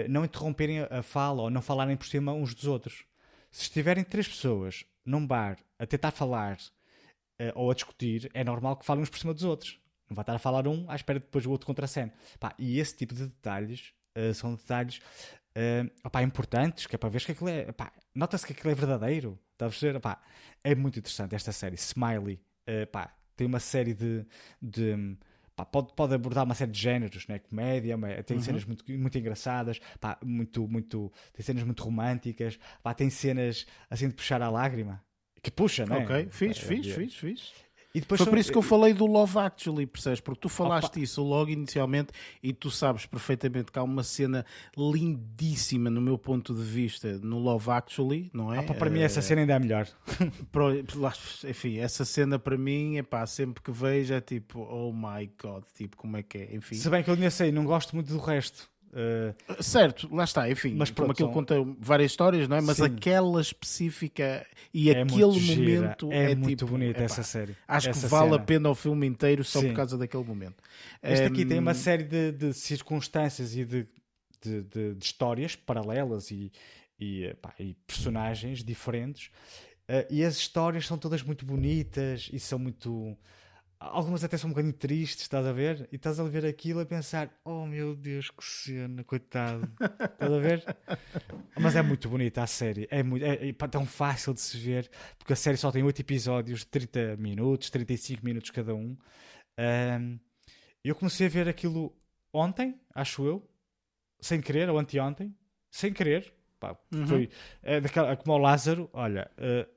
[0.10, 3.06] não interromperem a fala ou não falarem por cima uns dos outros.
[3.52, 6.58] Se estiverem três pessoas num bar a tentar falar
[7.40, 9.80] uh, ou a discutir, é normal que falem uns por cima dos outros.
[10.10, 12.12] Não vai estar a falar um à espera de depois o outro contracene.
[12.40, 14.98] Pá, e esse tipo de detalhes uh, são detalhes
[15.58, 17.68] uh, opá, importantes, que é para ver que aquilo é.
[18.14, 19.40] Nota-se que aquilo é verdadeiro.
[19.54, 19.98] Está a perceber?
[19.98, 20.22] Opá,
[20.64, 21.76] é muito interessante esta série.
[21.76, 22.40] Smiley.
[22.68, 24.26] Uh, tem uma série de,
[24.62, 25.18] de
[25.56, 27.38] Pá, pode, pode abordar uma série de géneros, né?
[27.40, 28.44] comédia, tem uhum.
[28.44, 34.08] cenas muito, muito engraçadas, pá, muito, muito, tem cenas muito românticas, pá, tem cenas assim
[34.08, 35.04] de puxar a lágrima,
[35.44, 36.04] que puxa, não é?
[36.04, 36.94] Ok, fiz, é, fiz, é.
[36.94, 37.54] fiz, fiz.
[37.94, 38.32] E depois Foi são...
[38.32, 40.20] por isso que eu falei do Love Actually, percebes?
[40.20, 40.99] Porque tu falaste Opa.
[40.99, 42.11] isso logo inicialmente
[42.41, 44.44] e tu sabes perfeitamente que há uma cena
[44.76, 48.61] lindíssima, no meu ponto de vista, no Love Actually, não é?
[48.61, 49.88] Opa, para mim, essa cena ainda é melhor.
[51.48, 55.64] Enfim, essa cena para mim, é pá, sempre que vejo é tipo, oh my god,
[55.76, 56.56] tipo, como é que é?
[56.56, 56.76] Enfim.
[56.76, 58.73] Se bem que eu nem sei, não gosto muito do resto.
[58.94, 59.64] Uh...
[59.64, 61.34] Certo, lá está, enfim, mas pronto, aquilo são...
[61.34, 62.61] conta várias histórias, não é?
[62.61, 62.84] Mas Sim.
[62.84, 67.56] aquela específica e é aquele momento é, é muito tipo, bonita essa série.
[67.68, 68.36] Acho essa que vale cena.
[68.36, 69.70] a pena o filme inteiro só Sim.
[69.70, 70.61] por causa daquele momento.
[71.02, 71.28] Este um...
[71.28, 73.88] aqui tem uma série de, de circunstâncias e de,
[74.40, 76.52] de, de, de, histórias paralelas e,
[76.99, 79.32] e, pá, e personagens diferentes.
[79.90, 83.18] Uh, e as histórias são todas muito bonitas e são muito
[83.91, 85.89] Algumas até são um bocadinho tristes, estás a ver?
[85.91, 89.69] E estás a ver aquilo a pensar: oh meu Deus, que cena, coitado.
[89.80, 90.77] estás a ver?
[91.60, 92.88] Mas é muito bonita a série.
[92.89, 95.99] É, muito, é, é tão fácil de se ver, porque a série só tem 8
[95.99, 98.97] episódios de 30 minutos, 35 minutos cada um.
[99.60, 100.19] um.
[100.84, 101.93] Eu comecei a ver aquilo
[102.31, 103.49] ontem, acho eu,
[104.19, 105.35] sem querer, ou anteontem,
[105.69, 106.34] sem querer.
[106.60, 107.07] Pá, uhum.
[107.07, 107.30] Foi
[107.61, 109.69] é, daquela, como o Lázaro, olha, uh,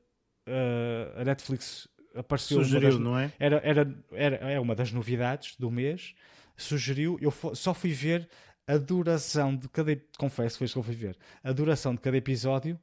[0.49, 2.63] uh, a Netflix apareceu.
[2.63, 3.33] Sugeriu, das, não é?
[3.39, 6.15] Era, era, era, é uma das novidades do mês.
[6.57, 8.29] Sugeriu, eu só fui ver
[8.67, 9.97] a duração de cada.
[10.19, 11.17] Confesso, foi isso que eu fui ver.
[11.43, 12.79] A duração de cada episódio.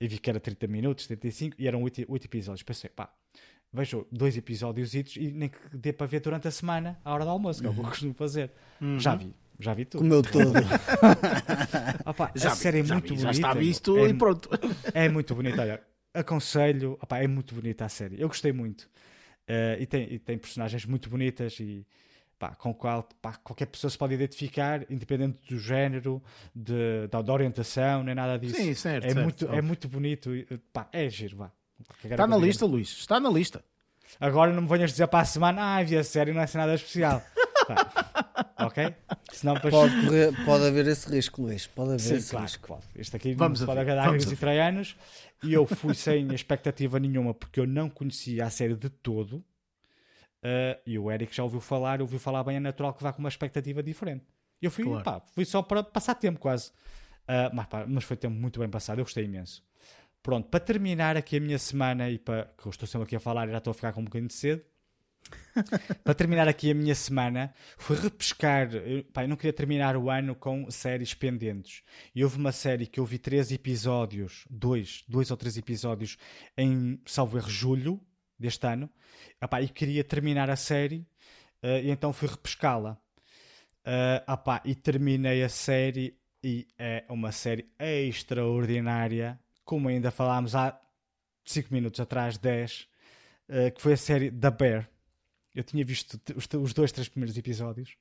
[0.00, 2.62] E vi que era 30 minutos, 35, e eram 8, 8 episódios.
[2.64, 3.10] Pensei, pá,
[3.72, 7.30] vejo dois episódios e nem que dê para ver durante a semana, à hora do
[7.30, 7.90] almoço, que é o que eu uhum.
[7.90, 8.50] costumo fazer.
[8.80, 8.98] Uhum.
[8.98, 10.02] Já vi, já vi tudo.
[10.02, 10.52] Comeu tudo.
[12.06, 13.22] Opa, já a vi, série é muito vi, bonita.
[13.22, 14.48] Já está visto é, e pronto.
[14.92, 15.62] É muito bonita.
[15.62, 15.82] Olha,
[16.14, 16.92] aconselho.
[17.02, 18.20] Opá, é muito bonita a série.
[18.20, 18.82] Eu gostei muito.
[19.48, 21.86] Uh, e, tem, e tem personagens muito bonitas e
[22.38, 26.22] pá, com qual pá, qualquer pessoa se pode identificar, independente do género,
[26.54, 28.56] de, da, da orientação, nem nada disso.
[28.56, 29.04] Sim, certo.
[29.04, 29.64] É, certo, muito, é óbvio.
[29.64, 30.30] muito bonito.
[30.72, 31.52] Pá, é giro, vá.
[32.02, 32.88] Está na lista, Luís.
[32.88, 33.62] Está na lista.
[34.20, 36.58] Agora não me venhas dizer para a semana, ah, vi a série, não é assim
[36.58, 37.22] nada especial.
[37.66, 38.94] Pá, ok?
[39.32, 39.72] Senão depois...
[39.74, 41.66] Pode, correr- pode haver esse risco, Luís.
[41.66, 42.68] Pode haver Sim, esse claro, risco.
[42.68, 42.84] pode.
[42.94, 44.96] Este aqui Vamos pode ver, agradar vamos a e traianos.
[45.42, 49.44] E eu fui sem expectativa nenhuma porque eu não conhecia a série de todo.
[50.42, 53.20] Uh, e o Eric já ouviu falar, ouviu falar bem, é natural que vá com
[53.20, 54.24] uma expectativa diferente.
[54.60, 55.02] Eu fui, Claro.
[55.02, 56.70] pá, fui só para passar tempo quase.
[57.22, 59.62] Uh, mas, pá, mas foi tempo muito bem passado, eu gostei imenso.
[60.22, 63.20] Pronto, para terminar aqui a minha semana e para que eu estou sempre aqui a
[63.20, 64.62] falar e já estou a ficar com um bocadinho de sede.
[66.02, 68.72] para terminar aqui a minha semana, fui repescar.
[68.74, 71.82] eu- Pá, eu não queria terminar o ano com séries pendentes.
[72.14, 76.16] E houve uma série que eu vi três episódios, dois, dois ou três episódios,
[76.56, 78.00] em salvo erro, julho
[78.38, 78.90] deste ano.
[79.40, 81.06] Epá, e queria terminar a série,
[81.62, 82.98] eh, e então fui repescá-la.
[84.26, 90.78] Epá, e terminei a série, e é uma série extraordinária, como ainda falámos há
[91.44, 92.88] 5 minutos atrás, 10,
[93.48, 94.88] eh, que foi a série The Bear.
[95.54, 97.96] Eu tinha visto os, os dois, três primeiros episódios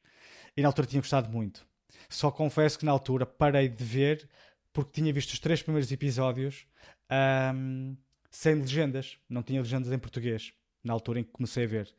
[0.56, 1.66] e na altura tinha gostado muito.
[2.10, 4.28] Só confesso que na altura parei de ver
[4.72, 6.66] porque tinha visto os três primeiros episódios
[7.10, 7.96] ahm,
[8.30, 9.18] sem legendas.
[9.30, 10.52] Não tinha legendas em português
[10.84, 11.94] na altura em que comecei a ver.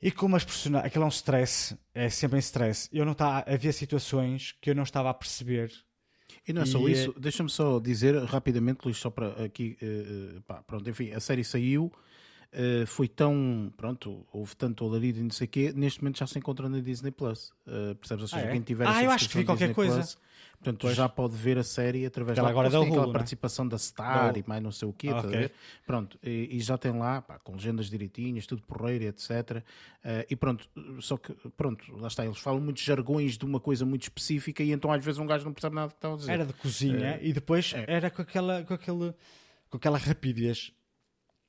[0.00, 0.86] E como as personagens.
[0.86, 2.88] Aquilo é um stress, é sempre em stress.
[2.92, 3.50] Eu não estava.
[3.50, 5.72] Havia situações que eu não estava a perceber.
[6.46, 10.40] E não é só E, isso, deixa-me só dizer rapidamente, Luís, só para aqui, eh,
[10.46, 11.90] pá, pronto, enfim, a série saiu,
[12.54, 16.26] eh, foi tão, pronto, houve tanto alarido e não sei o quê, neste momento já
[16.26, 18.22] se encontra na Disney Plus, eh, percebes?
[18.22, 18.52] Ou seja, Ah, é?
[18.52, 19.94] quem tiver Ah, a eu acho que vi qualquer Disney coisa.
[19.96, 20.18] Plus,
[20.52, 20.96] portanto, Pois.
[20.96, 23.12] já pode ver a série através lá, agora porque da aquela Hulu, é?
[23.12, 25.40] participação da Star Da e mais não sei o quê, Ah, estás a ok.
[25.40, 25.52] ver?
[25.86, 29.62] Pronto, e, e já tem lá, pá, com legendas direitinhas, tudo porreiro, etc.
[30.04, 30.68] Eh, e pronto,
[31.00, 34.70] só que, pronto, lá está, eles falam muitos jargões de uma coisa muito específica e
[34.72, 36.32] então às vezes um gajo não percebe nada do que estão a dizer.
[36.32, 37.84] Era de cozinha e depois é.
[37.88, 39.12] era com aquela, com, aquele,
[39.68, 40.72] com aquela rapidez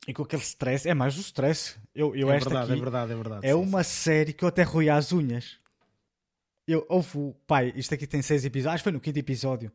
[0.07, 0.87] e com aquele stress.
[0.87, 1.77] É mais o stress.
[1.93, 3.45] Eu, eu é esta verdade, aqui é verdade, é verdade.
[3.47, 5.57] é sim, uma série que eu até roí às unhas.
[6.67, 8.75] Eu, houve, o- pai, isto aqui tem seis episódios.
[8.75, 9.71] Acho que foi no quinto episódio.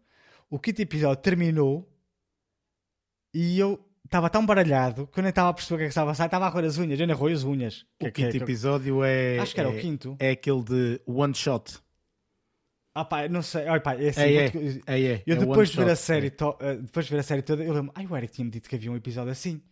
[0.49, 1.89] O quinto episódio terminou
[3.35, 5.91] e eu estava tão baralhado que eu nem estava a perceber o que é que
[5.91, 6.27] estava a sair.
[6.27, 6.99] Estava a roer as unhas.
[6.99, 7.83] Eu nem roí as unhas.
[7.83, 9.39] O Que- que- quinto que- episódio é.
[9.39, 10.17] Acho que era é, o quinto.
[10.19, 11.79] É aquele de One Shot.
[12.93, 13.69] Ah, pá, não sei.
[13.69, 14.51] Olha, pá, é assim, É, é.
[14.51, 15.23] vou-te- É, é.
[15.25, 16.31] Eu é depois de ver a série, é.
[16.31, 18.69] to- eh, depois de ver a série toda, eu lembro, ai, o Eric tinha-me dito
[18.69, 19.63] que havia um episódio assim.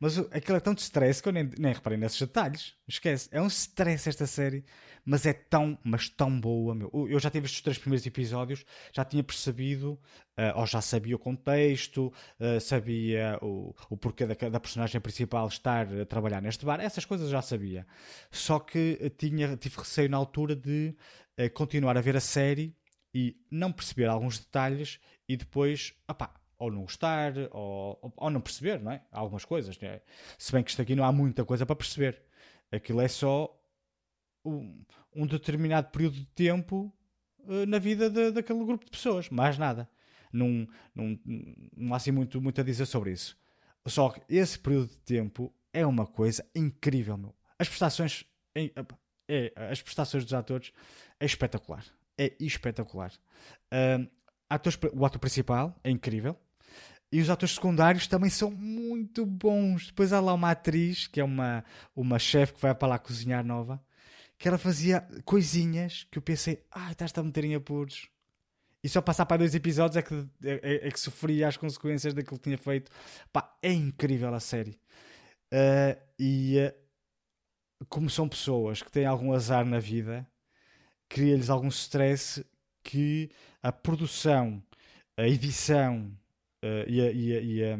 [0.00, 2.74] Mas aquilo é tão de stress que eu nem, nem reparei nesses detalhes.
[2.86, 3.28] Esquece.
[3.32, 4.64] É um stress esta série.
[5.04, 6.90] Mas é tão, mas tão boa, meu.
[7.08, 10.00] Eu já visto os três primeiros episódios, já tinha percebido,
[10.34, 12.10] eh, ou já sabia o contexto,
[12.40, 16.80] eh, sabia o, o porquê da, da personagem principal estar a trabalhar neste bar.
[16.80, 17.86] Essas coisas já sabia.
[18.30, 20.96] Só que eh, tinha, tive receio na altura de
[21.36, 22.74] eh, continuar a ver a série
[23.12, 24.98] e não perceber alguns detalhes
[25.28, 26.34] e depois, opá,
[26.64, 29.02] ou não gostar, ou, ou- não perceber, não é?
[29.12, 30.00] Algumas coisas, né?
[30.38, 32.22] Se bem que isto aqui não há muita coisa para perceber.
[32.72, 33.56] Aquilo é só
[34.44, 34.84] um,
[35.14, 36.92] um determinado período de tempo
[37.48, 39.88] eh, na vida de- daquele grupo de pessoas, mais nada.
[40.32, 41.18] Não, não,
[41.76, 43.36] não há assim muito, muito a dizer sobre isso.
[43.86, 47.34] Só que esse período de tempo é uma coisa incrível, meu.
[47.58, 48.24] As prestações,
[49.28, 50.72] é, as prestações dos atores
[51.20, 51.84] é espetacular.
[52.18, 53.12] É espetacular.
[53.70, 54.08] Ahm,
[54.48, 56.36] atores- o ator principal é incrível.
[57.14, 59.86] E os atores secundários também são muito bons.
[59.86, 61.64] Depois há lá uma atriz, que é uma,
[61.94, 63.80] uma chefe que vai para lá cozinhar nova,
[64.36, 68.08] que ela fazia coisinhas que eu pensei, ah, estás-te a meter em apuros.
[68.82, 70.12] E só passar para dois episódios é que,
[70.42, 72.90] é, é- é que sofria as consequências daquilo que tinha feito.
[73.32, 74.76] Pá, é incrível a série.
[75.52, 76.74] Ah, e ah,
[77.88, 80.26] como são pessoas que têm algum azar na vida,
[81.08, 82.44] cria-lhes algum stress
[82.82, 83.30] que
[83.62, 84.60] a produção,
[85.16, 86.12] a edição
[86.64, 87.78] eh, e, a, e a- e a-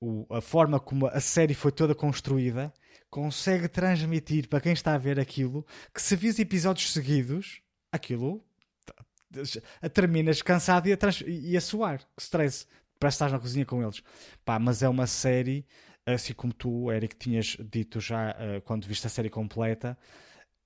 [0.00, 2.72] o- a forma como a série foi toda construída
[3.10, 7.62] consegue transmitir para quem está a ver aquilo que se vis episódios seguidos,
[7.92, 8.44] aquilo
[9.92, 12.66] terminas cansado e a, trans- e a suar, que stress.
[12.98, 14.02] Parece que estás na cozinha com eles.
[14.44, 15.66] Pá, mas é uma série,
[16.04, 19.96] assim como tu, Eric, tinhas dito já eh, quando viste a série completa,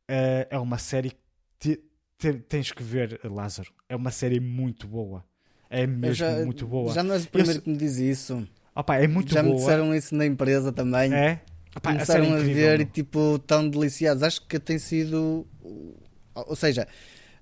[0.08, 1.18] eh, é uma série que
[1.58, 1.84] te-
[2.18, 3.72] te- tens que ver, Lázaro.
[3.88, 5.24] É uma série muito boa.
[5.70, 6.92] É mesmo já, muito boa.
[6.94, 8.46] Já não és o primeiro Eu que me diz isso.
[8.74, 9.60] Opa, é muito já me boa.
[9.60, 11.12] disseram isso na empresa também.
[11.14, 11.40] É?
[11.76, 14.22] Opa, a Começaram é a incrível, ver e tipo tão deliciados.
[14.22, 15.46] Acho que tem sido.
[16.34, 16.86] Ou seja,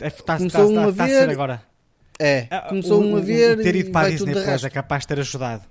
[0.00, 1.62] É, Está começou um a a ser ver- agora.
[2.18, 2.46] é.
[2.50, 4.70] Ah, Começou o- um a o- ver o ter ido para a Disney Plus é
[4.70, 5.64] capaz de ter ajudado.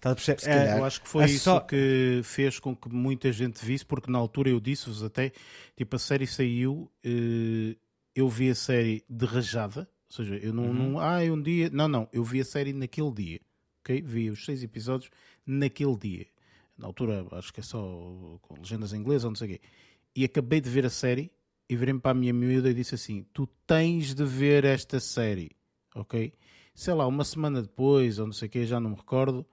[0.00, 0.76] A calhar.
[0.76, 3.84] É, Eu acho que foi é isso só- que fez com que muita gente visse,
[3.84, 5.32] porque na altura eu disse-vos até,
[5.76, 7.74] tipo, a série saiu, eh,
[8.14, 11.88] eu vi a série de rajada, ou seja, eu não, não ah, um dia, não,
[11.88, 13.40] não, eu vi a série naquele dia,
[13.80, 14.00] ok?
[14.02, 15.10] Vi os seis episódios
[15.46, 16.26] naquele dia.
[16.76, 17.78] Na altura, acho que é só
[18.42, 19.60] com legendas em inglês ou não sei o quê.
[20.14, 21.30] E acabei de ver a série
[21.68, 25.50] e virei-me para a minha miúda e disse assim: Tu tens de ver esta série,
[25.94, 26.32] ok?
[26.74, 29.44] Sei lá, uma semana depois ou não sei o quê, já não me recordo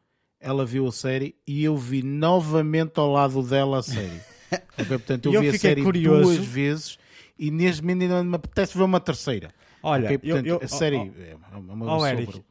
[0.46, 4.22] ela viu a série e eu vi novamente ao lado dela a série.
[4.78, 6.36] Ok, Portanto, eu, eu vi a série curioso.
[6.36, 7.00] duas vezes
[7.38, 9.52] e neste momento ainda me apetece ver uma terceira.
[9.86, 12.44] Olha, Ok, eu, portanto, eu, a série oh, é uma oh, Eric,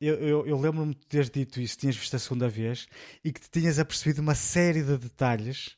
[0.00, 2.88] eu, eu, eu lembro-me de teres dito isso, tinhas visto a segunda vez
[3.22, 5.76] e que te tinhas apercebido uma série de detalhes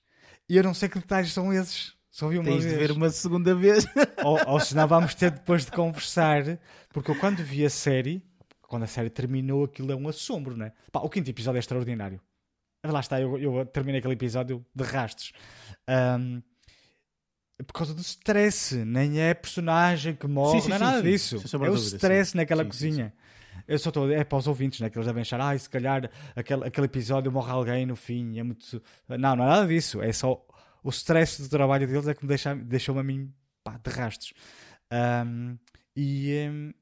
[0.48, 1.94] e eu não sei que detalhes são esses.
[2.10, 2.78] Só vi uma Tens de vez.
[2.78, 3.86] ver uma segunda vez.
[4.22, 6.58] ou, ou senão vamos ter depois de conversar,
[6.90, 8.22] porque eu quando vi a série,
[8.60, 10.72] quando a série terminou, aquilo é um assombro, né?
[10.92, 12.20] Pá, o quinto episódio é extraordinário.
[12.84, 15.32] Lá está, eu, eu terminei aquele episódio de rastos.
[15.86, 16.42] Ahm,
[17.66, 21.05] por causa do stress, nem é personagem que morre, Sim, sim, não é nada sim.
[21.05, 21.36] disso.
[21.36, 23.12] É o stress naquela cozinha.
[23.66, 24.90] Eu só estou é para os ouvintes, né?
[24.90, 28.39] Que eles devem achar, ah, se calhar aquele, aquele episódio morre alguém no fim.
[28.39, 28.82] É muito.
[29.09, 30.02] Não, não é nada disso.
[30.02, 30.44] É só
[30.82, 33.32] o stress do trabalho deles é que me deixa, deixou-me a mim
[33.62, 34.32] pá, de rastos.
[34.90, 35.56] Ahm,
[35.97, 36.72] e,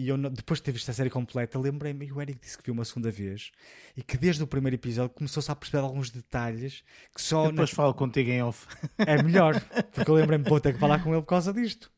[0.00, 2.64] e eu, depois de ter visto a série completa, lembrei-me, e o Eric disse que
[2.64, 3.50] viu uma segunda vez,
[3.96, 6.84] e que desde o primeiro episódio começou-se a perceber alguns detalhes
[7.14, 8.66] que só Eu depois na- falo contigo em off.
[8.98, 9.54] é melhor,
[9.92, 11.90] porque eu lembrei-me, vou ter que falar com ele por causa disto.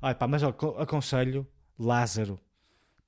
[0.00, 1.46] Ai, pá, mas ó, co- aconselho,
[1.78, 2.38] Lázaro,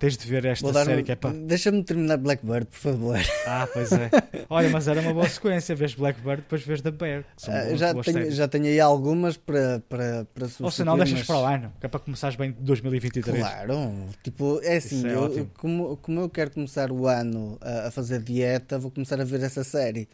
[0.03, 1.33] tens de ver esta série um- que é para.
[1.33, 3.19] Deixa-me terminar Blackbird, por favor.
[3.47, 4.11] Ah, pois é.
[4.51, 7.25] Olha, mas era uma boa sequência, vês Blackbird, depois vês The Bear.
[7.47, 8.35] Ah, já, tenho, séries.
[8.35, 11.45] já tenho aí algumas para, para, para Ou se não, substituir, deixas mas- para o
[11.45, 13.39] ano, que é para começares bem 2023.
[13.39, 13.75] Claro,
[14.23, 18.21] tipo, é assim, é eu- como, como eu quero começar o ano a, a fazer
[18.23, 20.09] dieta, vou começar a ver essa série.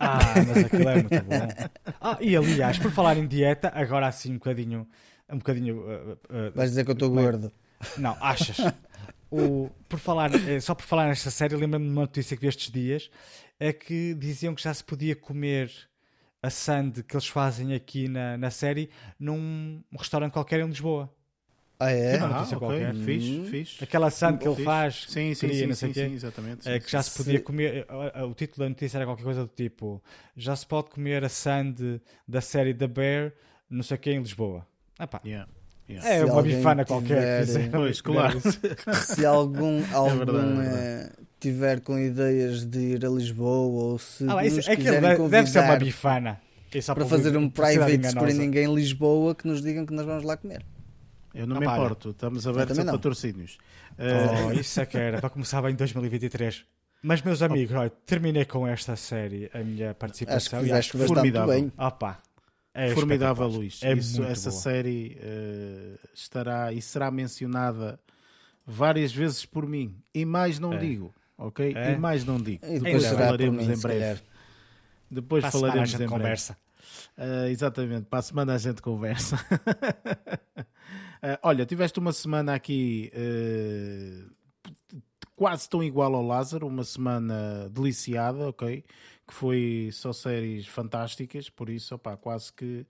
[0.00, 1.48] Ah, mas aquilo é muito bom.
[2.06, 4.86] Ah, e aliás, por falar em dieta, agora assim um bocadinho.
[5.32, 5.76] Um bocadinho.
[5.78, 7.50] uh, uh, Vais dizer que eu estou gordo.
[7.96, 8.56] Não, achas?
[9.36, 12.48] O, por falar, eh, só por falar nesta série, lembro-me de uma notícia que vi
[12.48, 13.10] estes dias:
[13.58, 15.70] é que diziam que já se podia comer
[16.42, 21.12] a sand que eles fazem aqui na, na série num restaurante qualquer em Lisboa.
[21.80, 22.16] Ah, é?
[22.16, 22.94] uma Ah, notícia ok, qualquer.
[22.94, 23.44] fixe, Hum.
[23.50, 23.84] fixe.
[23.84, 24.64] Aquela sand que ele Fixe.
[24.64, 26.68] faz, Sim, sim, cria, sim, não sei sim, sim, exatamente.
[26.68, 27.10] É sim, que já sim.
[27.10, 27.86] se podia comer.
[27.88, 30.02] a- a- O título da notícia era qualquer coisa do tipo:
[30.36, 33.32] já se pode comer a sand da série The Bear,
[33.68, 34.64] não sei o que, em Lisboa.
[34.98, 35.20] Ah, pá.
[35.24, 35.48] Yeah,
[35.88, 36.08] yeah.
[36.08, 37.06] É Se uma bifana qualquer.
[37.44, 38.40] tiver- fizeram- Pois, claro.
[39.04, 44.24] Se algum, algum verdade, é eh, tiver com ideias de ir a Lisboa ou se
[44.28, 46.40] Ah, isso, nos aquilo quiserem deve, deve ser uma convidar bifana.
[46.82, 50.36] Só para fazer um private screening em Lisboa, que nos digam que nós vamos lá
[50.36, 50.64] comer.
[51.32, 53.58] Eu não Ah, me importo, estamos abertos a patrocínios.
[53.98, 56.64] Oh, isso é que era, para começar bem em 2023.
[57.02, 60.64] Mas, meus amigos, olha, terminei com esta série a minha Acho que participação.
[60.66, 61.54] e acho bastante formidável.
[61.54, 61.68] bem.
[61.98, 62.18] Pá.
[62.74, 63.46] É Formidável.
[63.46, 63.80] Luís.
[63.82, 64.60] É Isso- essa boa.
[64.62, 68.00] série eh, estará e será mencionada
[68.66, 69.96] várias vezes por mim.
[70.12, 70.78] E mais não É.
[70.78, 71.72] digo, ok?
[71.76, 71.92] É.
[71.92, 72.66] E mais não digo.
[72.66, 74.22] E depois falaremos mim, em breve.
[75.10, 76.20] Depois Para a semana a falaremos gente em breve.
[76.22, 76.56] conversa.
[77.16, 79.36] Ah, exatamente, para a semana a gente conversa.
[81.22, 83.10] Ah, olha, tiveste uma semana aqui
[85.36, 88.84] quase tão igual ao Lázaro, uma semana deliciada, ok?
[89.26, 92.84] Que foi só séries fantásticas, por isso, opá, quase que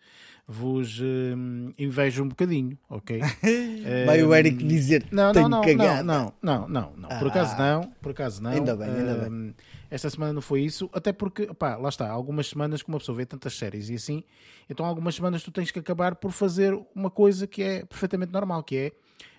[0.49, 1.35] vos eh,
[1.79, 3.21] invejo um bocadinho, ok?
[4.05, 6.03] Vai o Eh, Eric dizer não, não, não, cagada.
[6.03, 7.09] não, não, não, não.
[7.21, 7.59] Por acaso Ah.
[7.59, 8.51] não, por acaso não.
[8.51, 9.53] Ainda bem, ainda Ahm,
[9.89, 13.17] Esta semana não foi isso, até porque, pá, lá está, algumas semanas que uma pessoa
[13.17, 14.25] vê tantas séries e assim,
[14.69, 18.65] então algumas semanas tu tens que acabar por fazer uma coisa que é perfeitamente normal,
[18.65, 18.93] que é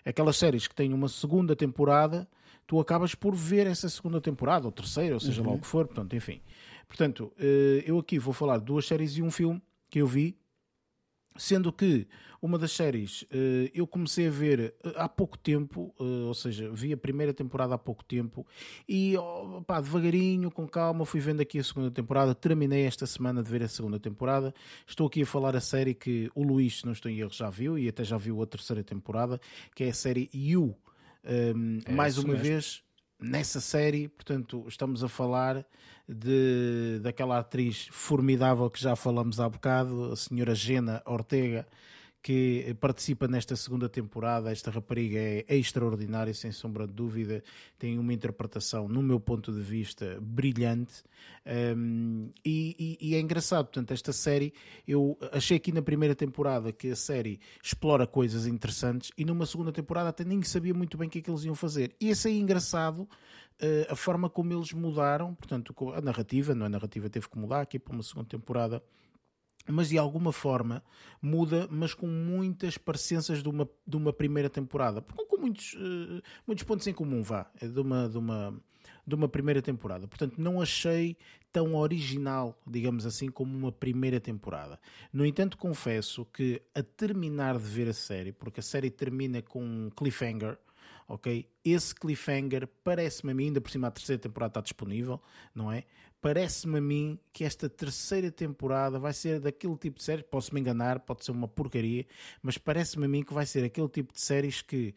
[0.10, 2.26] aquelas séries que têm uma segunda temporada,
[2.66, 5.86] tu acabas por ver essa segunda temporada, ou terceira, ou seja lá o que for,
[5.88, 6.40] portanto, enfim.
[6.88, 10.38] Portanto, eh, eu aqui vou falar de duas séries e um filme que eu vi,
[11.38, 12.08] Sendo que
[12.42, 16.94] uma das séries eh, eu comecei a ver eh, há pouco tempo, ou seja, vi
[16.94, 18.48] a primeira temporada há pouco tempo
[18.88, 22.34] e oh, pá, devagarinho, com calma, fui vendo aqui a segunda temporada.
[22.34, 24.54] Terminei esta semana de ver a segunda temporada.
[24.88, 27.50] Estou aqui a falar a série que o Luís, se não estou em erro, já
[27.50, 29.38] viu e até já viu a terceira temporada,
[29.76, 30.74] que é a série You.
[31.26, 32.44] Um, É mais uma mesmo.
[32.44, 32.82] vez,
[33.26, 35.66] nessa série, portanto, estamos a falar
[36.08, 41.68] de, daquela atriz formidável que já falamos há bocado, a senhora Gena Ortega,
[42.26, 44.52] que participa nesta segunda temporada.
[44.52, 47.44] Esta rapariga é, é extraordinária, sem sombra de dúvida.
[47.78, 51.04] Tem uma interpretação, no meu ponto de vista, brilhante.
[51.78, 54.56] Um, e, e- e é engraçado, portanto, esta série,
[54.88, 59.72] eu achei aqui na primeira temporada que a série explora coisas interessantes e numa segunda
[59.72, 61.96] temporada até nem sabia muito bem o que é que eles iam fazer.
[62.02, 63.08] E esse é engraçado uh,
[63.88, 66.66] a forma como eles mudaram, portanto, a narrativa, não é?
[66.66, 68.82] A narrativa teve que mudar aqui para uma segunda temporada
[69.68, 70.84] mas de alguma forma
[71.22, 76.64] muda, mas com muitas parecenças de uma, de uma primeira temporada, com muitos, uh, muitos
[76.64, 78.62] pontos em comum, vá, é de uma, de, uma,
[79.06, 80.08] de uma primeira temporada.
[80.08, 81.18] Portanto, não achei
[81.52, 84.80] tão original, digamos assim, como uma primeira temporada.
[85.14, 89.64] No entanto, confesso que a terminar de ver a série, porque a série termina com
[89.64, 90.58] um cliffhanger,
[91.08, 91.50] ok?
[91.64, 95.22] Esse cliffhanger parece-me a mim, ainda por cima a terceira temporada está disponível,
[95.54, 95.86] não é?
[96.26, 100.60] Parece-me a mim que esta terceira temporada vai ser daquele tipo de séries, posso me
[100.60, 102.04] enganar, pode ser uma porcaria,
[102.42, 104.96] mas parece-me a mim que vai ser aquele tipo de séries que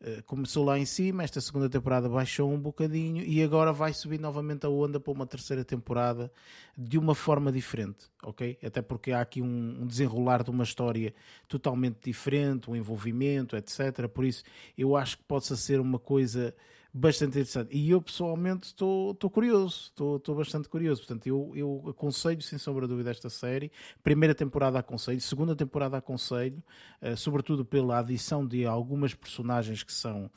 [0.00, 4.20] uh, começou lá em cima, esta segunda temporada baixou um bocadinho e agora vai subir
[4.20, 6.30] novamente a onda para uma terceira temporada
[6.76, 8.56] de uma forma diferente, ok?
[8.62, 11.12] Até porque há aqui um, um desenrolar de uma história
[11.48, 14.06] totalmente diferente, um envolvimento, etc.
[14.06, 14.44] Por isso,
[14.76, 16.54] eu acho que possa ser uma coisa
[16.92, 17.76] bastante interessante.
[17.76, 21.02] E eu pessoalmente estou curioso, estou bastante curioso.
[21.02, 23.70] Portanto, eu, eu aconselho sem sombra de dúvida esta série.
[24.02, 26.62] Primeira temporada aconselho, segunda temporada aconselho,
[27.02, 30.30] uh, sobretudo pela adição de algumas personagens que são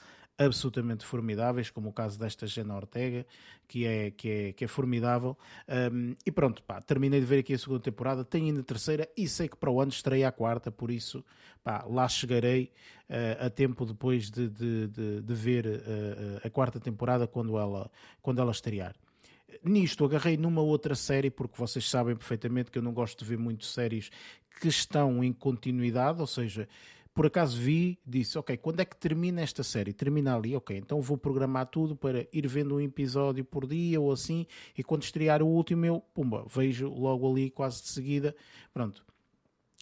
[0.46, 3.26] absolutamente formidáveis, como o caso desta Jenna Ortega,
[3.68, 5.38] que é, que é, que é formidável.
[5.94, 9.10] Um, e pronto, pá, terminei de ver aqui a segunda temporada, tenho ainda a terceira
[9.16, 11.24] e sei que para o ano estreia a quarta, por isso
[11.64, 12.72] pá, lá chegarei
[13.10, 17.90] uh, a tempo depois de, de, de, de ver uh, a quarta temporada quando ela,
[18.22, 18.96] quando ela estrear.
[19.64, 23.38] Nisto agarrei numa outra série, porque vocês sabem perfeitamente que eu não gosto de ver
[23.38, 24.10] muito séries
[24.60, 26.68] que estão em continuidade, ou seja,
[27.14, 29.92] por acaso vi, disse, ok, quando é que termina esta série?
[29.92, 34.12] Termina ali, ok, então vou programar tudo para ir vendo um episódio por dia ou
[34.12, 34.46] assim,
[34.78, 38.36] e quando estrear o último eu, pumba, vejo logo ali quase de seguida,
[38.74, 39.06] pronto.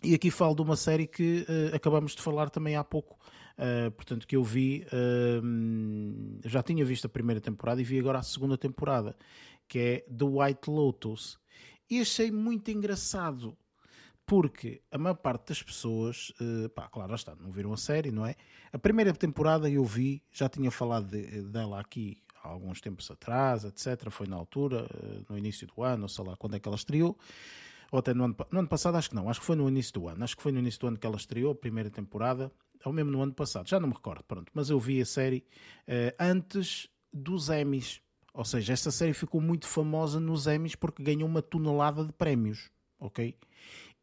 [0.04, 3.20] E aqui falo de uma série que uh, acabamos de falar também há pouco,
[3.58, 8.20] uh, portanto, que eu vi, uh, já tinha visto a primeira temporada e vi agora
[8.20, 9.16] a segunda temporada,
[9.68, 11.38] que é The White Lotus.
[11.90, 13.58] E achei muito engraçado
[14.30, 18.24] porque a maior parte das pessoas, uh, pá, claro, está, não viram a série, não
[18.24, 18.36] é?
[18.72, 23.64] A primeira temporada eu vi, já tinha falado de, dela aqui há alguns tempos atrás,
[23.64, 24.12] etc.
[24.12, 27.18] Foi na altura, uh, no início do ano, sei lá quando é que ela estreou,
[27.92, 29.94] ou até no ano, no ano passado, acho que não, acho que foi no início
[29.94, 32.52] do ano, acho que foi no início do ano que ela estreou, a primeira temporada,
[32.86, 35.44] ou mesmo no ano passado, já não me recordo, pronto, mas eu vi a série
[36.20, 38.00] antes dos Emmys,
[38.32, 42.70] ou seja, esta série ficou muito famosa nos Emmys porque ganhou uma tonelada de prémios,
[43.00, 43.36] ok?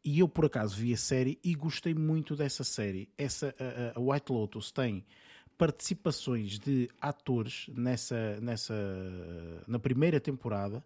[0.07, 3.09] E eu, por acaso, vi a série e gostei muito dessa série.
[3.17, 3.53] Essa,
[3.93, 5.05] a, a White Lotus tem
[5.57, 8.73] participações de atores nessa, nessa,
[9.67, 10.81] na primeira temporada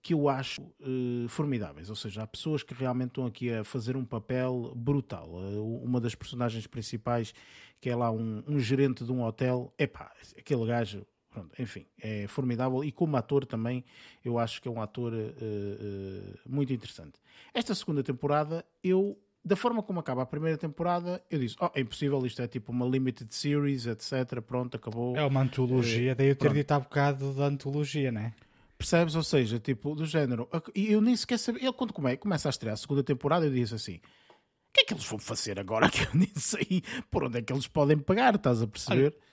[0.00, 1.90] que eu acho uh, formidáveis.
[1.90, 5.28] Ou seja, há pessoas que realmente estão aqui a fazer um papel brutal.
[5.32, 7.34] Uh, uma das personagens principais,
[7.78, 12.26] que é lá um, um gerente de um hotel, epá, aquele gajo Pronto, enfim, é
[12.26, 13.84] formidável e como ator também
[14.24, 17.20] eu acho que é um ator uh, uh, muito interessante.
[17.52, 21.82] Esta segunda temporada, eu, da forma como acaba a primeira temporada, eu disse: Oh, é
[21.82, 24.40] impossível, isto é tipo uma limited series, etc.
[24.40, 25.14] Pronto, acabou.
[25.14, 28.32] É uma antologia, uh, daí eu ter dito há bocado da antologia, não é?
[28.78, 29.14] Percebes?
[29.14, 30.48] Ou seja, tipo, do género.
[30.74, 31.64] E eu nem sequer sabia.
[31.64, 34.84] Ele, quando come, começa a estrear a segunda temporada, eu disse assim: o que é
[34.84, 35.86] que eles vão fazer agora?
[35.92, 39.12] Que eu nem sei por onde é que eles podem pegar, estás a perceber?
[39.12, 39.26] Olha,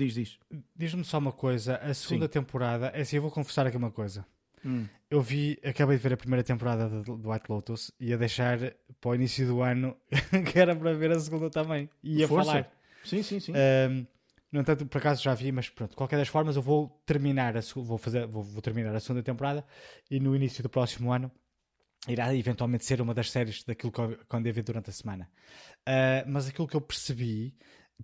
[0.00, 0.38] Diz, diz.
[0.74, 1.76] Diz-me só uma coisa.
[1.76, 2.32] A segunda Sim.
[2.32, 4.24] temporada, é assim, eu vou confessar aqui uma coisa.
[4.64, 4.86] Hum.
[5.10, 8.58] Eu vi, acabei de ver a primeira temporada do White Lotus e a deixar
[8.98, 9.94] para o início do ano
[10.50, 11.90] que era para ver a segunda também.
[12.02, 12.50] E ia Força.
[12.50, 12.72] falar.
[13.04, 13.52] Sim, sim, sim.
[13.52, 14.06] Um,
[14.50, 17.54] no entanto, por acaso já vi, mas pronto, de qualquer das formas, eu vou terminar
[17.58, 19.62] a, vou fazer, vou, vou terminar a segunda temporada
[20.10, 21.30] e no início do próximo ano
[22.08, 25.28] irá eventualmente ser uma das séries daquilo que eu, que eu ver durante a semana.
[25.86, 27.54] Uh, mas aquilo que eu percebi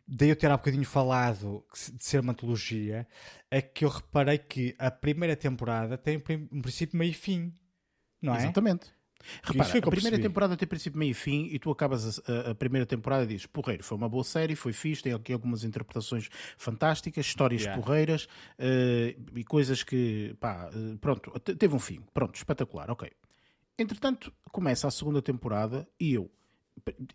[0.07, 1.65] daí eu ter há bocadinho falado
[1.95, 3.07] de ser uma antologia,
[3.51, 7.53] é que eu reparei que a primeira temporada tem um princípio, meio e fim,
[8.21, 8.39] não é?
[8.39, 8.97] Exatamente.
[9.43, 12.87] Repara, a primeira temporada tem princípio, meio e fim e tu acabas a, a, primeira
[12.87, 17.27] temporada e dizes porreiro, foi uma boa série, foi fixe, tem aqui algumas interpretações fantásticas,
[17.27, 17.81] histórias yeah.
[17.81, 23.11] porreiras uh, e coisas que, pá, uh, pronto, teve um fim, pronto, espetacular, ok.
[23.79, 26.31] Entretanto, começa a segunda temporada e eu,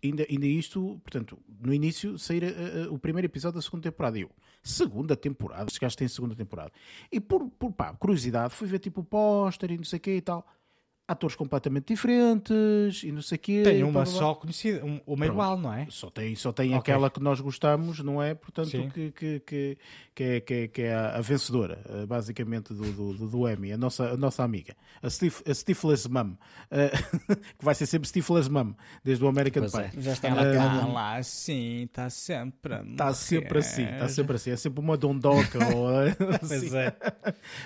[0.02, 4.18] ainda, ainda isto, portanto, no início sair a, a, o primeiro episódio da segunda temporada.
[4.18, 4.30] E eu,
[4.62, 6.72] segunda temporada, os gajos têm segunda temporada.
[7.10, 10.16] E por, por pá, curiosidade, fui ver tipo o póster e não sei o que
[10.16, 10.46] e tal.
[11.12, 13.62] Atores completamente diferentes e não sei o quê.
[13.64, 15.86] Tem uma só conhecida, um- uma igual, não é?
[15.90, 16.78] Só tem, só tem Ok.
[16.92, 18.34] aquela que nós gostamos, não é?
[18.34, 18.88] Portanto, Sim.
[18.90, 19.78] que, que, que,
[20.14, 23.72] que é, que, é, que é a, vencedora, eh, basicamente, do, do, do, do Emmy,
[23.72, 26.36] a nossa, a nossa amiga, a, Stif, a Stifless Mum,
[26.70, 26.90] eh,
[27.58, 28.74] que vai ser sempre Stifless Mum,
[29.04, 29.88] desde o American Pois é.
[29.88, 30.00] Pie.
[30.02, 30.80] Já está Ela marcado.
[30.80, 32.74] tá lá assim, está sempre.
[32.74, 35.58] a Está Tá sempre assim, está sempre assim, é sempre uma dondoca.
[35.74, 35.88] ou,
[36.40, 36.76] Pois assim.
[36.76, 36.94] é.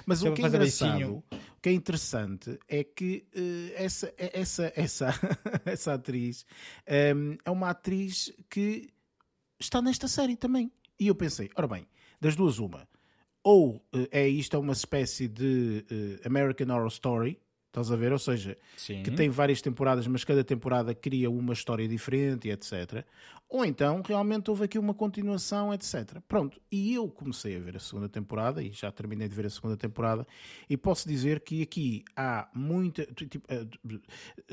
[0.05, 1.23] Mas o que é engraçado, beicinho.
[1.57, 5.15] O que é interessante é que eh, essa, essa, essa,
[5.65, 6.45] essa atriz
[6.87, 8.91] ehm, é uma atriz que
[9.59, 10.70] está nesta série também.
[11.01, 11.87] E eu pensei, ora bem,
[12.20, 12.89] das duas uma,
[13.43, 17.41] ou eh, é isto é uma espécie de eh, American Horror Story,
[17.81, 18.12] estás a ver?
[18.12, 19.03] Ou seja, Sim.
[19.03, 23.05] que tem várias temporadas, mas cada temporada cria uma história diferente etc.
[23.48, 26.19] Ou então realmente houve aqui uma continuação, etc.
[26.27, 29.51] Pronto, e eu comecei a ver a segunda temporada e já terminei de ver a
[29.51, 30.27] segunda temporada
[30.69, 33.05] e posso dizer que aqui há muita.
[33.07, 33.66] Tipo, eh,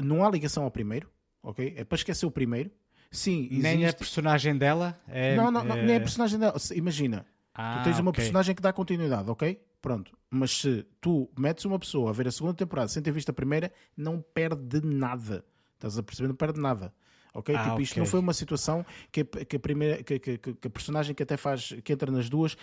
[0.02, 1.10] não há ligação ao primeiro,
[1.42, 1.74] ok?
[1.76, 2.70] É para esquecer o primeiro.
[3.10, 3.98] Sim, Nem a existe.
[3.98, 5.36] personagem dela é.
[5.36, 6.56] Não, não, não, é- nem a personagem dela.
[6.76, 8.22] Imagina, Ah, tu tens uma ok.
[8.24, 9.60] personagem que dá continuidade, ok?
[9.84, 10.18] Pronto.
[10.30, 13.34] Mas se tu metes uma pessoa a ver a segunda temporada sem ter visto a
[13.34, 15.44] primeira, não perde nada.
[15.74, 16.30] Estás a perceber?
[16.30, 16.94] Não perde nada.
[17.34, 17.56] Ok?
[17.56, 18.00] Ah, tipo, isto ok.
[18.04, 21.24] não foi uma situação que a, que a primeira que, que- que- a personagem que
[21.24, 22.56] até faz que entra nas duas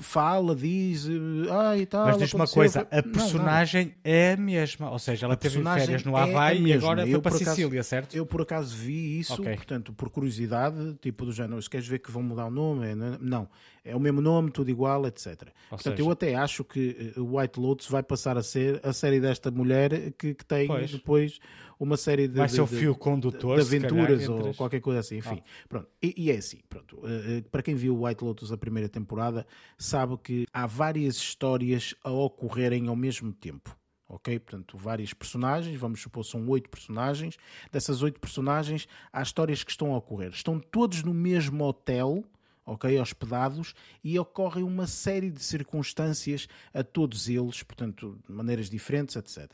[0.00, 1.06] fala, diz,
[1.50, 2.06] ah e tal.
[2.06, 4.90] Mas diz uma aconteceu", coisa, foi- a Não, personagem é a mesma.
[4.90, 6.78] Ou seja, ela A teve personagem férias no é Havaí e mesma.
[6.78, 8.16] agora foi Eu, para por acaso, Sicília, certo?
[8.16, 9.54] Eu por acaso vi isso, Ok.
[9.56, 12.94] portanto, por curiosidade, tipo do género, se queres ver que vão mudar o nome, é-
[13.20, 13.48] não,
[13.84, 15.48] é o mesmo nome, tudo igual, etc.
[15.70, 18.92] portanto, seja- eu até acho que eh, o White Lotus vai passar a ser a
[18.92, 20.90] série desta mulher que, que tem Pois.
[20.90, 21.38] depois
[21.84, 24.50] uma série de, Vai de- ser o de- fio condutor, de calhar, aventuras ou entre
[24.50, 25.40] as- qualquer coisa assim, enfim.
[25.68, 25.88] Pronto.
[26.02, 27.00] E, e é assim, pronto.
[27.04, 29.46] eh, para quem viu o White Lotus a primeira temporada,
[29.78, 33.76] sabe que há várias histórias a ocorrerem ao mesmo tempo.
[34.06, 34.38] Ok?
[34.38, 37.36] Portanto, várias personagens, vamos supor, são oito personagens.
[37.72, 40.30] Dessas oito personagens, há histórias que estão a ocorrer.
[40.30, 42.22] Estão todos no mesmo hotel,
[42.66, 43.00] ok?
[43.00, 43.74] Hospedados,
[44.04, 49.50] e ocorre uma série de circunstâncias a todos eles, portanto, de maneiras diferentes, etc.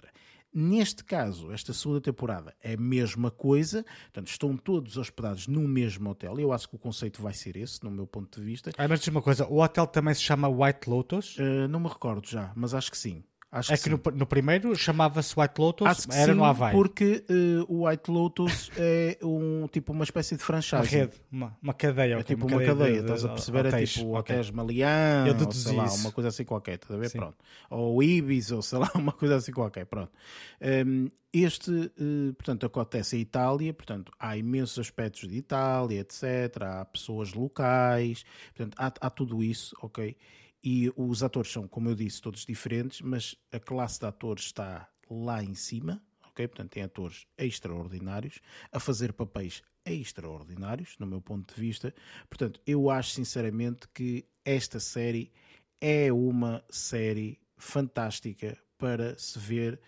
[0.53, 6.11] Neste caso, esta segunda temporada é a mesma coisa, portanto, estão todos hospedados no mesmo
[6.11, 6.41] hotel.
[6.41, 8.73] Eu acho que o conceito vai ser esse, no meu ponto de vista.
[8.77, 11.37] Ah, mas diz uma coisa, o hotel também se chama White Lotus?
[11.39, 13.23] Uh, não me recordo já, mas acho que sim.
[13.53, 16.45] Acho É que que no, no primeiro chamava-se White Lotus, Acho que era sim, no
[16.45, 16.73] Havaí.
[16.73, 20.87] porque uh, o White Lotus é um tipo uma espécie de Uma franchise.
[20.97, 22.15] rede, uma, uma cadeia.
[22.15, 23.67] É tipo uma cadeia, de- de estás a perceber?
[23.67, 24.17] hotéis, É tipo.
[24.17, 25.97] Hotéis Malian, Eu ou sei lá, isso.
[25.97, 27.09] uma coisa assim qualquer, estás a ver?
[27.11, 27.19] Sim.
[27.19, 27.37] Pronto.
[27.69, 30.13] Ou Ibis, ou sei lá, uma coisa assim qualquer, pronto.
[30.87, 36.23] Hum, este, eh, portanto, acontece em Itália, portanto, há imensos aspectos de Itália, etc.
[36.63, 38.25] Há pessoas locais,
[38.55, 40.17] portanto, há, há tudo isso, ok?
[40.63, 44.89] E os atores são, como eu disse, todos diferentes, mas a classe de atores está
[45.09, 46.47] lá em cima, ok?
[46.49, 51.95] Portanto, tem atores extraordinários a fazer papéis extraordinários, no meu ponto de vista.
[52.29, 55.33] Portanto, eu acho sinceramente que esta série
[55.81, 59.81] é uma série fantástica para se ver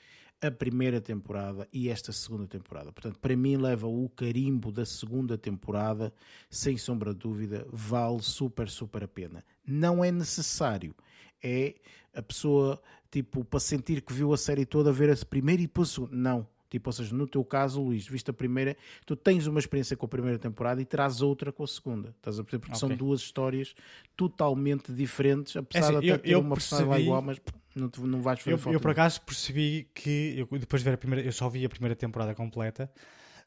[0.43, 2.90] a primeira temporada e esta segunda temporada.
[2.93, 6.12] Portanto, para mim leva o carimbo da segunda temporada,
[6.51, 9.44] sem sombra de dúvida, vale super, super a pena.
[9.66, 10.94] Não é necessário.
[11.43, 11.77] É
[12.14, 15.90] a pessoa, tipo, para sentir que viu a série toda, ver a primeira e depois
[15.90, 16.16] a segunda.
[16.16, 16.47] Não.
[16.69, 18.74] Tipo, ou seja, no teu caso, Luís, viste a primeira,
[19.05, 22.14] tu tens uma experiência com a primeira temporada e terás outra com a segunda.
[22.16, 22.62] Estás a perceber?
[22.64, 22.97] Porque são Ok.
[22.97, 23.74] duas histórias
[24.16, 27.39] totalmente diferentes, apesar assim, de até eu- ter eu uma personagem percebi- igual, mas
[27.74, 30.94] não, te- não vais fazer Eu, eu por acaso percebi que eu, depois de ver
[30.94, 32.90] a primeira, eu só vi a primeira temporada completa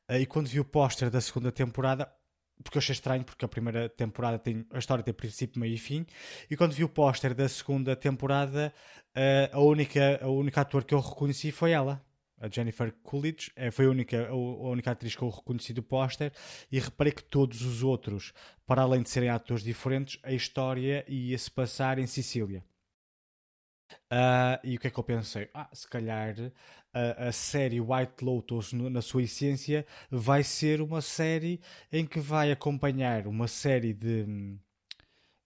[0.08, 2.12] eh, e quando vi o póster da segunda temporada,
[2.64, 5.78] porque eu achei estranho, porque a primeira temporada tem a história tem princípio, meio e
[5.78, 6.06] fim,
[6.50, 8.74] e quando vi o póster da segunda temporada,
[9.14, 12.02] eh, a única a única ator que eu reconheci foi ela.
[12.38, 15.82] A Jennifer Coolidge eh, foi a única, a, a única atriz que eu reconheci do
[15.82, 16.34] póster
[16.70, 18.34] e reparei que todos os outros,
[18.68, 22.62] para além de serem atores diferentes, a história ia se passar em Sicília.
[24.10, 25.50] Ah, e o que é que eu pensei?
[25.54, 26.36] Ah, se calhar
[26.94, 32.20] a, a série White Lotus, no- na sua essência, vai ser uma série em que
[32.20, 34.26] vai acompanhar uma série de,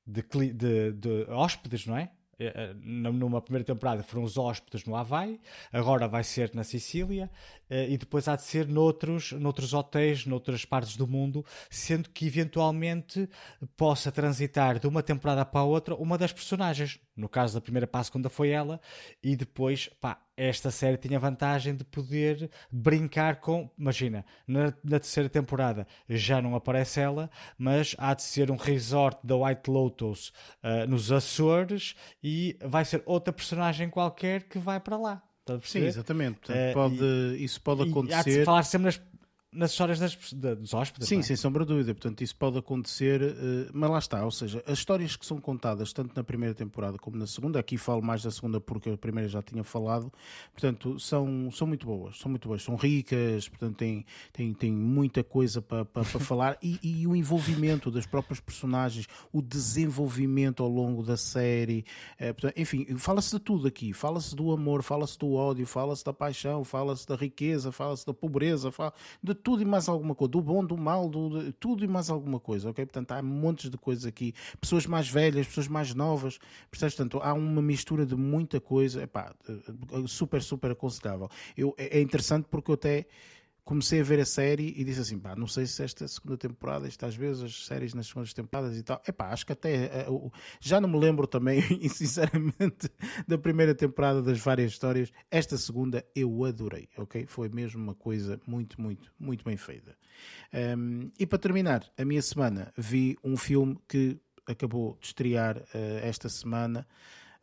[0.05, 0.21] de,
[0.53, 2.11] de- de hóspedes, não é?
[2.39, 5.39] Eh, num- Numa primeira temporada foram os hóspedes no Havaí,
[5.73, 7.29] agora vai ser na Sicília
[7.69, 12.25] eh, e depois há de ser noutros, noutros hotéis, noutras partes do mundo, sendo que
[12.25, 13.29] eventualmente
[13.75, 16.99] possa transitar de uma temporada para a outra uma das personagens.
[17.15, 18.79] No caso da primeira para a segunda foi ela,
[19.21, 23.69] e depois, pá, esta série tinha a vantagem de poder brincar com.
[23.77, 29.19] Imagina, na, na terceira temporada já não aparece ela, mas há de ser um resort
[29.21, 30.31] da White Lotus
[30.63, 35.23] ah, nos Açores e vai ser outra personagem qualquer que vai para lá.
[35.63, 36.39] Sim, exatamente.
[36.41, 38.29] Portanto, uh, pode, e, isso pode acontecer.
[38.29, 39.01] E há de falar sempre nas
[39.51, 41.07] nas histórias das, dos hóspedes.
[41.07, 41.21] Sim, é?
[41.23, 41.93] sem sombra de dúvida.
[41.93, 44.23] Portanto, isso pode acontecer, uh, mas lá está.
[44.23, 47.77] Ou seja, as histórias que são contadas tanto na primeira temporada como na segunda, aqui
[47.77, 50.11] falo mais da segunda porque a primeira já tinha falado,
[50.51, 52.19] portanto, são, são muito boas.
[52.19, 56.57] São muito boas, são ricas, portanto, tem, tem, tem muita coisa para pa, pa falar
[56.61, 61.85] e, e, o envolvimento das próprias personagens, o desenvolvimento ao longo da série,
[62.21, 63.93] uh, portanto, enfim, fala-se de tudo aqui.
[63.93, 68.71] Fala-se do amor, fala-se do ódio, fala-se da paixão, fala-se da riqueza, fala-se da pobreza,
[68.71, 68.93] fala
[69.23, 72.39] de tudo e mais alguma coisa, do bom, do mal, do, tudo e mais alguma
[72.39, 72.85] coisa, ok?
[72.85, 76.39] Portanto, há montes de coisas aqui, pessoas mais velhas, pessoas mais novas,
[76.69, 76.95] percebes?
[76.95, 79.33] Portanto, há uma mistura de muita coisa, epá,
[80.07, 81.29] super, super aconselhável.
[81.55, 83.05] Eu, é, é interessante porque eu até
[83.63, 86.87] comecei a ver a série e disse assim, pá, não sei se esta segunda temporada,
[86.87, 90.07] isto às vezes as séries nas segundas temporadas e tal, é pá, acho que até,
[90.09, 92.89] uh, já não me lembro também, sinceramente,
[93.27, 97.25] da primeira temporada das várias histórias, esta segunda eu adorei, ok?
[97.27, 99.95] Foi mesmo uma coisa muito, muito, muito bem feita.
[100.53, 105.99] Um, e para terminar, a minha semana, vi um filme que acabou de estrear uh,
[106.01, 106.87] esta semana,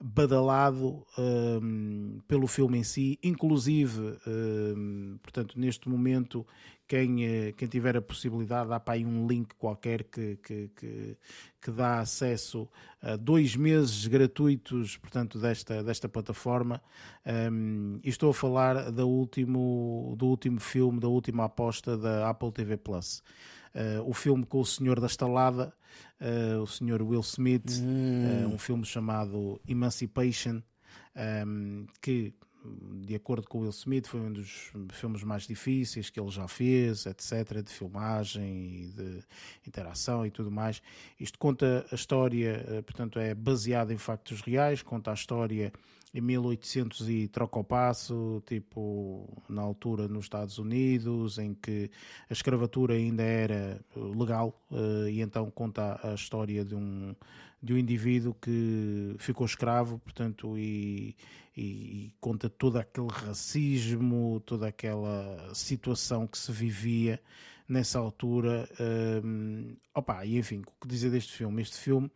[0.01, 6.47] badalado um, pelo filme em si, inclusive, um, portanto, neste momento,
[6.86, 11.16] quem, eh, quem tiver a possibilidade, há para aí um link qualquer que, que, que,
[11.60, 12.68] que, dá acesso
[13.02, 16.81] a dois meses gratuitos, portanto, desta, desta plataforma.
[17.51, 22.52] Um, e estou a falar do último, do último filme, da última aposta da Apple
[22.52, 23.23] TV Plus.
[23.74, 25.74] Uh, o filme com o Senhor da Estalada,
[26.21, 28.45] uh, o Senhor Will Smith, hum.
[28.45, 30.63] uh, um filme chamado Emancipation,
[31.47, 32.35] um, que
[33.01, 37.07] de acordo com Will Smith, foi um dos filmes mais difíceis que ele já fez,
[37.07, 39.23] etc., de filmagem e de
[39.65, 40.83] interação e tudo mais.
[41.21, 45.73] Isto conta a história, portanto, é baseado em factos reais, conta a história
[46.17, 51.91] em 1800 e troca o passo, tipo na altura nos Estados Unidos, em que
[52.31, 57.15] a escravatura ainda era legal, uh, e então conta a história de um,
[57.63, 61.15] de um indivíduo que ficou escravo, portanto, e,
[61.55, 67.21] e, e conta todo aquele racismo, toda aquela situação que se vivia
[67.69, 68.67] nessa altura.
[68.81, 71.61] Ehm, opa, e enfim, o que dizer deste filme?
[71.61, 72.11] Este filme,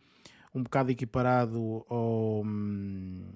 [0.54, 2.42] um bocado equiparado ao.
[2.46, 3.26] Um,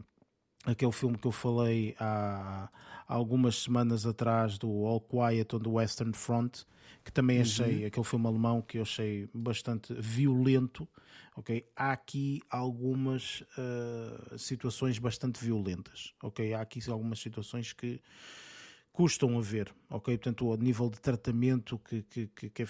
[0.64, 2.68] aquele filme que eu falei há,
[3.06, 6.62] há, algumas semanas atrás do All Quiet on the Western Front,
[7.04, 7.86] que também achei, uhum.
[7.86, 10.88] aquele filme alemão que eu achei bastante violento,
[11.36, 11.66] ok?
[11.76, 16.54] Há aqui algumas uh, situações bastante violentas, ok?
[16.54, 18.00] Há aqui algumas situações que
[18.94, 20.16] custam a ver, ok?
[20.16, 22.66] Portanto, o nível de tratamento que, que, que, é...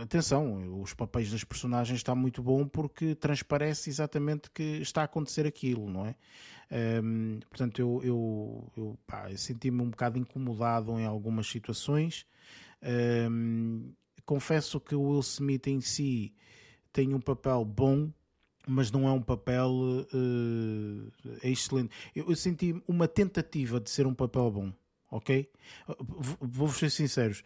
[0.00, 5.46] Atenção, os papéis das personagens está muito bom porque transparece exatamente que está a acontecer
[5.46, 6.16] aquilo, não é?
[7.02, 8.98] Um, portanto, eu, eu, eu,
[9.28, 12.26] eu senti-me um bocado incomodado em algumas situações.
[13.30, 13.92] Um,
[14.24, 16.34] confesso que o Will Smith em si
[16.90, 18.10] tem um papel bom,
[18.66, 21.12] mas não é um papel uh,
[21.42, 21.94] excelente.
[22.14, 24.72] Eu, eu, senti uma tentativa de ser um papel bom,
[25.10, 25.48] ok?
[26.40, 27.42] Vou-vos ser sinceros.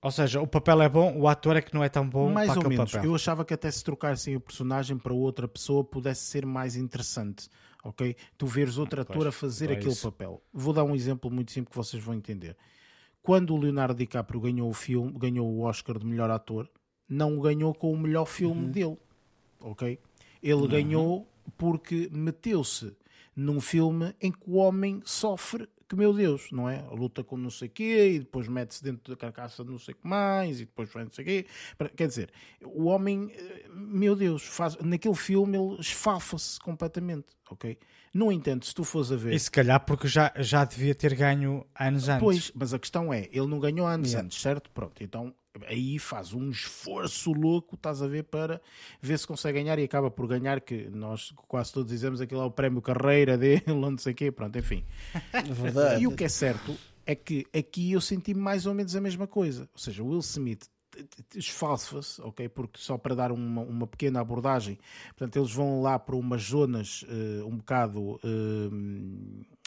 [0.00, 2.56] Ou seja, o papel é bom, o ator é que não é tão bom mais
[2.56, 2.90] ou menos.
[2.90, 3.10] Papel.
[3.10, 7.50] Eu achava que até se trocassem o personagem para outra pessoa pudesse ser mais interessante
[7.84, 8.16] ok?
[8.36, 10.10] Tu veres outro ah, ator a fazer é aquele isso.
[10.10, 10.42] papel.
[10.52, 12.56] Vou dar um exemplo muito simples que vocês vão entender.
[13.22, 16.68] Quando o Leonardo DiCaprio ganhou o filme, ganhou o Oscar de melhor ator,
[17.08, 18.70] não o ganhou com o melhor filme uhum.
[18.70, 18.98] dele,
[19.60, 19.98] ok?
[20.42, 20.68] Ele uhum.
[20.68, 22.96] ganhou porque meteu-se
[23.36, 26.82] num filme em que o homem sofre que, meu Deus, não é?
[26.90, 29.94] Luta com não sei o quê e depois mete-se dentro da carcaça de não sei
[29.94, 31.46] o que mais e depois vai não sei o quê.
[31.96, 32.32] Quer dizer,
[32.62, 37.78] o homem, eh, meu Deus, faz, naquele filme ele esfafa-se completamente, ok?
[38.12, 39.34] No entanto, se tu fores a ver...
[39.34, 42.22] E se calhar porque já, já devia ter ganho anos antes.
[42.22, 44.24] Pois, mas a questão é, ele não ganhou anos yeah.
[44.24, 44.70] antes, certo?
[44.70, 45.34] Pronto, então
[45.66, 48.60] aí faz um esforço louco, estás a ver, para
[49.00, 52.44] ver se consegue ganhar e acaba por ganhar, que nós quase todos dizemos aquilo é
[52.44, 54.84] o prémio carreira dele, não sei o quê, pronto, enfim.
[55.50, 56.02] Verdade.
[56.02, 56.76] E o que é certo
[57.06, 59.68] é que aqui eu senti mais ou menos a mesma coisa.
[59.72, 60.68] Ou seja, Will Smith
[61.34, 62.48] esfalfa-se, ok?
[62.48, 64.78] Porque só para dar uma, uma pequena abordagem,
[65.08, 68.20] portanto, eles vão lá para umas zonas uh, um bocado uh,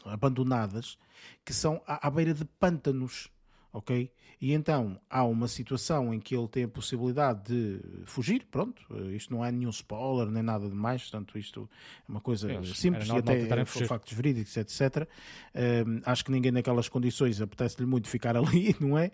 [0.06, 0.98] abandonadas
[1.44, 3.30] que são à, à beira de pântanos
[3.78, 4.12] ok?
[4.40, 8.82] E então há uma situação em que ele tem a possibilidade de fugir, pronto,
[9.12, 11.70] isto não é nenhum spoiler nem nada de mais, portanto isto
[12.08, 15.08] é uma coisa simples e até é, factos verídicos, etc.
[15.56, 19.12] Um, acho que ninguém naquelas condições apetece-lhe muito ficar ali, não é?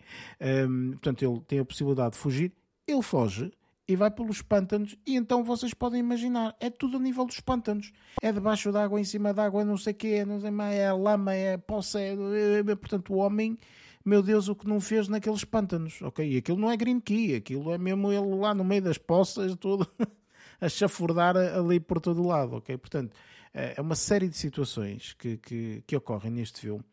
[0.68, 2.52] Um, portanto, ele tem a possibilidade de fugir,
[2.88, 3.52] ele foge
[3.88, 7.92] e vai pelos pântanos e então vocês podem imaginar, é tudo a nível dos pântanos.
[8.22, 11.34] É debaixo d'água, em cima d'água, não sei o que, não sei mais, é lama,
[11.34, 13.58] é poça, é, é, é, portanto o homem,
[14.06, 16.30] meu Deus, o que não fez naqueles pântanos, ok?
[16.30, 19.56] E aquilo não é green key, aquilo é mesmo ele lá no meio das poças,
[19.56, 19.88] todo
[20.60, 22.78] a chafurdar ali por todo o lado, ok?
[22.78, 23.16] Portanto,
[23.54, 26.84] é uma série de situações que, que, que ocorrem neste filme,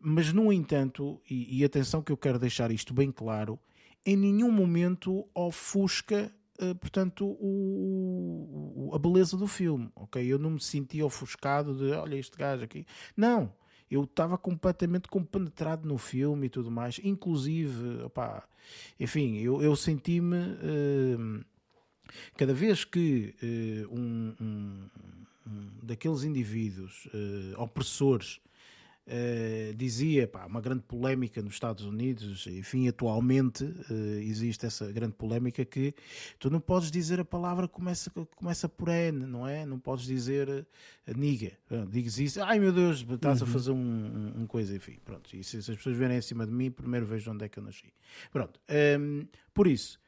[0.00, 3.58] mas no entanto, e, e atenção que eu quero deixar isto bem claro,
[4.04, 10.24] em nenhum momento ofusca Uh, portanto, o, o, a beleza do filme, ok?
[10.26, 12.86] Eu não me senti ofuscado de, olha este gajo aqui.
[13.14, 13.52] Não,
[13.90, 17.00] eu estava completamente compenetrado no filme e tudo mais.
[17.02, 18.46] Inclusive, opá,
[18.98, 21.44] enfim, eu, eu senti-me, uh,
[22.36, 24.90] cada vez que uh, um, um,
[25.46, 27.08] um, daqueles indivíduos
[27.56, 28.40] opressores
[29.06, 35.14] Uh, dizia, pá, uma grande polémica nos Estados Unidos, enfim, atualmente uh, existe essa grande
[35.14, 35.94] polémica que
[36.40, 39.64] tu não podes dizer a palavra que começa, começa por N, não é?
[39.64, 40.66] Não podes dizer uh,
[41.16, 41.52] niga.
[41.88, 43.46] Dizes isso, ai meu Deus, estás uhum.
[43.48, 45.36] a fazer um, um, um, coisa, enfim, pronto.
[45.36, 47.62] E se, se, as pessoas vierem acima de mim, primeiro vejo onde é que eu
[47.62, 47.92] nasci.
[48.32, 50.00] Pronto, um, ehm, por isso,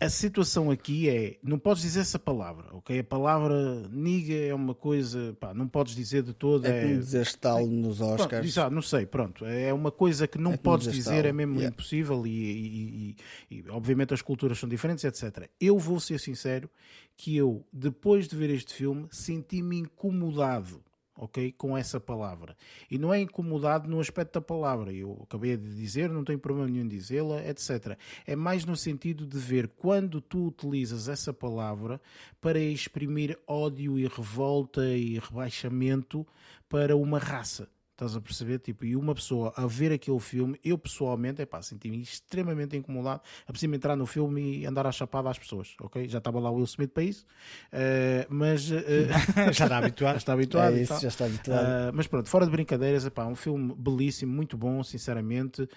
[0.00, 2.98] a situação aqui é, não podes dizer essa palavra, ok?
[2.98, 6.66] A palavra niga é uma coisa, pá, não podes dizer de todo.
[6.66, 6.82] É, é...
[6.82, 8.54] como dizer tal nos Oscars.
[8.54, 9.44] Pronto, não sei, pronto.
[9.44, 11.72] É uma coisa que não é podes dizer, é mesmo yeah.
[11.72, 13.16] impossível e, e,
[13.50, 15.48] e, e, obviamente as culturas são diferentes, etc.
[15.60, 16.68] Eu vou ser sincero
[17.16, 20.82] que eu, depois de ver este filme, senti-me incomodado
[21.20, 21.52] ok?
[21.52, 22.56] Com essa palavra.
[22.90, 26.68] E não é incomodado no aspecto da palavra, eu acabei de dizer, não tenho problema
[26.68, 27.98] nenhum dizê-la, etc.
[28.26, 32.00] É mais no sentido de ver quando tu utilizas essa palavra
[32.40, 36.26] para exprimir ódio e revolta e rebaixamento
[36.68, 37.68] para uma raça.
[38.00, 38.58] Estás a perceber?
[38.60, 43.20] Tipo, e uma pessoa a ver aquele filme, eu pessoalmente, é pá, senti-me extremamente incomodado
[43.46, 46.08] a precisar entrar no filme e andar à chapada às pessoas, ok?
[46.08, 47.26] Já estava lá o Will Smith para isso,
[47.74, 48.80] uh, mas uh,
[49.52, 50.12] já está habituado.
[50.12, 50.76] já está habituado.
[50.76, 51.62] É isso, já está habituado.
[51.62, 55.68] Uh, mas pronto, fora de brincadeiras, é pá, um filme belíssimo, muito bom, sinceramente.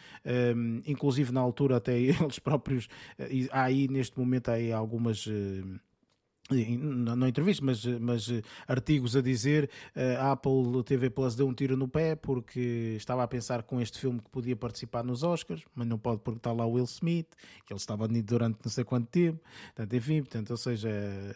[0.56, 2.88] Um, inclusive na altura até eles próprios,
[3.52, 5.28] há aí neste momento há aí algumas
[6.56, 11.54] não entrevista, mas, mas eh, artigos a dizer eh, a Apple TV Plus deu um
[11.54, 15.64] tiro no pé porque estava a pensar com este filme que podia participar nos Oscars,
[15.76, 17.28] mas não pode porque está lá o Will Smith,
[17.66, 19.40] que ele estava ali durante não sei quanto tempo,
[19.76, 20.90] portanto, enfim, portanto, ou seja,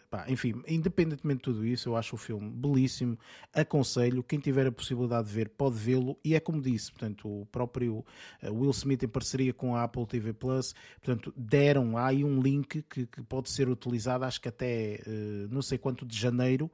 [0.10, 3.18] pá, enfim, independentemente de tudo isso, eu acho o filme belíssimo,
[3.54, 7.46] aconselho, quem tiver a possibilidade de ver pode vê-lo, e é como disse, portanto, o
[7.48, 8.06] próprio
[8.42, 12.42] eh, Will Smith em parceria com a Apple TV Plus, portanto, deram há aí um
[12.42, 15.02] link que, que pode ser utilizado, acho que até eh,
[15.50, 16.70] não sei quanto de janeiro,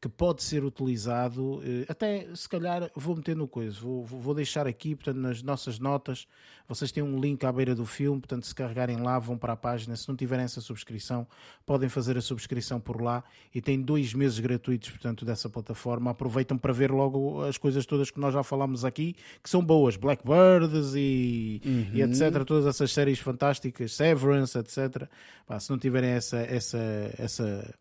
[0.00, 4.64] que pode ser utilizado, eh, até se calhar vou meter no coisa, vou, vou deixar
[4.64, 6.28] aqui, portanto, nas nossas notas,
[6.68, 9.56] vocês têm um link à beira do filme, portanto, se carregarem lá, vão para a
[9.56, 11.26] página, se não tiverem essa subscrição,
[11.66, 16.56] podem fazer a subscrição por lá e têm dois meses gratuitos, portanto, dessa plataforma, aproveitam
[16.56, 20.94] para ver logo as coisas todas que nós já falámos aqui, que são boas, Blackbirds
[20.94, 21.90] e, uhum.
[21.94, 25.08] e etc, todas essas séries fantásticas, Severance, etc,
[25.48, 26.78] Pá, se não tiverem essa, essa,
[27.18, 27.74] essa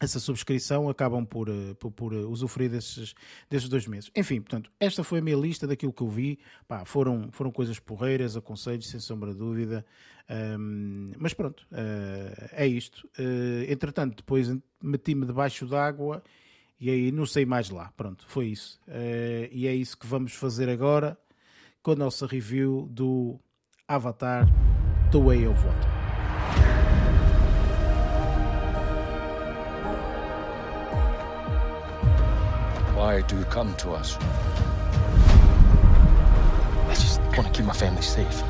[0.00, 3.14] essa subscrição acabam por, eh, por, por, eh, usufruir desses,
[3.50, 4.10] desses dois meses.
[4.14, 6.38] Enfim, portanto, esta foi a minha lista daquilo que eu vi.
[6.66, 9.84] Pá, foram, foram coisas porreiras, aconselhos, sem sombra de dúvida.
[10.30, 13.08] Um, mas pronto, uh, é isto.
[13.18, 16.22] Uh, entretanto, depois meti-me debaixo d'água
[16.78, 17.92] e aí não sei mais lá.
[17.96, 18.78] Pronto, foi isso.
[18.86, 21.18] Uh, e é isso que vamos fazer agora
[21.82, 23.40] com a nossa review do
[23.86, 24.46] Avatar
[25.10, 25.97] The Way of Water.
[32.98, 34.16] Why do you come to us?
[36.88, 38.42] I just want to keep my family safe.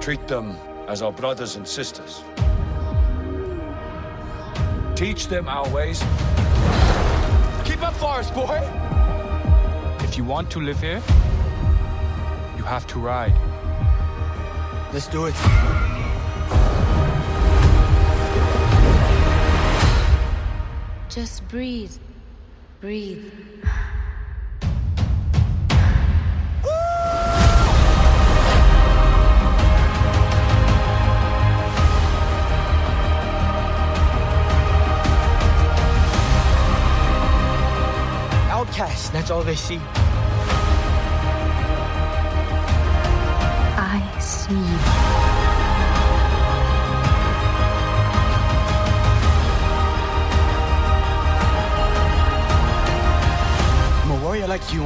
[0.00, 0.56] Treat them
[0.88, 2.24] as our brothers and sisters.
[4.96, 6.00] Teach them our ways.
[7.64, 8.58] Keep up for us, boy!
[10.00, 11.00] If you want to live here,
[12.56, 13.36] you have to ride.
[14.92, 15.87] Let's do it.
[21.18, 21.90] Just breathe.
[22.80, 23.32] Breathe.
[38.48, 39.80] Outcasts, that's all they see.
[43.76, 45.17] I see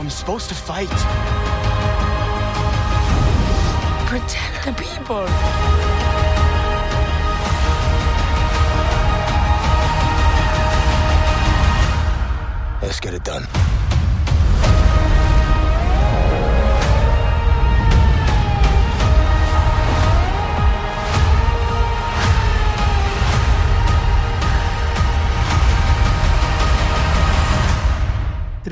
[0.02, 0.10] you.
[0.10, 0.10] like you.
[0.10, 0.88] Everyone is supposed to fight.
[4.08, 5.26] Protect the people.
[12.82, 13.81] Let's get it done.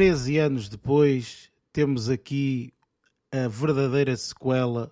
[0.00, 2.72] Treze anos depois, temos aqui
[3.30, 4.90] a verdadeira sequela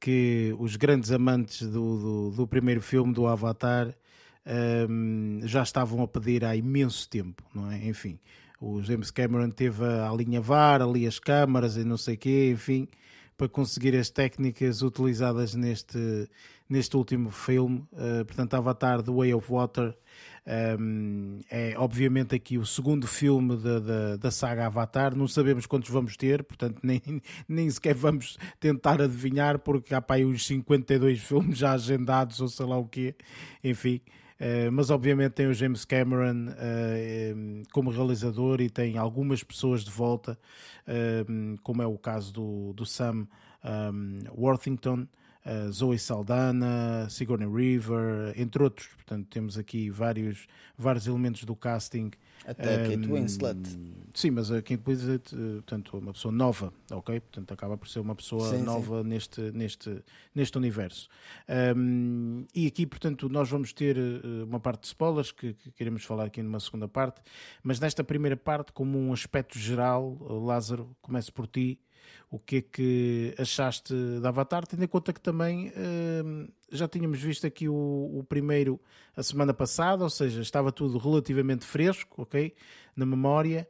[0.00, 3.96] que os grandes amantes do, do, do primeiro filme, do Avatar,
[4.90, 7.86] hum, já estavam a pedir há imenso tempo, não é?
[7.86, 8.18] Enfim,
[8.60, 12.88] o James Cameron teve a alinhavar ali as câmaras e não sei o quê, enfim,
[13.36, 16.28] para conseguir as técnicas utilizadas neste,
[16.68, 17.86] neste último filme.
[17.92, 19.96] Uh, portanto, Avatar The Way of Water
[20.78, 25.16] um, é obviamente aqui o segundo filme da, da, da, saga Avatar.
[25.16, 27.00] Não sabemos quantos vamos ter, portanto, nem,
[27.48, 32.48] nem sequer vamos tentar adivinhar, porque há para aí uns 52 filmes já agendados, ou
[32.48, 33.14] sei lá o quê.
[33.62, 34.00] Enfim.
[34.34, 39.90] Uh, mas obviamente tem o James Cameron uh, como realizador e tem algumas pessoas de
[39.92, 40.36] volta,
[40.88, 43.28] uh, como é o caso do, do Sam
[43.64, 45.06] um, Worthington,
[45.44, 48.88] uh, Zoe Saldana, Sigourney Weaver, entre outros.
[48.88, 50.46] Portanto, temos aqui vários,
[50.76, 52.10] vários elementos do casting.
[52.46, 53.78] Até um, Kate Winslet.
[54.12, 57.20] Sim, mas a Kate Winslet, uh, portanto, uma pessoa nova, ok?
[57.20, 59.08] Portanto, acaba por ser uma pessoa sim, nova sim.
[59.08, 60.04] Neste, neste,
[60.34, 61.08] neste universo.
[61.76, 66.04] Um, e aqui, portanto, nós vamos ter uh, uma parte de spoilers que, que, queremos
[66.04, 67.20] falar aqui numa segunda parte,
[67.62, 71.78] mas nesta primeira parte, como um aspecto geral, Lázaro, começo por ti
[72.30, 77.20] o que é que achaste da Avatar, tendo em conta que também uh, já tínhamos
[77.20, 78.80] visto aqui o, o, primeiro
[79.16, 82.52] a semana passada, ou seja, estava tudo relativamente fresco, ok?
[82.96, 83.68] Na memória.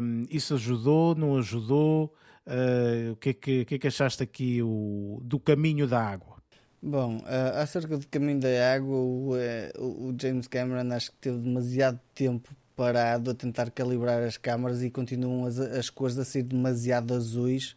[0.00, 2.14] Um, isso ajudou, não ajudou?
[2.46, 6.36] Uh, o que é que, que, é que achaste aqui o, do caminho da água?
[6.80, 9.30] Bom, uh, acerca do caminho da água, o,
[9.78, 14.90] o James Cameron acho que teve demasiado tempo parado a tentar calibrar as câmaras e
[14.90, 17.74] continuam as, as cores a ser demasiado azuis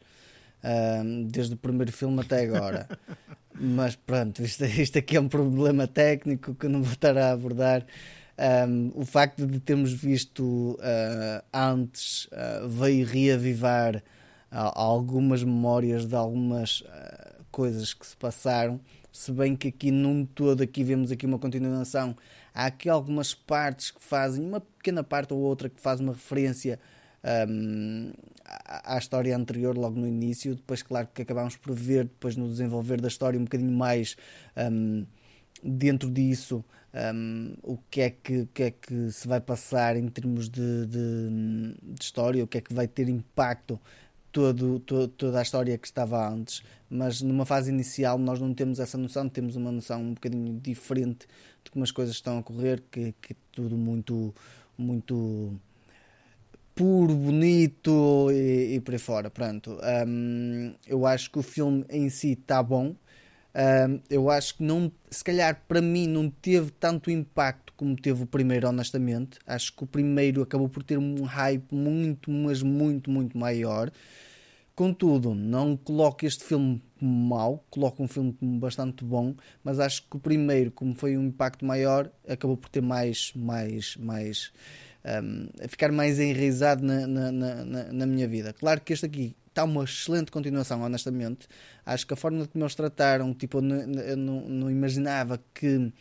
[0.64, 2.88] um, desde o primeiro filme até agora.
[3.62, 7.86] Mas pronto, isto, isto aqui é um problema técnico que não vou estar a abordar.
[8.68, 14.02] Um, o facto de termos visto uh, antes uh, veio reavivar uh,
[14.76, 16.84] algumas memórias de algumas
[17.52, 18.80] coisas que se passaram,
[19.12, 22.16] se bem que aqui num todo aqui vemos aqui uma continuação
[22.60, 26.78] Há aqui algumas partes que fazem, uma pequena parte ou outra que faz uma referência
[27.48, 28.12] um,
[28.44, 30.54] à, história anterior, logo no início.
[30.56, 34.18] Depois, claro que acabamos por ver, depois no desenvolver da história, um bocadinho mais
[34.58, 35.06] um,
[35.64, 36.62] dentro disso.
[36.94, 41.30] Um, o que é que, que é que se vai passar em termos de, de,
[41.82, 43.80] de história, o que é que vai ter impacto
[44.32, 48.80] todo, todo, toda a história que estava antes, mas numa fase inicial nós não temos
[48.80, 51.28] essa noção, temos uma noção um bocadinho diferente
[51.64, 54.34] de como as coisas estão a correr, que, que tudo muito,
[54.78, 55.54] muito
[56.76, 59.30] puro, bonito e, e por aí fora.
[59.30, 59.78] Pronto,
[60.08, 62.96] um, eu acho que o filme em si está bom.
[63.54, 68.24] Um, eu acho que não, se calhar para mim não teve tanto impacto como teve
[68.24, 69.40] o primeiro, honestamente.
[69.46, 73.92] Acho que o primeiro acabou por ter um hype muito, mas muito, muito maior.
[74.80, 80.04] Contudo, não coloco este filme como mau, coloco um filme como bastante bom, mas acho
[80.04, 84.54] que o primeiro, como foi um impacto maior, acabou por ter mais, mais, mais,
[85.22, 88.54] um, ficar mais enraizado na, na, na, na, minha vida.
[88.54, 91.50] Claro que este aqui está uma excelente continuação, honestamente.
[91.86, 95.92] Acho que a forma como eles trataram, tipo, eu não, não imaginava que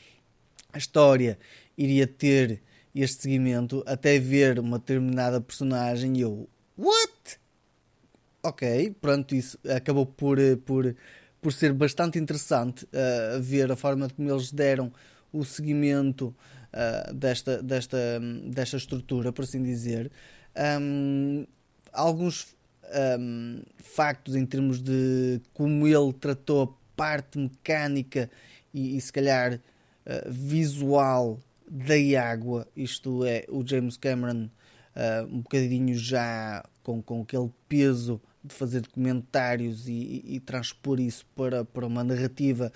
[0.72, 1.36] a história
[1.76, 2.62] iria ter
[2.94, 6.48] este seguimento até ver uma determinada personagem e eu,
[6.78, 7.40] what?
[8.42, 10.94] Ok, pronto, isso acabou por, eh, por,
[11.40, 14.92] por ser bastante interessante uh, ver a forma como eles deram
[15.32, 16.34] o seguimento
[16.72, 17.98] uh, desta, desta,
[18.44, 20.10] desta estrutura, por assim dizer.
[20.80, 21.46] Um,
[21.92, 22.56] alguns
[23.18, 28.30] um, factos em termos de como ele tratou a parte mecânica
[28.72, 31.38] e, e se calhar uh, visual
[31.70, 34.48] da água, isto é, o James Cameron
[35.30, 41.24] um bocadinho já com, com aquele peso de fazer documentários e, e, e transpor isso
[41.34, 42.72] para, para uma narrativa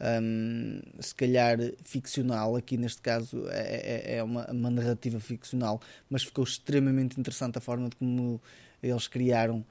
[0.00, 5.80] um, se calhar ficcional, aqui neste caso é, é, é uma, uma, narrativa ficcional,
[6.10, 8.40] mas ficou extremamente interessante a forma de como
[8.82, 9.64] eles criaram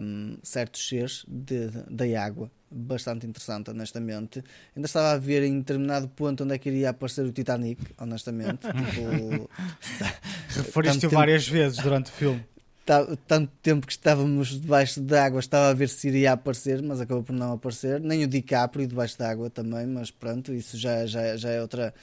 [0.00, 4.44] um, certos seres da água, bastante interessante, honestamente.
[4.76, 8.60] Ainda estava a ver em determinado ponto onde é que iria aparecer o Titanic, honestamente.
[8.68, 9.50] tipo,
[10.48, 12.44] Referiste-o várias vezes durante o filme.
[12.84, 17.32] Tanto tempo que estávamos debaixo d'água, estava a ver se iria aparecer, mas acabou por
[17.34, 18.00] não aparecer.
[18.00, 21.94] Nem o DiCaprio debaixo d'água também, mas pronto, isso já, já, já é outra.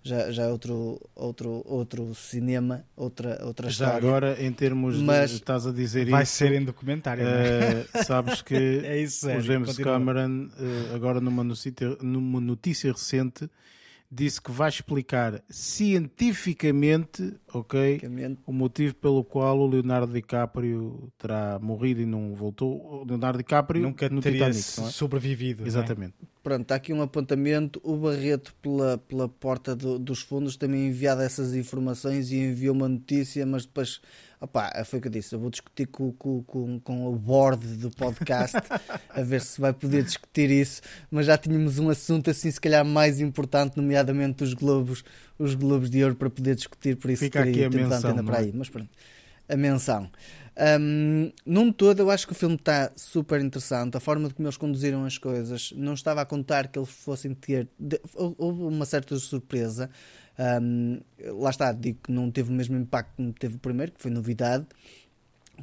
[0.00, 4.08] Já, já é outro, outro, outro cinema, outra, outra Já história.
[4.08, 5.36] agora, em termos Mas de.
[5.36, 6.32] Estás a dizer Vai isso.
[6.34, 8.54] ser em documentário, eh, sabes que
[8.86, 9.94] É isso, o James continua.
[9.94, 13.50] Cameron, eh, agora numa notícia, numa notícia recente,
[14.10, 18.00] disse que vai explicar cientificamente, ok,
[18.46, 23.02] o motivo pelo qual o Leonardo DiCaprio terá morrido e não voltou.
[23.02, 24.90] O Leonardo DiCaprio Nunca no teria Titanic, não é?
[24.90, 25.64] sobrevivido.
[25.64, 25.66] é?
[25.66, 26.14] Exatamente.
[26.42, 27.80] Pronto, está aqui um apontamento.
[27.84, 32.88] O Barreto, pela, pela porta do- dos fundos, também enviado essas informações e enviou uma
[32.88, 34.00] notícia, mas depois,
[34.40, 35.34] opá, foi o que eu disse.
[35.34, 38.56] Eu vou discutir com, com, com, com o board do podcast
[39.10, 40.82] a ver se vai poder discutir isso.
[41.10, 45.04] Mas já tínhamos um assunto assim, se calhar mais importante, nomeadamente os Globos,
[45.38, 46.96] os Globos de Ouro, para poder discutir.
[46.96, 48.40] Por isso, Fica aqui a menção, antena não para é?
[48.40, 48.52] aí.
[48.54, 48.90] Mas pronto,
[49.48, 50.10] a menção.
[50.80, 53.96] Um, num todo, eu acho que o filme está super interessante.
[53.96, 57.68] A forma como eles conduziram as coisas, não estava a contar que eles fossem ter.
[58.14, 59.88] houve uma certa surpresa.
[60.38, 61.00] Um,
[61.40, 64.10] lá está, digo que não teve o mesmo impacto como teve o primeiro, que foi
[64.10, 64.66] novidade.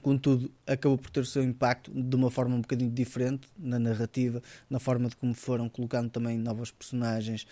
[0.02, 4.44] Contudo, acabou por ter o seu impacto de uma forma um bocadinho diferente na narrativa,
[4.70, 7.48] na forma de como foram colocando também novos personagens.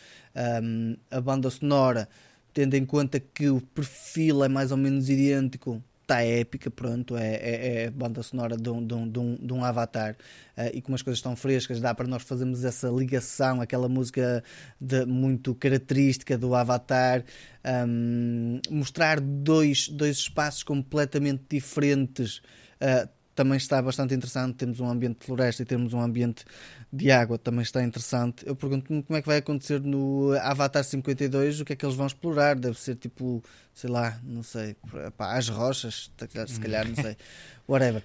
[0.62, 2.10] Um, a banda sonora,
[2.54, 7.34] tendo em conta que o perfil é mais ou menos idêntico, está épica, pronto, é,
[7.36, 10.16] é, é banda sonora de um, de um, de um, de um avatar
[10.56, 14.44] eh, e como as coisas estão frescas, dá para nós fazermos essa ligação, aquela música
[14.80, 17.24] de- muito característica do avatar,
[17.88, 22.42] um, mostrar dois, dois espaços completamente diferentes.
[22.80, 24.56] eh, também está bastante interessante.
[24.56, 26.46] Temos um ambiente de floresta e temos um ambiente
[26.92, 28.46] de água, também está interessante.
[28.48, 31.96] Eu pergunto-me como é que vai acontecer no Avatar 52, o que é que eles
[31.96, 32.56] vão explorar?
[32.56, 33.44] Deve ser tipo,
[33.74, 34.76] sei lá, não sei,
[35.18, 37.18] pá, as rochas, se calhar- se calhar, não sei,
[37.68, 38.04] whatever.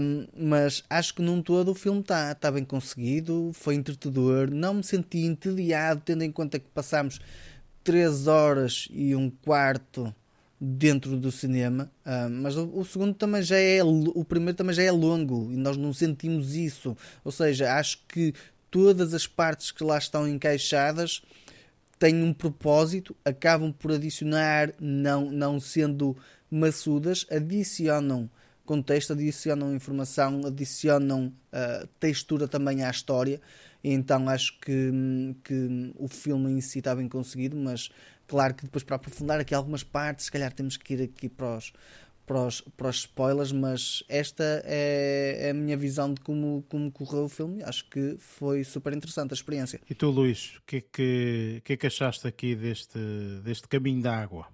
[0.00, 4.74] Um, mas acho que num todo o filme está está bem conseguido, foi entretador, não
[4.74, 7.20] me senti entediado, tendo em conta que passámos
[7.82, 10.14] 3 horas e um quarto
[10.66, 14.82] dentro do cinema, ah, mas o, o segundo também já é o primeiro também já
[14.82, 16.96] é longo e nós não sentimos isso.
[17.22, 18.32] Ou seja, acho que
[18.70, 21.22] todas as partes que lá estão encaixadas
[21.98, 26.16] têm um propósito, acabam por adicionar, não, não sendo
[26.50, 28.30] maçudas, adicionam
[28.64, 33.38] contexto, adicionam informação, adicionam ah, textura também à história.
[33.82, 34.90] Então acho que,
[35.44, 37.90] que o filme em si está bem conseguido, mas
[38.26, 41.56] claro que depois para aprofundar aqui algumas partes, se calhar temos que ir aqui para
[41.56, 41.72] os,
[42.26, 46.90] para os, para os spoilers, mas esta é, é a minha visão de como, como
[46.90, 47.62] correu o filme.
[47.62, 49.80] Acho que foi super interessante a experiência.
[49.88, 52.98] E tu, Luís, o que, é que, o que é que achaste aqui deste,
[53.42, 54.46] deste caminho da água?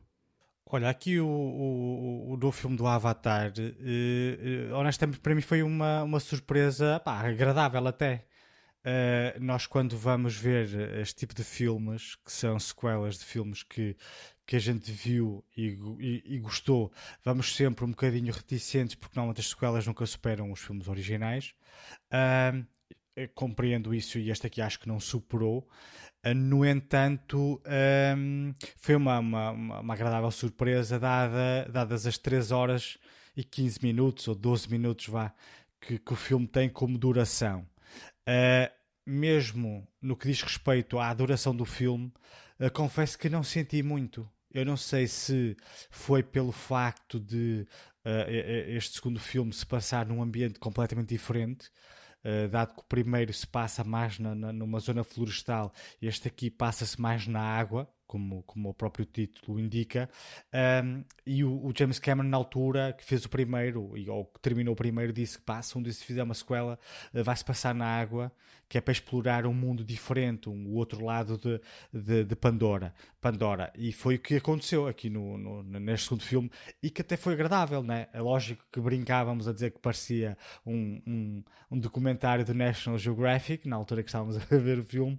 [0.73, 5.65] Olha, aqui o, o, o novo filme do Avatar, eh, eh, honestamente, para mim foi
[5.65, 8.25] uma, uma surpresa pá, agradável até.
[8.85, 13.97] Eh, nós, quando vamos ver este tipo de filmes, que são sequelas de filmes que,
[14.47, 16.91] que a gente viu e, e- e gostou,
[17.25, 21.55] vamos sempre um bocadinho reticentes, porque normalmente as sequelas nunca superam os filmes originais.
[23.17, 25.69] Eh, compreendo isso e este aqui acho que não superou.
[26.25, 27.61] Uh, No entanto,
[28.17, 29.51] um, foi uma, uma-
[29.81, 32.99] uma agradável surpresa, dada, dadas as 3 horas
[33.37, 35.33] e 15 minutos, ou 12 minutos, vá,
[35.81, 37.67] que, que o filme tem como duração.
[38.29, 38.71] Uh,
[39.07, 42.13] mesmo no que diz respeito à duração do filme,
[42.61, 44.29] uh, confesso que não senti muito.
[44.53, 45.57] Eu não sei se
[45.91, 47.67] foi pelo facto de
[48.05, 51.71] uh, e- e- este segundo filme se passar num ambiente completamente diferente,
[52.23, 55.73] Uh, dado que o primeiro se passa mais na, na- numa zona florestal,
[56.03, 60.11] este aqui passa-se mais na água, como, como o próprio título indica,
[60.83, 64.73] Um, e o, o James Cameron, na altura que fez o primeiro, ou que terminou
[64.73, 66.77] o primeiro, disse que passa, um se fizer uma sequela,
[67.15, 68.33] uh, vai-se passar na água,
[68.69, 71.61] que é para explorar um mundo diferente, um, o outro lado de,
[71.93, 73.73] de, de Pandora, Pandora.
[73.77, 76.51] E foi o que aconteceu aqui no, no- neste segundo filme,
[76.83, 78.09] e que até foi agradável, né?
[78.13, 83.69] É lógico que brincávamos a dizer que parecia um, um, um documentário do National Geographic,
[83.69, 85.17] na altura que estávamos a ver o filme,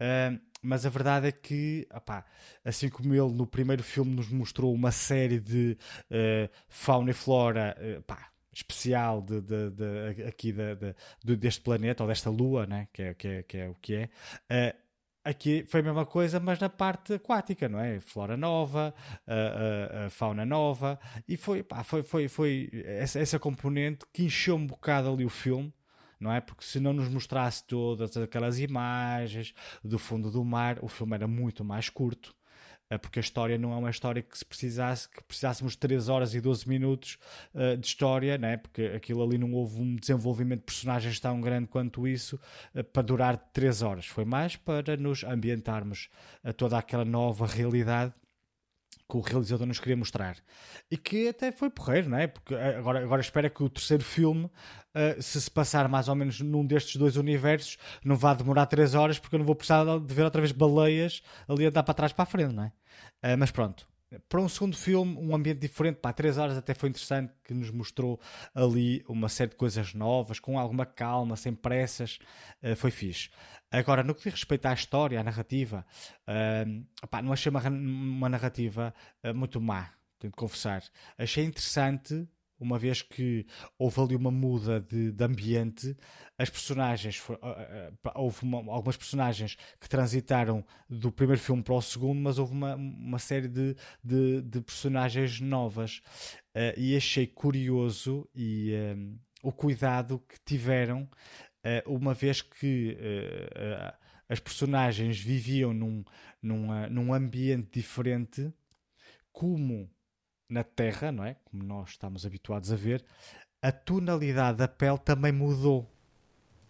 [0.00, 2.24] ah, mas a verdade é que, opá,
[2.64, 5.76] assim como ele no primeiro filme nos mostrou uma série de
[6.10, 7.76] ah, fauna e flora,
[8.06, 10.52] pá, especial de, de- de- aqui
[11.24, 12.88] do- deste planeta ou desta lua, né?
[12.92, 14.10] que, é, que, é, que é o que é.
[14.50, 14.74] ah,
[15.24, 18.00] Aqui foi a mesma coisa, mas na parte aquática, não é?
[18.00, 18.92] Flora nova,
[20.10, 20.98] fauna nova,
[21.28, 25.72] e foi, foi, foi, foi essa, essa componente que encheu um bocado ali o filme,
[26.22, 26.40] não é?
[26.40, 31.26] Porque se não nos mostrasse todas aquelas imagens do fundo do mar, o filme era
[31.26, 32.34] muito mais curto.
[32.90, 36.08] uh, porque a história não é uma história que se precisasse, que precisássemos de 3
[36.08, 37.18] horas e 12 minutos
[37.54, 38.56] uh, de história, né?
[38.56, 42.38] porque aquilo ali não houve um desenvolvimento de personagens tão grande quanto isso
[42.92, 44.06] para durar 3 horas.
[44.06, 46.08] Foi mais para nos ambientarmos
[46.44, 48.14] a toda aquela nova realidade
[49.12, 50.36] que o realizador nos queria mostrar.
[50.90, 52.26] E que até foi porreiro, não é?
[52.26, 56.40] Porque agora, agora espera que o terceiro filme, uh, se se passar mais ou menos
[56.40, 60.14] num destes dois universos, não vá demorar 3 horas, porque eu não vou precisar de
[60.14, 62.72] ver outra vez baleias ali a dar para trás para a frente, não é?
[63.34, 63.86] Uh, mas pronto,
[64.28, 67.70] para um segundo filme, um ambiente diferente, para três horas até foi interessante, que nos
[67.70, 68.20] mostrou
[68.54, 72.18] ali uma série de coisas novas, com alguma calma, sem pressas,
[72.62, 73.30] uh, foi fixe.
[73.70, 75.86] Agora, no que diz respeito à história, à narrativa,
[76.28, 78.94] uh, opá, não achei uma, uma narrativa
[79.24, 80.82] uh, muito má, tenho de confessar.
[81.16, 82.28] Achei interessante
[82.62, 83.44] uma vez que
[83.76, 85.96] houve ali uma muda de, de ambiente,
[86.38, 91.82] as personagens, uh, uh, houve uma, algumas personagens que transitaram do primeiro filme para o
[91.82, 96.02] segundo, mas houve uma, uma série de, de, de personagens novas.
[96.54, 101.08] Uh, e achei curioso e um, o cuidado que tiveram,
[101.86, 102.96] uma vez que
[104.28, 106.04] as personagens viviam num,
[106.40, 108.52] num, num ambiente diferente,
[109.32, 109.90] como
[110.52, 111.36] na Terra, não é?
[111.44, 113.04] Como nós estamos habituados a ver,
[113.60, 115.90] a tonalidade da pele também mudou.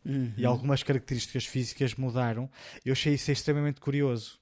[0.04, 0.32] Uhum.
[0.36, 2.50] E algumas características físicas mudaram.
[2.84, 4.40] Eu achei isso extremamente curioso.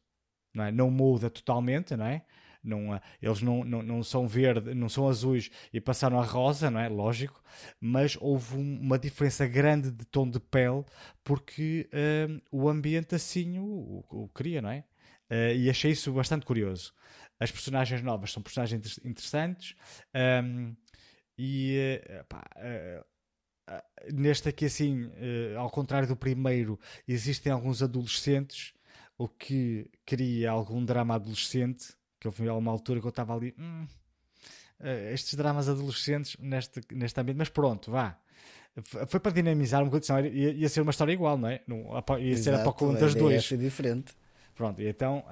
[0.52, 0.72] Não, é?
[0.72, 2.24] não muda totalmente, não é?
[2.62, 6.70] Não, eh, eles não, não, não são verde, não são azuis e passaram a rosa,
[6.70, 6.88] não é?
[6.88, 7.42] Lógico,
[7.80, 10.84] mas houve uma diferença grande de tom de pele
[11.24, 13.64] porque uh, o ambiente assim o,
[14.10, 14.84] o, o queria, não é?
[15.30, 16.92] Uh, e achei isso bastante curioso.
[17.38, 19.74] As personagens novas são personagens interessantes
[20.44, 20.74] um,
[21.38, 23.04] e uh, pá, uh,
[24.12, 25.08] neste aqui assim,
[25.56, 28.74] ao contrário do primeiro, existem alguns adolescentes,
[29.16, 33.32] o que cria algum drama adolescente, que eu vi a uma altura que eu estava
[33.32, 33.86] ali, hum,
[35.12, 38.20] estes dramas adolescentes neste, neste ambiente, mas pronto, vá
[39.08, 41.60] foi para dinamizar um bocadinho, ia, ia ser uma história igual, não é?
[41.66, 43.34] Não, ia Exato, ser a apocalipse das duas.
[43.34, 44.14] Ia ser diferente.
[44.60, 45.24] Pronto, e então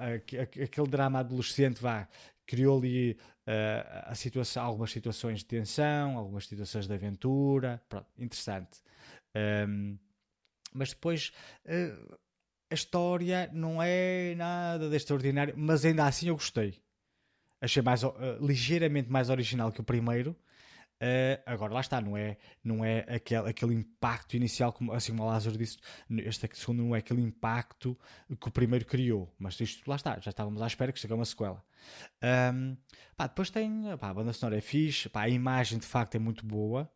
[0.59, 2.07] aquele drama adolescente vá,
[2.47, 3.15] criou ali
[3.45, 8.81] uh, situação, algumas situações de tensão, algumas situações de aventura, pronto, interessante.
[9.67, 9.99] Um,
[10.73, 11.31] mas depois
[11.63, 12.17] uh,
[12.71, 16.81] a história não é nada de extraordinário, mas ainda assim eu gostei.
[17.61, 20.35] Achei mais, uh, ligeiramente mais original que o primeiro
[21.01, 25.23] Uh, agora, lá está, não é, não é aquele, aquele impacto inicial, como, assim como
[25.23, 25.77] o Lázaro disse,
[26.09, 27.97] este segundo não é aquele impacto
[28.39, 31.23] que o primeiro criou, mas isto lá está, já estávamos à espera que chegue uma
[31.23, 31.63] sequela.
[32.53, 32.75] Um,
[33.15, 36.19] pá, depois tem, pá, a banda sonora é fixe, pá, a imagem de facto é
[36.19, 36.91] muito boa,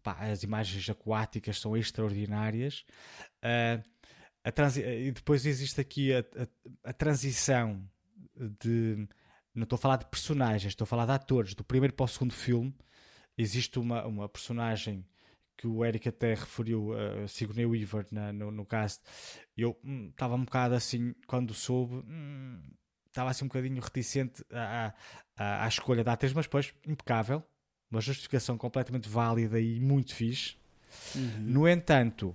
[0.00, 2.84] pá, as imagens aquáticas são extraordinárias.
[3.44, 3.82] Uh,
[4.78, 7.84] e depois existe aqui a, a, a transição
[8.60, 9.08] de.
[9.52, 12.08] Não estou a falar de personagens, estou a falar de atores, do primeiro para o
[12.08, 12.72] segundo filme
[13.36, 15.04] existe uma, uma personagem
[15.60, 19.02] que o Eric até referiu a uh, Sigourney Weaver na, no, no cast.
[19.54, 19.78] Eu
[20.08, 22.02] estava hum, um bocado assim, quando soube,
[23.06, 24.94] estava hum, assim um bocadinho reticente à,
[25.36, 27.42] à, à, escolha da atriz, mas depois, impecável,
[27.90, 30.56] uma justificação completamente válida e muito fixe.
[31.14, 31.40] Uhum.
[31.40, 32.34] No entanto,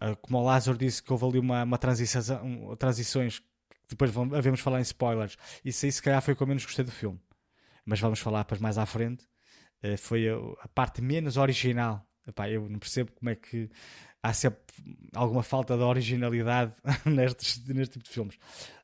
[0.00, 4.10] uh, como o Lázaro disse que houve ali uma, uma transição, um, transições que depois
[4.10, 6.84] vamos, havemos falar em spoilers, isso aí se calhar foi o que eu menos gostei
[6.84, 7.20] do filme.
[7.84, 9.24] Mas vamos falar depois mais à frente.
[9.86, 12.04] Eh, foi a, a, parte menos original.
[12.26, 13.70] Epá, eu não percebo como é que
[14.20, 14.60] há sempre
[15.14, 16.72] alguma falta de originalidade
[17.06, 18.34] neste, neste tipo de filmes.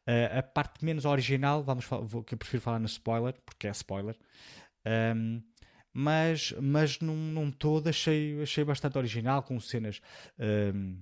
[0.06, 3.70] Uh, a parte menos original, vamos vou, que eu prefiro falar no spoiler, porque é
[3.72, 4.16] spoiler.
[5.16, 5.42] Um,
[5.92, 10.00] mas, mas num, num todo achei, achei bastante original, com cenas
[10.38, 10.96] um,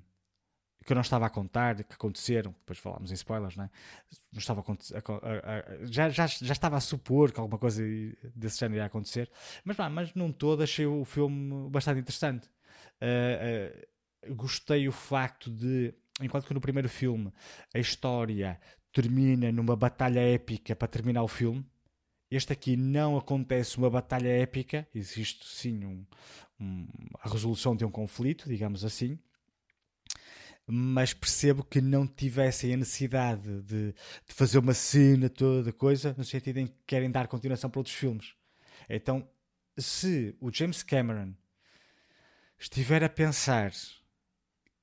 [0.84, 3.70] que eu não estava a contar, que aconteceram, depois falámos em spoilers, não é?
[4.32, 7.82] Não estava a, a, a, já, já, já estava a supor que alguma coisa
[8.34, 9.30] desse género ia acontecer,
[9.64, 12.48] mas, pá, mas num todo achei o filme bastante interessante.
[13.00, 17.32] Uh, uh, gostei o facto de, enquanto que no primeiro filme
[17.74, 18.58] a história
[18.92, 21.64] termina numa batalha épica para terminar o filme,
[22.30, 26.06] este aqui não acontece uma batalha épica, existe sim um,
[26.58, 26.88] um,
[27.20, 29.18] a resolução de um conflito, digamos assim
[30.70, 36.24] mas percebo que não tivessem a necessidade de, de, fazer uma cena toda coisa, no
[36.24, 38.34] sentido em que querem dar continuação para outros filmes.
[38.88, 39.28] Então,
[39.78, 41.32] se o James Cameron
[42.58, 43.72] estiver a pensar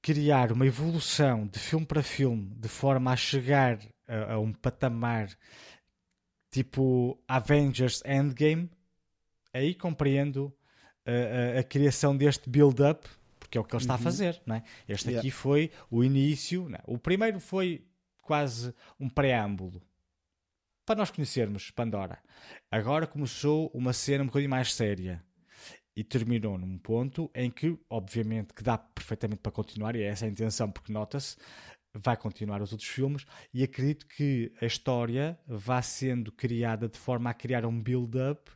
[0.01, 5.29] criar uma evolução de filme para filme de forma a chegar a, a um patamar
[6.49, 8.69] tipo Avengers Endgame,
[9.53, 10.55] aí compreendo
[11.05, 13.07] a, a, a criação deste build-up
[13.47, 13.99] porque é o que ele está uhum.
[13.99, 14.41] a fazer.
[14.45, 14.63] Não é?
[14.87, 15.19] Este yeah.
[15.19, 16.69] aqui foi o início.
[16.75, 16.81] É?
[16.85, 17.85] o primeiro foi
[18.21, 19.81] quase um preâmbulo.
[20.85, 22.19] para nós conhecermos Pandora.
[22.69, 25.23] Agora começou uma cena um bocadinho mais séria
[25.95, 30.25] e terminou num ponto em que, obviamente, que dá perfeitamente para continuar, e é essa
[30.25, 31.37] a intenção, porque nota-se,
[31.91, 37.31] vai continuar os outros filmes, e acredito que a história vá sendo criada de forma
[37.31, 38.51] a criar um build-up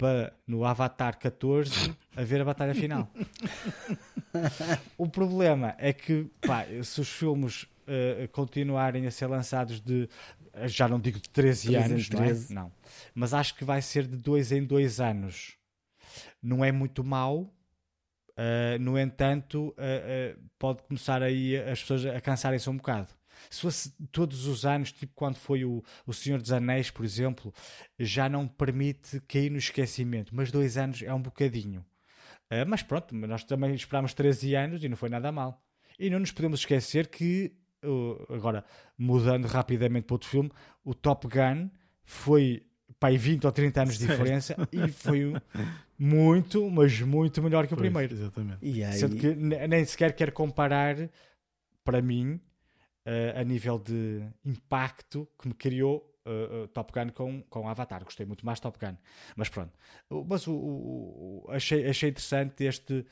[0.00, 3.06] para no Avatar 14 haver a batalha final.
[4.96, 10.08] o problema é que, pá, se os filmes uh, continuarem a ser lançados de
[10.64, 12.54] já não digo de 13, 13 anos, 13.
[12.54, 12.64] Não, é?
[12.64, 12.72] não,
[13.14, 15.58] mas acho que vai ser de dois em dois anos.
[16.42, 22.20] Não é muito mau, uh, no entanto, uh, uh, pode começar aí as pessoas a
[22.22, 23.08] cansarem-se um bocado.
[23.48, 27.52] Se fosse todos os anos, tipo quando foi o, o Senhor dos Anéis, por exemplo,
[27.98, 31.84] já não permite cair no esquecimento, mas dois anos é um bocadinho.
[32.66, 35.62] mas pronto, nós também esperámos 13 anos e não foi nada mal.
[35.98, 37.52] E não nos podemos esquecer que
[38.28, 38.64] agora
[38.98, 40.50] mudando rapidamente para outro filme,
[40.84, 41.70] o Top Gun
[42.04, 42.66] foi
[42.98, 45.32] pai 20 ou 30 anos de diferença e foi
[45.98, 48.14] muito, mas muito melhor que o pois, primeiro.
[48.14, 48.58] Exatamente.
[48.62, 48.92] E aí...
[48.92, 50.96] Sendo que nem sequer quero comparar,
[51.84, 52.40] para mim,
[53.06, 58.04] uh, a nível de impacto que me criou uh, uh, Top Gun com, com Avatar.
[58.04, 58.96] Gostei muito mais Top Gun.
[59.36, 59.72] Mas pronto.
[60.26, 63.06] Mas o, o, o achei, achei interessante este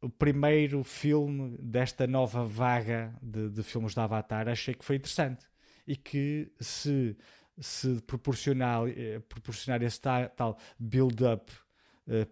[0.00, 5.44] o primeiro filme desta nova vaga de, de filmes de Avatar, achei que foi interessante.
[5.84, 7.16] E que se,
[7.58, 8.82] se proporcionar,
[9.28, 11.50] proporcionar esse tal, tal build-up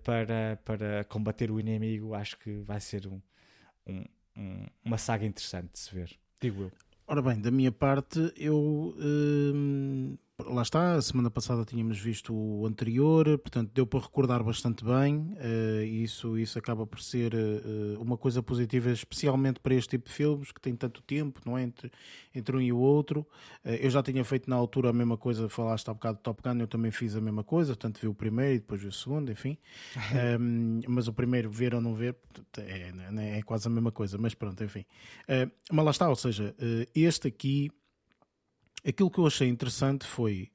[0.05, 3.21] para, para combater o inimigo, acho que vai ser um,
[3.87, 4.05] um,
[4.37, 6.17] um, uma saga interessante de se ver.
[6.47, 6.73] Digo eu.
[7.09, 12.67] Ora bem, da minha parte, eu hum, lá está, a semana passada tínhamos visto o
[12.67, 18.19] anterior, portanto deu para recordar bastante bem, uh, isso, isso acaba por ser uh, uma
[18.19, 21.63] coisa positiva, especialmente para este tipo de filmes que tem tanto tempo, não é?
[21.63, 21.91] Entre,
[22.35, 23.21] entre um e o outro.
[23.65, 26.43] Uh, eu já tinha feito na altura a mesma coisa, falaste há bocado de Top
[26.43, 28.93] Gun, eu também fiz a mesma coisa, portanto vi o primeiro e depois vi o
[28.93, 29.57] segundo, enfim.
[30.39, 32.15] um, mas o primeiro, ver ou não ver,
[32.59, 34.85] é, é, é quase a mesma coisa, mas pronto, enfim.
[35.73, 36.55] mas lá está, ou seja,
[36.95, 37.71] este aqui
[38.87, 40.51] aquilo que eu achei interessante foi,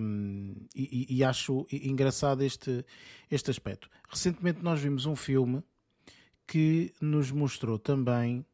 [0.00, 2.84] um, e, e, acho engraçado este,
[3.30, 3.88] este aspecto.
[4.08, 5.62] Recentemente nós vimos um filme
[6.46, 8.44] que nos mostrou também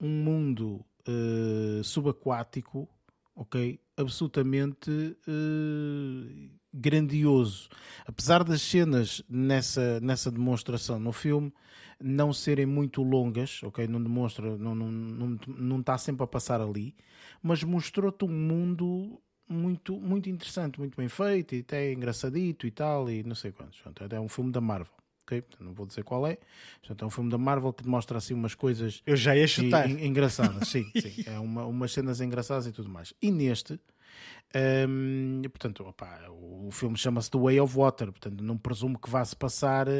[0.00, 2.88] um mundo uh, subaquático,
[3.34, 3.78] ok?
[3.96, 7.68] Absolutamente uh, grandioso.
[8.04, 11.52] Apesar das cenas nessa, nessa demonstração no filme
[12.02, 13.86] não serem muito longas, ok?
[13.86, 16.94] Não demonstra, não, não, não, não está sempre a passar ali,
[17.40, 23.08] mas mostrou-te um mundo muito, muito interessante, muito bem feito e até engraçadito e tal,
[23.08, 23.80] e não sei quantos.
[24.10, 24.92] É um filme da Marvel.
[25.22, 25.44] ok?
[25.60, 26.38] Não vou dizer qual é.
[26.80, 29.02] Portanto, é um filme da Marvel que mostra assim umas coisas.
[29.06, 29.88] Eu já ia chutar.
[29.88, 31.24] engraçadas, sim, sim.
[31.28, 33.14] É uma, umas cenas engraçadas e tudo mais.
[33.22, 33.78] E neste,
[34.88, 39.24] um, portanto, opa, o filme chama-se The Way of Water, portanto, não presumo que vá
[39.24, 39.92] se passar uh,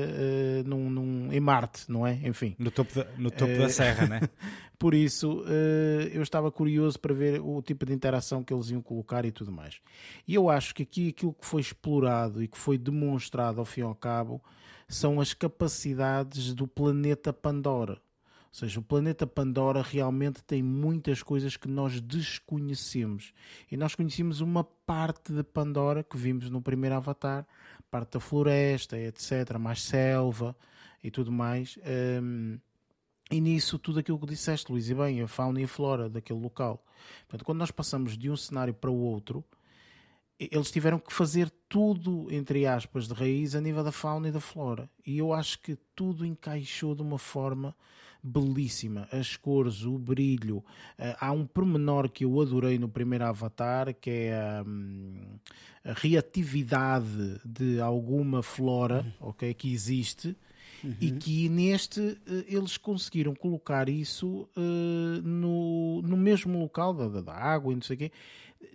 [0.64, 2.20] num, num, em Marte, não é?
[2.22, 4.20] Enfim, no topo da, no topo uh, da serra, né?
[4.78, 8.80] Por isso, uh, eu estava curioso para ver o tipo de interação que eles iam
[8.80, 9.80] colocar e tudo mais.
[10.26, 13.80] E eu acho que aqui aquilo que foi explorado e que foi demonstrado ao fim
[13.80, 14.40] e ao cabo
[14.86, 18.00] são as capacidades do planeta Pandora.
[18.54, 23.32] Ou seja, o planeta Pandora realmente tem muitas coisas que nós desconhecemos.
[23.68, 27.44] E nós conhecemos uma parte de Pandora que vimos no primeiro Avatar,
[27.90, 30.56] parte da floresta, etc., mais selva
[31.02, 31.76] e tudo mais.
[32.22, 32.56] Um,
[33.28, 36.38] e nisso, tudo aquilo que disseste, Luís, e bem, a fauna e a flora daquele
[36.38, 36.86] local.
[37.26, 39.44] Portanto, quando nós passamos de um cenário para o outro,
[40.38, 44.40] eles tiveram que fazer tudo, entre aspas, de raiz a nível da fauna e da
[44.40, 44.88] flora.
[45.04, 47.74] E eu acho que tudo encaixou de uma forma
[48.24, 50.58] belíssima, as cores, o brilho.
[50.98, 55.38] Uh, há um pormenor que eu adorei no primeiro Avatar, que é um,
[55.84, 59.28] a reatividade de alguma flora uhum.
[59.28, 60.34] okay, que existe.
[60.82, 60.96] Uhum.
[61.00, 67.34] E que neste uh, eles conseguiram colocar isso uh, no, no mesmo local da, da
[67.34, 68.12] água e não sei o quê,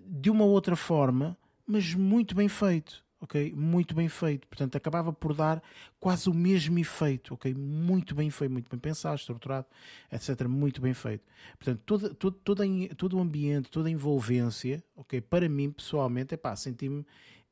[0.07, 1.35] de uma outra forma,
[1.65, 3.54] mas muito bem feito ok?
[3.56, 4.48] Muito bem feito.
[4.48, 5.62] Portanto, acabava por dar
[6.00, 7.54] quase o mesmo efeito, ok?
[7.54, 9.68] Muito bem feito, muito bem pensado, estruturado,
[10.12, 10.48] etc.
[10.48, 11.24] Muito bem feito.
[11.58, 12.64] Portanto, todo, todo, todo,
[12.96, 15.22] todo o ambiente, toda a envolvência, ok?
[15.22, 17.06] Para mim, pessoalmente, é pá, senti-me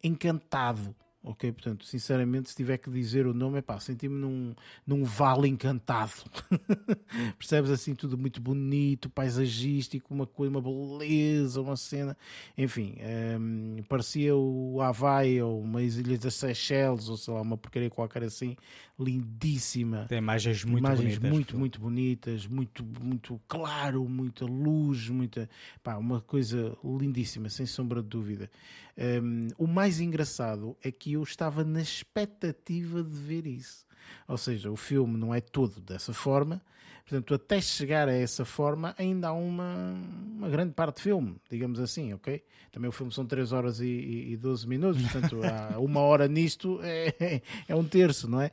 [0.03, 1.51] encantado, ok?
[1.51, 6.11] Portanto, sinceramente, se tiver que dizer o nome, é pá, senti-me num, num vale encantado.
[7.37, 12.17] Percebes assim, tudo muito bonito, paisagístico, uma coisa, uma beleza, uma cena,
[12.57, 12.95] enfim,
[13.39, 18.23] um, parecia o Havaí ou umas ilhas das Seychelles, ou sei lá, uma porcaria qualquer
[18.23, 18.55] assim,
[18.99, 20.05] lindíssima.
[20.07, 21.31] Tem imagens muito imagens bonitas.
[21.31, 25.49] muito, muito bonitas, muito, muito claro, muita luz, muita,
[25.83, 28.49] pá, uma coisa lindíssima, sem sombra de dúvida.
[28.97, 33.85] Um, o mais engraçado é que eu estava na expectativa de ver isso.
[34.27, 36.61] Ou seja, o filme não é todo dessa forma,
[37.07, 39.95] portanto, até chegar a essa forma, ainda há uma,
[40.37, 42.43] uma grande parte de filme, digamos assim, ok?
[42.71, 46.27] Também o filme são 3 horas e, e, e 12 minutos, portanto, há uma hora
[46.27, 48.51] nisto é, é um terço, não é?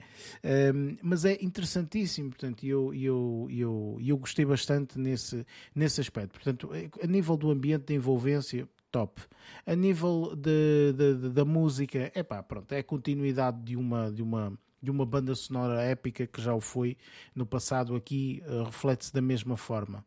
[0.73, 5.45] Um, mas é interessantíssimo, portanto, e eu, eu, eu, eu gostei bastante nesse,
[5.75, 6.33] nesse aspecto.
[6.33, 6.71] Portanto,
[7.03, 9.21] a nível do ambiente de envolvência, top.
[9.67, 14.13] A nível de, de, de, da música, é pá, pronto, é a continuidade de uma,
[14.13, 16.97] de uma, de uma banda sonora épica que já o foi
[17.35, 20.05] no passado, aqui uh, reflete-se da mesma forma.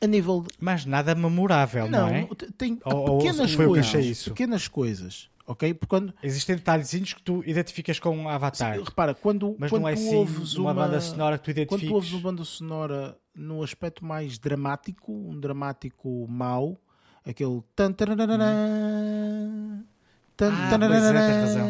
[0.00, 0.42] A nível.
[0.42, 0.48] De...
[0.60, 2.28] Mas nada memorável, não, não é?
[2.56, 4.04] Tem ou, pequenas ou coisas.
[4.06, 4.30] isso.
[4.30, 5.28] Pequenas coisas.
[5.44, 5.74] Ok?
[5.74, 6.14] Porque quando...
[6.22, 8.76] Existem detalhezinhos que tu identificas com um Avatar.
[8.76, 11.44] Sim, repara, quando, mas quando não é tu assim ouves uma, uma banda sonora que
[11.44, 11.88] tu identifiques.
[11.88, 16.80] Quando tu ouves uma banda sonora num aspecto mais dramático, um dramático mau,
[17.26, 18.06] aquele tan, tan,
[20.50, 20.76] Ah,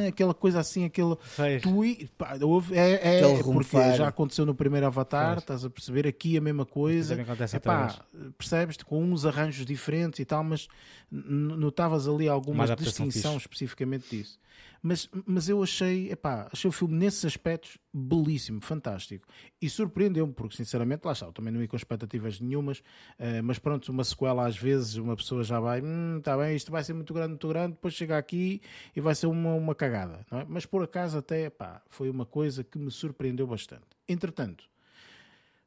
[0.05, 1.17] é, aquela coisa assim, aquele
[1.61, 5.43] tui- pá, houve- é, é, é porque já aconteceu no primeiro Avatar, Pois.
[5.43, 6.07] estás a perceber?
[6.07, 7.11] Aqui a mesma coisa.
[7.11, 10.69] Também acontece Epá, outra percebes com uns arranjos diferentes e tal, mas
[11.11, 14.39] notavas ali alguma distinção especificamente disso.
[14.83, 19.29] Mas, mas eu achei, epá, achei o filme nesses aspectos belíssimo, fantástico.
[19.61, 22.83] E surpreendeu-me, porque sinceramente, lá está, eu também não ia com expectativas nenhumas,
[23.17, 26.73] eh, mas pronto, uma sequela às vezes, uma pessoa já vai, hum, tá bem, isto
[26.73, 28.61] vai ser muito grande, muito grande, depois chega aqui
[28.97, 30.45] e vai ser uma, uma cagada, é?
[30.49, 33.87] Mas por acaso até, pá, foi uma coisa que me surpreendeu bastante.
[34.09, 34.65] Entretanto,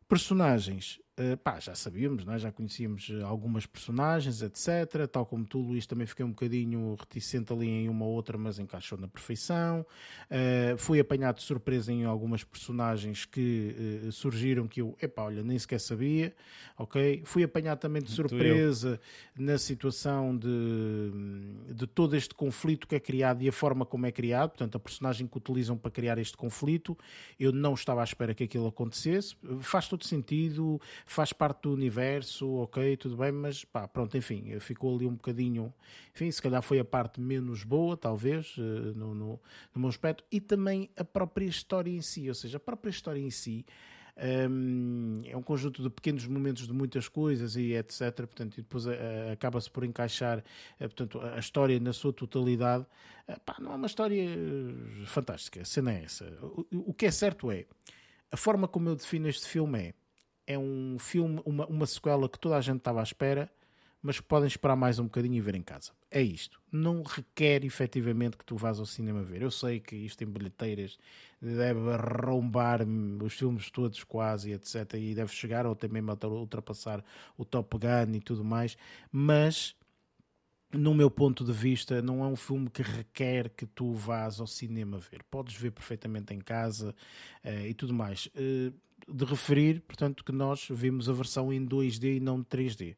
[0.10, 2.38] personagens, eh, pá, já sabíamos, é?
[2.38, 5.08] já conhecíamos eh, algumas personagens, etc.
[5.10, 8.60] Tal como tu, Luís, também fiquei um bocadinho reticente ali em uma ou outra, mas
[8.60, 9.86] encaixou na perfeição.
[10.30, 15.42] Eh, fui apanhado de surpresa em algumas personagens que eh, surgiram que eu, epá, olha,
[15.42, 16.36] nem sequer sabia,
[16.78, 17.22] ok?
[17.24, 19.00] Fui apanhado também de surpresa
[19.38, 21.12] na situação de,
[21.74, 24.80] de todo este conflito que é criado e a forma como é criado, portanto, a
[24.80, 26.98] personagem que utilizam para criar este conflito,
[27.40, 29.38] eu não estava à espera que aquilo acontecesse.
[29.62, 34.95] Faz todo sentido, faz parte do universo, ok, tudo bem, mas pá, pronto, enfim, ficou
[34.95, 35.72] ali um bocadinho,
[36.14, 38.61] enfim, se calhar foi a parte menos boa, talvez, eh,
[38.95, 39.40] no, no,
[39.73, 43.19] no meu aspecto, e também a própria história em si, ou seja, a própria história
[43.19, 43.65] em si.
[44.49, 48.15] hum, é um conjunto de pequenos momentos de muitas coisas e etc.
[48.15, 50.44] Portanto, e depois eh, acaba-se por encaixar
[50.80, 52.86] eh, portanto, a história na sua totalidade.
[53.27, 56.26] Eh, pá, não é uma história eh, fantástica, a cena é essa.
[56.41, 57.65] O, o que é certo é,
[58.32, 59.94] a forma como eu defino este filme é
[60.47, 63.51] é um filme, uma, uma sequela que toda a gente estava à espera,
[64.01, 65.91] mas podem esperar mais um bocadinho e ver em casa.
[66.11, 66.61] É isto.
[66.72, 69.41] Não requer efetivamente que tu vás ao cinema ver.
[69.41, 70.99] Eu sei que isto em bilheteiras
[71.41, 72.81] deve arrombar
[73.23, 74.93] os filmes todos quase, etc.
[74.93, 77.03] E deve chegar ou até mesmo ultrapassar
[77.35, 78.77] o Top Gun e tudo mais,
[79.11, 79.76] mas
[80.72, 84.48] no meu ponto de vista, não é um filme que requer que tu vás ao
[84.48, 85.24] cinema ver.
[85.30, 86.94] Podes ver perfeitamente em casa
[87.44, 88.30] eh, e tudo mais.
[88.36, 88.72] Eh,
[89.08, 92.96] de referir, portanto, que nós vimos a versão em 2D e não 3D.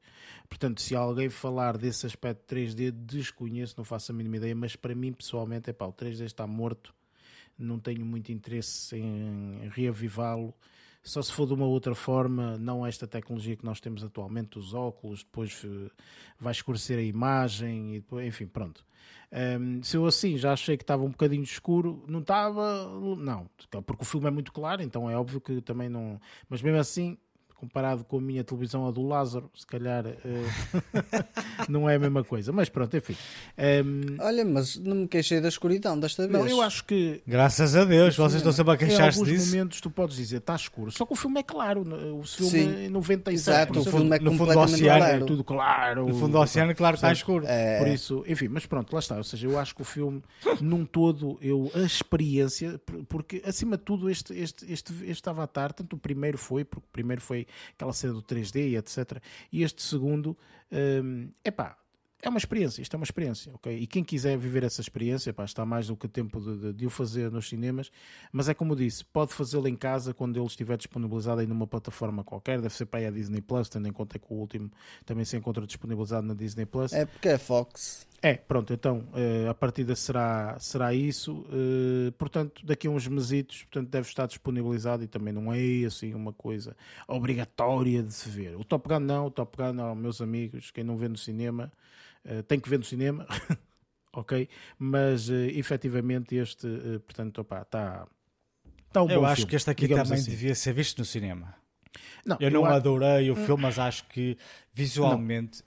[0.48, 4.96] Portanto, se alguém falar desse aspecto 3D, desconheço, não faço a mínima ideia, mas para
[4.96, 6.96] mim, pessoalmente, é pá, o 3D está morto,
[7.58, 10.54] não tenho muito interesse em reavivá-lo.
[11.08, 14.74] Só se for de uma outra forma, não esta tecnologia que nós temos atualmente, os
[14.74, 15.90] óculos, depois eh,
[16.38, 18.86] vai escurecer a imagem, e depois, enfim, pronto.
[19.32, 23.50] Um, se eu assim já achei que estava um bocadinho escuro, não estava, não,
[23.86, 26.20] porque o filme é muito claro, então é óbvio que também não.
[26.50, 27.18] Mas mesmo assim,
[27.58, 30.16] comparado com a minha televisão, a do Lázaro, se calhar eh,
[31.68, 32.52] não é a mesma coisa.
[32.52, 33.16] Mas pronto, enfim.
[33.58, 36.40] Um, Olha, mas não me queixei da escuridão desta vez.
[36.40, 39.52] não, eu acho que Graças a Deus, vocês estão sempre a em queixar-se alguns disso.
[39.56, 41.82] momentos tu podes dizer está escuro, só que o filme é claro,
[42.16, 42.86] o filme Sim.
[42.86, 43.32] é 97%.
[43.32, 45.24] Exato, o filme é no fundo do oceano, claro.
[45.24, 46.08] é tudo claro.
[46.08, 47.46] No fundo do oceano, claro que está escuro.
[47.48, 47.80] É.
[47.80, 49.18] Por isso, enfim, mas pronto, lá está.
[49.18, 50.22] Ou seja, eu acho que o filme,
[50.62, 55.74] num todo, eu, a experiência, por- porque acima de tudo, este, este, este, este Avatar,
[55.74, 59.22] tanto o primeiro foi, porque o primeiro foi aquela cena do 3D e etc.
[59.52, 60.38] E este segundo,
[60.72, 61.78] hum, epá,
[62.22, 63.78] é uma experiência, isto é uma experiência, ok?
[63.78, 66.86] E quem quiser viver essa experiência, pá, está mais do que tempo de, de- de
[66.86, 67.92] o fazer nos cinemas,
[68.32, 72.24] mas é como disse, pode fazê-lo em casa quando ele estiver disponibilizado aí numa plataforma
[72.24, 74.72] qualquer, deve ser para aí a Disney Plus, tendo em conta que o último
[75.06, 76.92] também se encontra disponibilizado na Disney Plus.
[76.92, 78.08] É porque é Fox.
[78.20, 81.46] É, pronto, então eh, a partida será, será isso.
[81.52, 86.16] eh, portanto, daqui a uns mesitos, portanto, deve estar disponibilizado e também não é assim
[86.16, 86.76] uma coisa
[87.08, 88.56] obrigatória de se ver.
[88.56, 91.72] O Top Gun não, o Top Gun, meus amigos, quem não vê no cinema,
[92.28, 93.26] eh, tem que ver no cinema,
[94.14, 94.48] ok?
[94.78, 98.08] Mas eh, efetivamente este, eh, portanto, opá, está.
[98.92, 100.32] Tá um Eu acho filme, que este aqui também assim.
[100.32, 101.56] devia ser visto no cinema.
[102.26, 104.38] Não, Eu não adorei o filme, mas acho que
[104.74, 105.64] visualmente.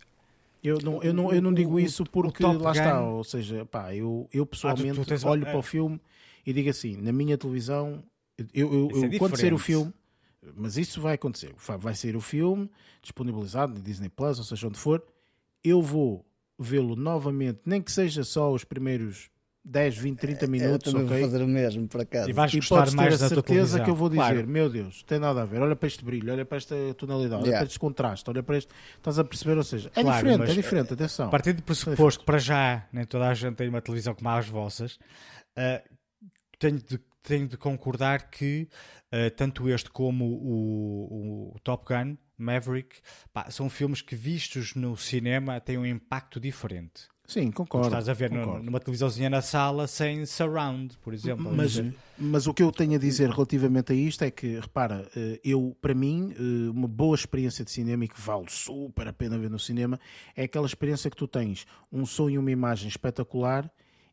[0.62, 3.64] Eu não, eu não, eu não digo O- isso porque lá está, Gun- ou seja,
[3.64, 5.50] pá, eu, eu pessoalmente tu tens- olho é.
[5.50, 5.98] para o filme
[6.44, 8.04] e digo assim, na minha televisão,
[8.52, 9.92] eu, eu, é eu- quando sair o filme,
[10.54, 12.70] mas isso vai acontecer, vai, vai sair o filme
[13.00, 15.02] disponibilizado na Disney Plus, ou seja, onde for,
[15.64, 16.26] eu vou
[16.62, 19.30] vê-lo novamente, nem que seja só os primeiros
[19.64, 21.20] 10, 20, 30 eu minutos, também ok?
[21.20, 22.28] vou fazer o mesmo, por acaso.
[22.30, 24.48] E vais E gostar podes ter mais a da certeza que eu vou dizer, Claro.
[24.48, 27.48] meu Deus, tem nada a ver, olha para este brilho, olha para esta tonalidade, olha
[27.48, 27.58] Yeah.
[27.60, 28.72] para este contraste, olha para este.
[28.96, 29.56] Estás a perceber?
[29.58, 31.30] Ou seja, é Claro, diferente, é diferente, atenção.
[31.30, 34.48] Partindo do pressuposto que para já nem toda a gente tem uma televisão como as
[34.48, 34.98] vossas,
[35.56, 35.82] eh,
[36.58, 38.66] tenho, de, tenho de concordar que
[39.12, 42.96] eh, tanto este como o, o Top Gun, Maverick,
[43.32, 47.08] pá, são filmes que vistos no cinema têm um impacto diferente.
[47.26, 47.86] Sim, Como concordo.
[47.86, 48.64] estás a ver no- concordo.
[48.64, 51.48] numa televisãozinha na sala sem surround, por exemplo.
[51.54, 51.80] Mas,
[52.18, 55.76] mas o que eu tenho a dizer relativamente a isto é que, repara, eh, eu,
[55.80, 59.48] para mim, eh, uma boa experiência de cinema e que vale super a pena ver
[59.48, 60.00] no cinema
[60.34, 63.70] é aquela experiência que tu tens um som e uma imagem espetacular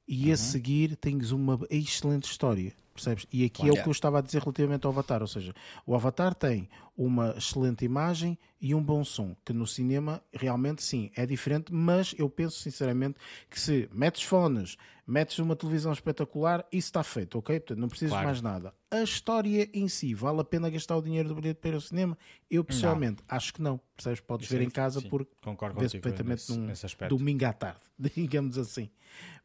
[0.07, 2.71] e a seguir tens uma excelente história.
[2.97, 3.27] Percebes?
[3.31, 5.53] E aqui é o que eu estava a dizer relativamente ao Avatar, ou seja,
[5.85, 6.67] o Avatar tem
[6.97, 12.15] uma excelente imagem e um bom som, que no cinema realmente sim, é diferente, mas
[12.17, 13.17] eu penso sinceramente
[13.51, 17.59] que se metes fones, metes uma televisão espetacular, isso está feito, ok?
[17.59, 18.25] Portanto, não precisas Claro.
[18.25, 18.73] mais nada.
[18.89, 21.81] A história em si, vale a pena gastar o dinheiro do bilhete para ir ao
[21.81, 22.17] cinema?
[22.49, 23.79] Eu pessoalmente acho que não.
[23.95, 24.21] Percebes?
[24.21, 27.53] Podes Isso ver é em casa sim, porque concordo perfeitamente nesse- num nesse domingo à
[27.53, 27.79] tarde,
[28.15, 28.89] digamos assim.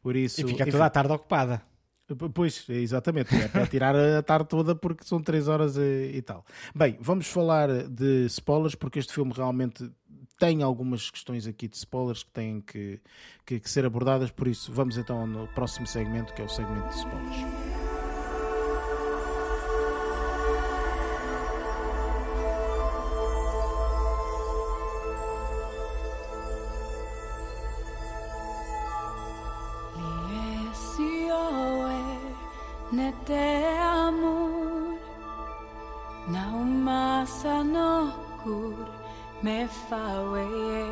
[0.01, 0.71] Por isso, E fica enfim.
[0.71, 1.61] toda a tarde ocupada.
[2.33, 3.33] Pois, exatamente.
[3.35, 6.45] É para tirar a tarde toda porque são 3 horas e, e tal.
[6.75, 9.89] Bem, vamos falar de spoilers porque este filme realmente
[10.37, 12.99] tem algumas questões aqui de spoilers que têm que,
[13.45, 14.31] que, que ser abordadas.
[14.31, 17.72] Por isso, vamos então no próximo segmento que é o segmento de spoilers.
[39.45, 40.85] me fa weye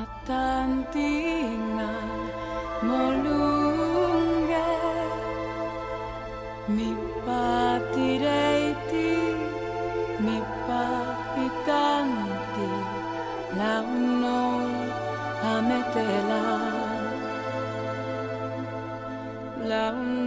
[0.00, 1.90] atantinga
[2.88, 4.68] molunga
[6.76, 6.90] mi
[7.26, 9.12] patireiti
[10.24, 10.36] mi
[10.66, 12.70] papitanti
[13.58, 14.40] la uno
[15.54, 16.44] ametela
[19.70, 19.84] la.
[19.90, 20.25] Uno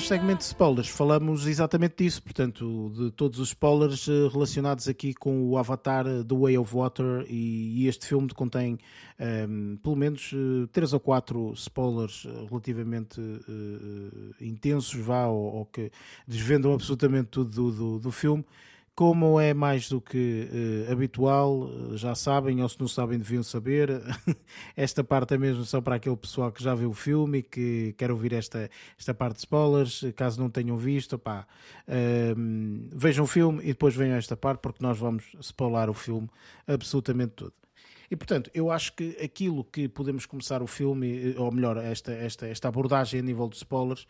[0.00, 5.12] Neste segmento de spoilers falamos exatamente disso, portanto, de todos os spoilers eh, relacionados aqui
[5.12, 8.78] com o Avatar eh, The Way of Water e, este filme contém
[9.18, 15.92] ehm, pelo menos eh, três ou quatro spoilers relativamente eh, intensos, vá, ou, ou que
[16.26, 18.42] desvendam absolutamente tudo do, do, do filme.
[19.00, 23.42] Como é mais do que eh, habitual, eh, já sabem, ou se não sabem, deviam
[23.42, 23.88] saber.
[24.76, 27.94] esta parte é mesmo só para aquele pessoal que já viu o filme e que
[27.96, 28.68] quer ouvir esta,
[28.98, 30.04] esta parte de spoilers.
[30.14, 31.46] Caso não tenham visto, pá,
[31.88, 35.94] ehm, vejam o filme e depois venham a esta parte, porque nós vamos spoiler o
[35.94, 36.28] filme
[36.66, 37.54] absolutamente todo.
[38.10, 42.12] E portanto, eu acho que aquilo que podemos começar o filme, eh, ou melhor, esta,
[42.12, 44.06] esta, esta abordagem a nível de spoilers,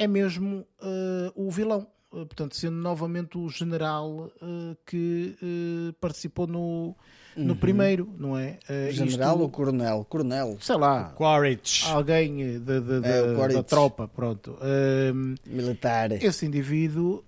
[0.00, 1.86] é mesmo eh, o vilão.
[2.14, 6.94] Eh, portanto, sendo novamente o general eh, que eh, participou no,
[7.36, 8.58] no primeiro, não é?
[8.68, 10.04] Eh, General isto- ou coronel?
[10.08, 10.56] Coronel.
[10.60, 11.86] Sei lá, Quaritch.
[11.86, 14.56] alguém eh, da, da, É, da- tropa, pronto.
[14.62, 16.12] Ehm, Militar.
[16.12, 17.24] esse indivíduo,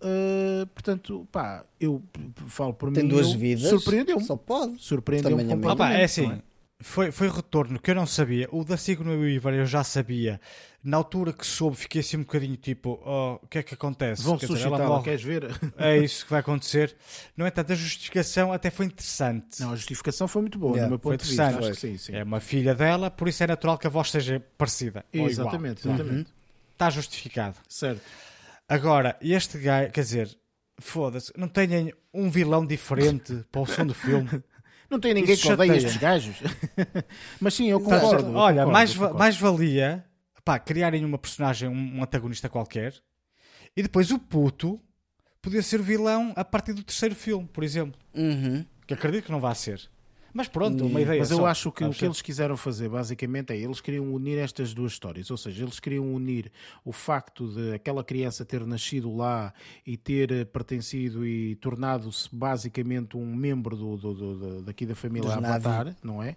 [0.74, 2.02] portanto, pá, eu
[2.46, 3.68] falo por Tem mim, duas eu- vidas.
[3.70, 4.24] surpreendeu-me.
[4.24, 4.76] Só pode.
[4.78, 5.62] Surpreendeu-me Também a mim.
[5.62, 5.94] completamente.
[5.94, 6.42] Opa, é assim, não é?
[6.84, 8.46] Foi, foi retorno que eu não sabia.
[8.52, 10.38] O da Signo Weaver eu já sabia.
[10.82, 14.22] Na altura que soube, fiquei assim um bocadinho tipo: oh, o que é que acontece?
[14.22, 15.48] Vão Quer dizer, ela queres ver?
[15.78, 16.94] É isso que vai acontecer.
[17.34, 19.62] No entanto, a justificação até foi interessante.
[19.62, 21.46] Não, a justificação foi muito boa, Yeah, do meu foi ponto de vista.
[21.46, 22.14] Acho que sim, sim.
[22.14, 25.06] É uma filha dela, por isso é natural que a voz seja parecida.
[25.10, 26.30] Exatamente, exatamente.
[26.72, 27.56] Está justificado.
[27.66, 28.02] Certo.
[28.68, 30.38] Agora, este gajo, quer dizer,
[30.78, 34.28] foda-se, não tenham um vilão diferente para o som do filme.
[34.94, 35.86] Não tem ninguém Isso que odeie chateia.
[35.86, 36.36] estes gajos.
[37.40, 38.28] Mas sim, eu Tá, concordo.
[38.30, 39.18] eu Olha, concordo, mais, concordo.
[39.18, 40.04] mais valia
[40.44, 42.94] pá, criarem uma personagem, um, um antagonista qualquer,
[43.76, 44.80] e depois o puto
[45.42, 47.98] poder ser vilão a partir do terceiro filme, por exemplo.
[48.14, 48.64] Uhum.
[48.86, 49.80] Que acredito que não vai ser.
[50.34, 51.46] Mas pronto, uma ideia Mas eu só.
[51.46, 54.90] acho que o Vamos que eles quiseram fazer basicamente é eles queriam unir estas duas
[54.92, 56.50] histórias, ou seja, eles queriam unir
[56.84, 59.54] o facto de aquela criança ter nascido lá
[59.86, 64.96] e ter eh, pertencido e tornado-se basicamente um membro do, do- do- do- daqui da
[64.96, 65.66] família Dos Na'vi.
[65.68, 66.36] Avatar, não é?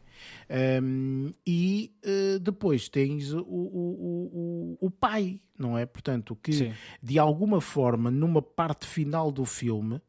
[0.82, 5.86] Um, e eh, depois tens o, o, o, o- o pai, não é?
[5.88, 6.74] Portanto, que Sim.
[7.02, 10.00] de alguma forma, numa parte final do filme,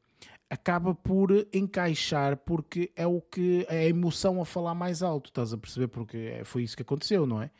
[0.50, 5.52] acaba por encaixar porque é o que é a emoção a falar mais alto, estás
[5.52, 5.88] a perceber?
[5.88, 7.50] Porque é- foi isso que aconteceu, não é?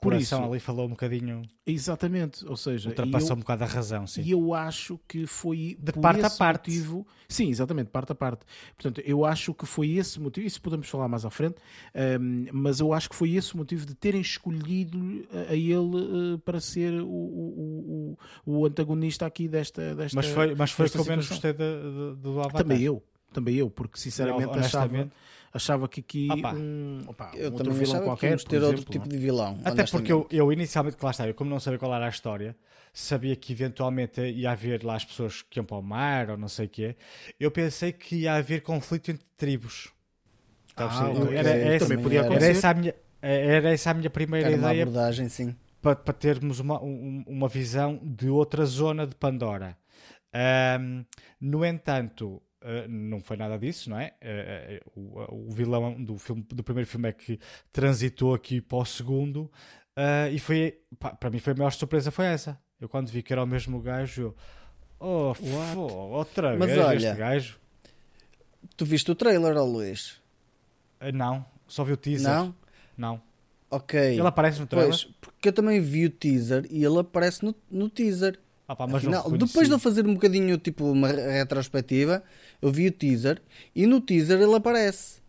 [0.00, 3.66] Por coração isso, ali falou um bocadinho, exatamente, ou seja, ultrapassou eu, um bocado a
[3.66, 4.22] razão, sim.
[4.22, 6.70] e eu acho que foi De parte a parte.
[6.70, 8.44] motivo, sim, exatamente, parte a parte.
[8.76, 11.56] Portanto, eu acho que foi esse motivo, isso podemos falar mais à frente,
[12.20, 16.34] hum, mas eu acho que foi esse o motivo de terem escolhido a, a ele
[16.34, 18.16] eh, para ser o, o,
[18.46, 22.42] o, o antagonista aqui desta, desta Mas foi, mas foi eu menos gostei de- do
[22.42, 22.62] Avatar.
[22.62, 23.02] Também eu,
[23.32, 25.10] também eu, porque sinceramente achava,
[25.52, 26.54] achava que aqui Opa.
[26.54, 29.08] um, opa, Eu um outro também vilão qualquer, ter outro exemplo, tipo não é?
[29.08, 29.58] de vilão.
[29.64, 32.08] Até porque eu, eu inicialmente, que lá está, eu como não sabia qual era a
[32.08, 32.56] história,
[32.92, 36.48] sabia que eventualmente ia haver lá as pessoas que iam para o mar ou não
[36.48, 36.96] sei o quê,
[37.38, 39.92] eu pensei que ia haver conflito entre tribos.
[40.76, 41.22] A Ah, perceber?
[41.22, 41.36] ok.
[41.36, 44.56] era, era, Também essa- podia era- essa a minha, era essa a minha primeira Era
[44.56, 45.54] uma ideia abordagem, sim.
[45.80, 49.76] para, para termos uma, um- uma visão de outra zona de Pandora.
[50.36, 51.04] Ahm,
[51.40, 54.14] no entanto, ah, não foi nada disso, não é?
[54.20, 57.38] Ah, ah, o, o vilão do, filme, do primeiro filme é que
[57.72, 59.50] transitou aqui para o segundo
[60.30, 60.78] e foi,
[61.18, 62.60] para mim foi a maior surpresa foi essa.
[62.78, 64.36] Eu quando vi que era o mesmo gajo, eu,
[65.00, 67.58] oh, fô, outra Mas vez olha, este gajo.
[68.76, 70.20] Tu viste o trailer, ó Luís?
[71.14, 72.30] Não, só vi o teaser.
[72.30, 72.54] Não?
[72.94, 73.22] Não.
[73.70, 73.98] Ok.
[73.98, 74.90] Ele aparece no trailer?
[74.90, 78.38] Pois, porque eu também vi o teaser e ele aparece no, no teaser.
[78.68, 79.46] Ah, pá, mas não Afinal, reconheci.
[79.46, 82.22] depois de eu fazer um bocadinho, tipo, uma retrospectiva,
[82.60, 83.40] eu vi o teaser
[83.74, 85.20] e no teaser ele aparece.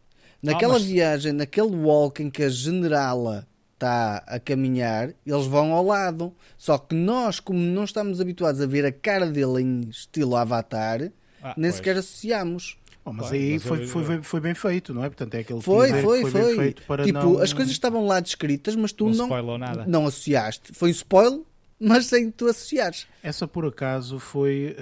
[0.41, 5.85] Naquela mas- viagem, naquele walk em que a generala está a caminhar, eles vão ao
[5.85, 6.33] lado.
[6.57, 11.11] Só que nós, como não estamos habituados a ver a cara dele em estilo avatar,
[11.43, 11.75] Ah, nem pois.
[11.75, 12.77] sequer associamos.
[13.05, 15.09] Bom, mas Pois, aí mas foi, eu- foi, bem- foi bem feito, não é?
[15.09, 16.55] Portanto, é aquele Foi, teaser que foi, bem foi.
[16.55, 17.39] feito para Tipo, não...
[17.39, 19.85] as coisas estavam lá descritas, mas tu Não não, spoilou nada.
[19.87, 20.73] não associaste.
[20.73, 21.39] Foi um spoiler,
[21.79, 23.07] mas sem tu associares.
[23.21, 24.75] Essa por acaso foi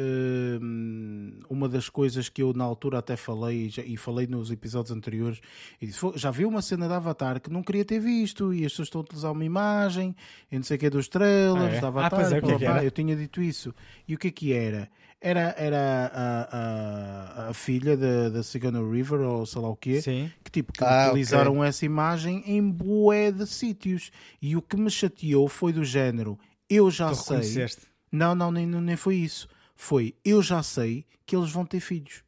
[0.62, 4.52] hum, uma das coisas que eu na altura até falei e, já- e falei nos
[4.52, 5.40] episódios anteriores
[5.82, 8.66] e disse, "Fô, já vi uma cena da Avatar que não queria ter visto e
[8.66, 10.16] as pessoas estão a utilizar uma imagem
[10.52, 11.82] e não sei o que é dos trailers Ah, é?
[11.82, 13.74] da Ah, Avatar pois é, que é que eu tinha dito isso
[14.08, 14.90] e o que é que era?
[15.22, 20.02] Era, era a, a, a filha da, da Sigourney River ou sei lá o quê
[20.02, 20.32] Sim.
[20.44, 21.68] que tipo que Ah, utilizaram ok.
[21.68, 24.12] essa imagem em bué de sítios
[24.42, 26.38] e o que me chateou foi do género
[26.70, 27.66] eu já Tu sei
[28.12, 29.48] não, não, nem, nem foi isso.
[29.76, 32.24] Foi, eu já sei que eles vão ter filhos.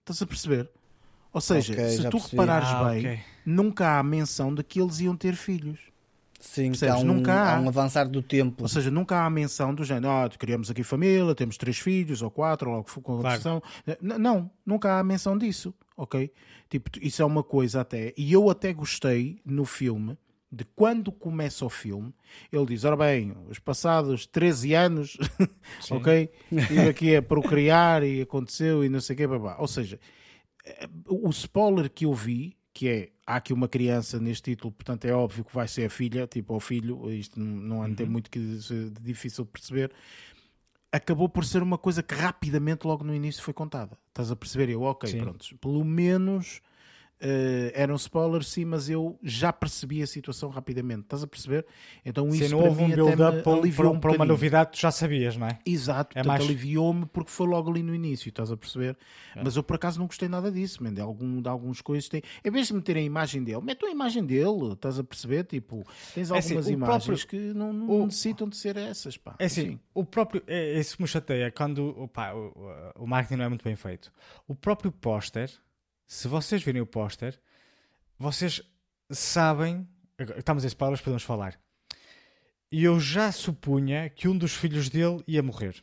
[0.00, 0.70] Estás a perceber?
[1.32, 2.30] Ou seja, Ok, se tu percebi.
[2.32, 3.20] reparares Ah, bem, ok.
[3.44, 5.78] nunca há menção de que eles iam ter filhos.
[6.40, 6.94] Sim, Percebes?
[6.94, 7.56] há um, Nunca há.
[7.56, 8.62] há um avançar do tempo.
[8.62, 12.30] Ou seja, nunca há menção do género, ah, criamos aqui família, temos três filhos, ou
[12.30, 13.62] quatro, ou logo com a Claro.
[14.00, 16.32] N- Não, nunca há menção disso, ok?
[16.68, 20.16] Tipo, isso é uma coisa até, e eu até gostei no filme,
[20.50, 22.12] de quando começa o filme,
[22.50, 25.16] ele diz, ora bem, os passados 13 anos,
[25.90, 26.30] ok?
[26.50, 29.56] Estive aqui a procriar e aconteceu e não sei o quê, babá.
[29.58, 30.00] Ou seja,
[30.64, 35.04] eh, o spoiler que eu vi, que é há aqui uma criança neste título, portanto
[35.04, 38.02] é óbvio que vai ser a filha, tipo ao filho, isto não, não há de
[38.04, 38.08] Uhum.
[38.10, 39.92] muito que ser difícil de perceber.
[40.90, 43.98] Acabou por ser uma coisa que rapidamente, logo no início, foi contada.
[44.08, 44.70] Estás a perceber?
[44.70, 45.18] Eu, ok, Sim.
[45.18, 45.46] pronto.
[45.58, 46.62] Pelo menos
[47.20, 51.02] eh, era um spoiler, sim, mas eu já percebi a situação rapidamente.
[51.02, 51.66] Estás a perceber?
[52.04, 54.90] Então isso não houve um build-up para, um- para- um para uma novidade, tu já
[54.90, 55.58] sabias, não é?
[55.66, 58.96] Exato, É portanto mais- aliviou-me porque foi logo ali no início, estás a perceber?
[59.42, 62.08] Mas eu por acaso não gostei nada disso, man, de, algum, de algumas coisas.
[62.08, 62.22] Tem...
[62.44, 65.44] Em vez de meterem a imagem dele, mete a imagem dele, estás a perceber?
[65.44, 69.16] Tipo, tens É assim, algumas imagens próprio- que não, não o- necessitam de ser essas,
[69.16, 69.34] pá.
[69.38, 69.80] É assim, Enfim.
[69.94, 70.42] o próprio.
[70.46, 72.52] É, é isso que me chateia quando opá, o,
[73.04, 74.12] o marketing não é muito bem feito.
[74.46, 75.50] O próprio póster,
[76.08, 77.38] se vocês virem o póster,
[78.18, 78.62] vocês
[79.10, 79.86] sabem.
[80.36, 81.60] Estamos em spoilers, podemos falar.
[82.72, 85.76] E eu já supunha que um dos filhos dele ia morrer.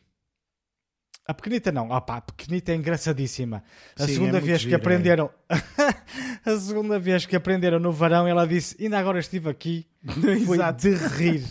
[1.28, 1.92] A pequenita não.
[1.92, 3.64] Ah pá, a pequenita é engraçadíssima.
[3.96, 4.80] A Sim, é segunda muito vez que gira, é.
[4.80, 5.30] aprenderam.
[6.46, 9.88] a segunda vez que aprenderam no verão, ela disse: Ainda agora estive aqui.
[10.46, 11.44] Foi de rir.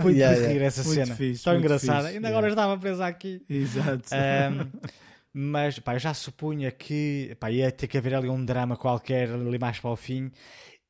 [0.00, 0.66] Foi Yeah, de rir yeah.
[0.66, 1.16] essa Muito cena.
[1.16, 2.02] fixe, Tão engraçada.
[2.02, 2.38] fixe, Ainda yeah.
[2.38, 3.42] agora estava presa aqui.
[3.48, 4.04] Exato.
[4.12, 4.68] Ahm,
[5.38, 9.28] mas pá, eu já supunha que pá, ia ter que haver ali um drama qualquer
[9.30, 10.30] ali mais para o fim.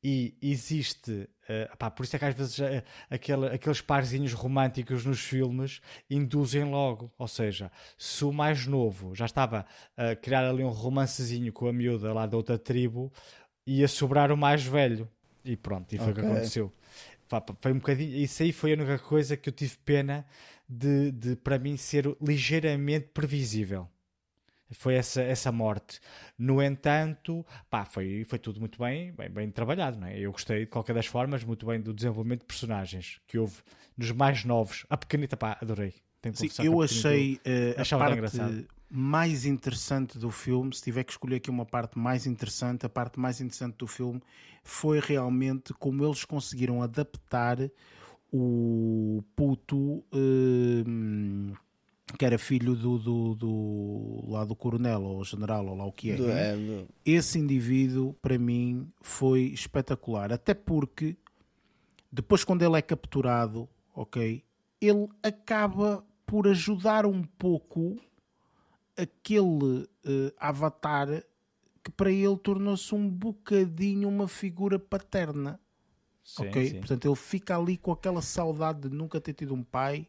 [0.03, 1.27] e existe.
[1.49, 5.81] eh, pá, por isso é que às vezes eh, aquele- aqueles parzinhos românticos nos filmes
[6.09, 7.11] induzem logo.
[7.17, 9.65] Ou seja, se o mais novo já estava
[9.97, 13.11] a criar ali um romancezinho com a miúda lá da outra tribo,
[13.65, 15.09] ia sobrar o mais velho.
[15.43, 16.31] E pronto, e foi o que Ok.
[16.31, 16.73] aconteceu.
[17.61, 18.15] Foi um bocadinho.
[18.17, 20.25] Isso aí foi a única coisa que eu tive pena
[20.69, 23.87] de, de para mim, ser ligeiramente previsível.
[24.71, 25.99] Foi essa, essa morte.
[26.37, 29.97] No entanto, pá, foi, foi tudo muito bem, bem, bem trabalhado.
[29.97, 30.19] Não é?
[30.19, 33.55] Eu gostei, de qualquer das formas, muito bem do desenvolvimento de personagens que houve
[33.97, 34.85] nos mais novos.
[34.89, 35.93] A pequenita, pá, adorei.
[36.33, 38.67] Sim, eu achei eh, a parte engraçado.
[38.89, 40.73] mais interessante do filme.
[40.75, 44.21] Se tiver que escolher aqui uma parte mais interessante, a parte mais interessante do filme
[44.63, 47.57] foi realmente como eles conseguiram adaptar
[48.31, 50.83] o puto eh,
[52.17, 56.11] que era filho do, do, do lá do coronel ou general ou lá o que
[56.11, 56.15] é.
[56.15, 61.17] Do- é, do- esse indivíduo para mim foi espetacular, até porque
[62.11, 64.43] depois quando ele é capturado, ok,
[64.79, 67.97] ele acaba por ajudar um pouco
[68.95, 71.23] aquele eh, avatar
[71.83, 75.59] que para ele tornou-se um bocadinho uma figura paterna.
[76.27, 76.69] Sim, ok?
[76.69, 76.79] sim.
[76.79, 80.05] Portanto, ele fica ali com aquela saudade de nunca ter tido um pai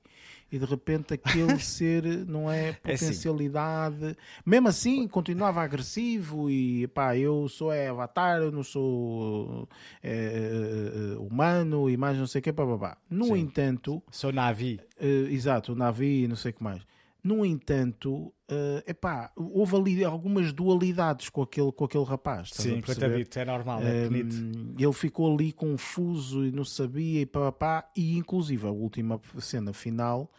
[0.50, 2.70] e de repente aquele ser, não é?
[2.84, 3.06] É assim.
[3.06, 4.16] Potencialidade.
[4.44, 9.68] Mesmo assim, continuava agressivo e pá, eu sou é avatar, eu não sou
[10.02, 12.98] é, humano e mais não sei o que, pá, pá, pá.
[13.08, 13.38] No Sim.
[13.38, 14.80] entanto, Sou Navi.
[14.98, 16.82] eh, exato, Navi e não sei o que mais.
[17.22, 22.50] No entanto, eh, epá, houve ali algumas dualidades com aquele, com aquele rapaz.
[22.52, 24.36] Sim, coitadito, é normal, é Um, pequenito.
[24.82, 29.20] ele ficou ali confuso e não sabia e pá, pá, pá, e inclusive a última
[29.40, 30.30] cena final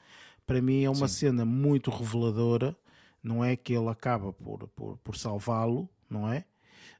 [0.45, 2.75] para mim é uma cena muito reveladora
[3.21, 6.45] não é que ele acaba por, por, por salvá-lo não é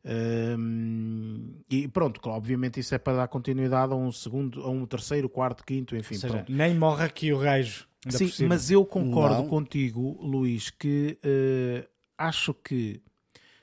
[0.06, 4.86] Um, e pronto, claro, obviamente isso é para dar continuidade a um segundo, a um
[4.86, 6.52] terceiro, quarto, quinto, enfim, Ou seja, pronto.
[6.52, 7.88] nem morre aqui o gajo.
[8.10, 8.50] Sim, cima.
[8.50, 9.48] mas eu concordo Não.
[9.48, 11.86] contigo, Luís, que eh,
[12.18, 13.02] acho que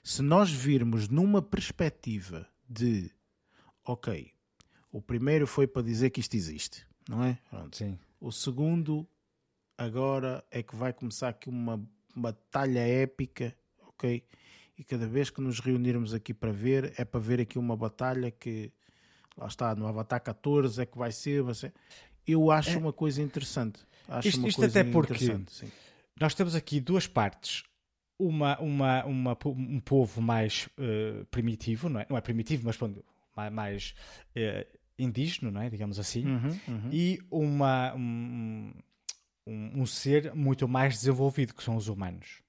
[0.03, 3.11] se nós virmos numa perspectiva de
[3.83, 4.31] ok,
[4.93, 7.39] o primeiro foi para dizer que isto existe, não é?
[7.49, 7.77] Pronto.
[7.77, 7.99] Sim.
[8.21, 9.09] O segundo
[9.79, 11.83] agora é que vai começar aqui uma
[12.15, 13.57] batalha épica,
[13.89, 14.23] ok?
[14.79, 18.31] E cada vez que nos reunirmos aqui para ver, é para ver aqui uma batalha
[18.31, 18.71] que
[19.37, 21.73] lá está, no Avatar 14 é que vai ser, vai ser.
[22.27, 23.81] Eu acho uma coisa interessante.
[24.09, 25.37] Acho Isto- uma isto coisa até porque-.
[26.21, 27.63] Nós temos aqui duas partes.
[28.19, 32.07] Uma, uma, uma, um povo mais eh, primitivo, não é?
[32.09, 33.05] Não é primitivo, mas pronto,
[33.37, 33.95] mais, mais
[34.35, 34.67] eh,
[34.99, 35.69] indígena, não é?
[35.69, 36.25] Digamos assim.
[36.27, 36.91] Uhum, uhum.
[36.91, 38.73] E uma, um,
[39.47, 42.41] um, um ser muito mais desenvolvido, que são os humanos.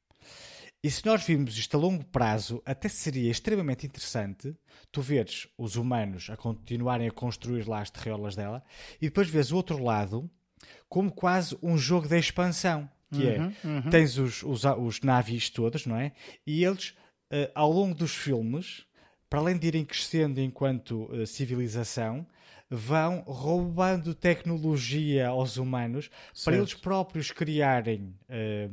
[0.87, 4.55] E se nós virmos isto a longo prazo, até seria extremamente interessante
[4.89, 8.63] tu veres os humanos a continuarem a construir lá as terreolas dela
[9.01, 10.31] e depois vês o outro lado
[10.87, 12.89] como quase um jogo de expansão.
[13.11, 16.13] Que Uhum, é, tens os, os, os navios todos, não é?
[16.45, 16.95] E eles,
[17.29, 18.85] eh, ao longo dos filmes,
[19.29, 22.25] para além de irem crescendo enquanto eh, civilização,
[22.69, 26.09] vão roubando tecnologia aos humanos
[26.45, 26.57] para Certo.
[26.57, 28.69] eles próprios criarem eh,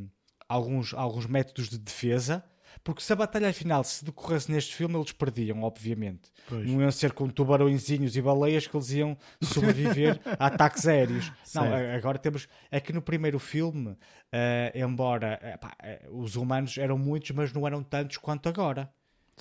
[0.49, 2.45] alguns, alguns métodos de defesa.
[2.83, 6.29] Porque se a batalha final se decorresse neste filme, eles perdiam, obviamente.
[6.49, 6.69] Pois.
[6.69, 11.27] Não iam ser como tubarõezinhos e baleias que eles iam sobreviver a ataques aéreos.
[11.55, 11.73] Não, Certo.
[11.73, 12.49] a- agora temos.
[12.73, 13.97] É que no primeiro filme,
[14.33, 18.93] eh, embora eh, pá, eh, os humanos eram muitos, mas não eram tantos quanto agora.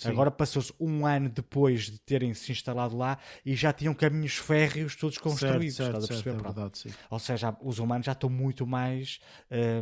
[0.06, 4.96] Agora passou-se um ano depois de terem se instalado lá e já tinham caminhos férreos
[4.96, 5.76] todos construídos.
[5.76, 6.40] certo, estás a certo, perceber?
[6.40, 6.90] é verdade, sim.
[7.12, 9.20] Ou seja, os humanos já estão muito mais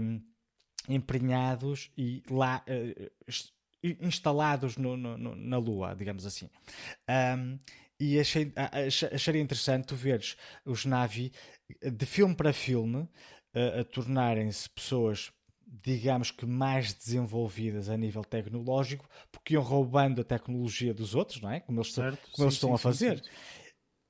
[0.01, 0.21] hum,
[0.89, 3.11] emprenhados e lá eh,
[3.99, 6.49] instalados no- no- no- na Lua, digamos assim.
[7.37, 7.59] Hum,
[7.99, 10.35] e achei, a- ach- acharia interessante tu veres
[10.65, 11.31] os Navi
[11.81, 13.07] eh, de filme para filme
[13.53, 15.31] eh, a tornarem-se pessoas
[15.85, 21.49] digamos que mais desenvolvidas a nível tecnológico porque iam roubando a tecnologia dos outros, não
[21.51, 21.61] é?
[21.61, 23.23] Como eles, estão- Certo, como eles sim, estão sim, a fazer sim,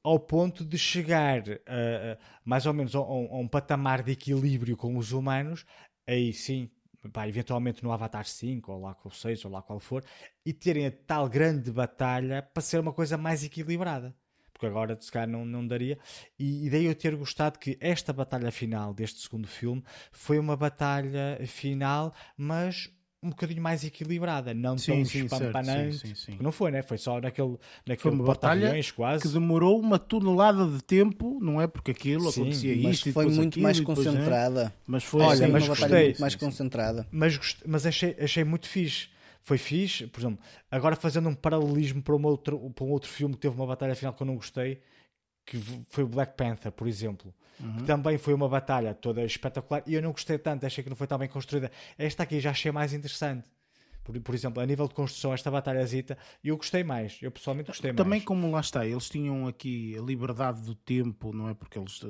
[0.04, 4.12] ao ponto de chegar a, a- mais ou menos a, um, a um patamar de
[4.12, 5.66] equilíbrio com os humanos,
[6.12, 6.70] aí sim,
[7.12, 10.04] pá, eventualmente no Avatar 5, ou lá com o 6, ou lá qual for,
[10.46, 14.16] e terem a tal grande batalha para ser uma coisa mais equilibrada.
[14.54, 15.98] Porque agora, se calhar, não, não daria.
[16.38, 20.56] E, e daí eu ter gostado que esta batalha final deste segundo filme foi uma
[20.56, 22.92] batalha final, mas
[23.24, 25.98] um bocadinho mais equilibrada, não Sim, tão sim, certo, espampanante.
[26.00, 26.38] sim, sim, sim.
[26.40, 26.82] Não foi, né?
[26.82, 29.22] Foi só naquele, Foi naquele uma batalha quase.
[29.28, 31.68] que demorou uma tonelada de tempo, não é?
[31.68, 34.04] Porque aquilo Sim, acontecia Mas isto foi muito aquilo, mais depois, né?
[34.14, 34.74] concentrada.
[34.88, 36.06] Mas foi Olha, Foi mas uma batalha gostei.
[36.06, 37.08] muito mais concentrada.
[37.12, 39.10] mas, gost- mas achei, achei muito fixe
[39.44, 40.08] foi fixe.
[40.08, 43.56] Por exemplo, agora fazendo um paralelismo para um outro, para um outro filme que teve
[43.56, 44.82] uma batalha final que eu não gostei,
[45.46, 45.58] que
[45.90, 47.34] foi o Black Panther, por exemplo.
[47.78, 50.98] Que também foi uma batalha toda espetacular e eu não gostei tanto, achei que não
[50.98, 51.72] foi tão bem construída.
[51.98, 53.50] Esta aqui já achei mais interessante.
[54.04, 57.20] Por, por exemplo, a nível de construção, esta batalhazita, eu gostei mais.
[57.22, 58.24] Eu pessoalmente gostei Também mais.
[58.24, 61.54] como lá está, eles tinham aqui a liberdade do tempo, não é?
[61.54, 62.08] Porque eles eh,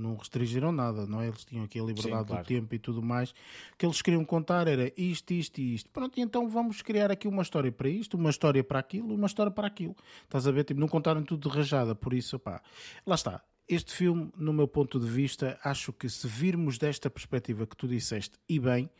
[0.00, 1.28] não restringiram nada, não é?
[1.28, 2.44] Eles tinham aqui a liberdade Sim, claro.
[2.44, 3.30] do tempo e tudo mais.
[3.30, 3.34] O
[3.78, 5.90] que eles queriam contar era isto, isto e isto.
[5.90, 9.26] Pronto, e então vamos criar aqui uma história para isto, uma história para aquilo, uma
[9.26, 9.96] história para aquilo.
[10.24, 10.64] Estás a ver?
[10.64, 12.60] Tipo, não contaram tudo de rajada, por isso, pá.
[13.06, 13.42] Lá está.
[13.68, 17.86] Este filme, no meu ponto de vista, acho que se virmos desta perspectiva que tu
[17.86, 18.90] disseste, e bem,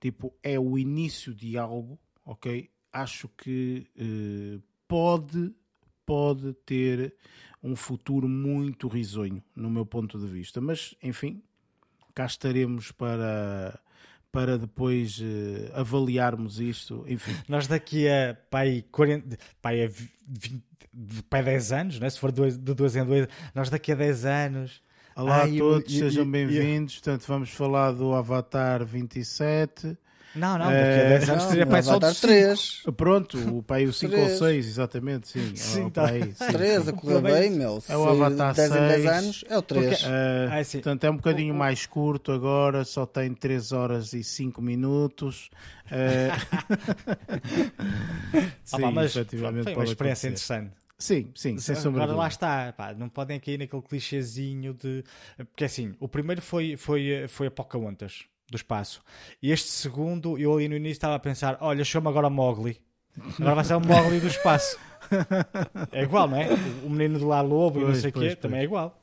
[0.00, 2.70] tipo, é o início de algo, ok?
[2.92, 5.54] Acho que eh, pode,
[6.04, 7.14] pode ter
[7.62, 10.60] um futuro muito risonho, no meu ponto de vista.
[10.60, 11.42] Mas, enfim,
[12.14, 13.80] cá estaremos para,
[14.30, 17.04] para depois eh, avaliarmos isto.
[17.08, 20.62] Enfim, Nós daqui a pai, 40, pai, a 20,
[21.30, 22.08] pai 10 anos, né?
[22.10, 24.82] se for dois- de 2 em 2, nós daqui a 10 anos.
[25.16, 26.94] olá Ai, a todos, eu- sejam bem-vindos.
[26.96, 29.96] Portanto, vamos falar do Avatar 27.
[30.34, 32.20] Não, não, daqui a Eh, 10 anos no pai só de 5.
[32.20, 32.82] 3.
[32.96, 34.38] Pronto, o pai o 5 ou Três.
[34.38, 35.54] 6, exatamente, sim.
[35.56, 36.02] Sim, Oh, tá.
[36.02, 36.90] pai, sim, 3 sim.
[36.90, 37.82] a correr bem, meu.
[37.88, 39.06] É o Avatar 10 em 10 6.
[39.06, 40.04] anos, é o 3.
[40.04, 40.78] Ah, Ah, sim.
[40.78, 45.50] portanto, é um bocadinho mais curto agora, só tem 3 horas e 5 minutos.
[45.90, 46.36] Ah,
[48.72, 50.54] Ah, pá, mas efetivamente foi uma experiência acontecer.
[50.54, 50.88] interessante.
[50.98, 55.04] Sim, sim, sem sombra Agora lá está, pá, não podem cair naquele clichêzinho de.
[55.36, 59.02] Porque assim, o primeiro foi, foi, foi a Pocahontas do espaço.
[59.42, 62.80] E este segundo, eu ali no início estava a pensar: olha, chama agora Mowgli.
[63.38, 64.78] Agora vai ser o Mowgli do espaço.
[65.92, 66.48] É igual, não é?
[66.84, 68.96] O- menino do lá lobo e não sei o quê pois, também é igual.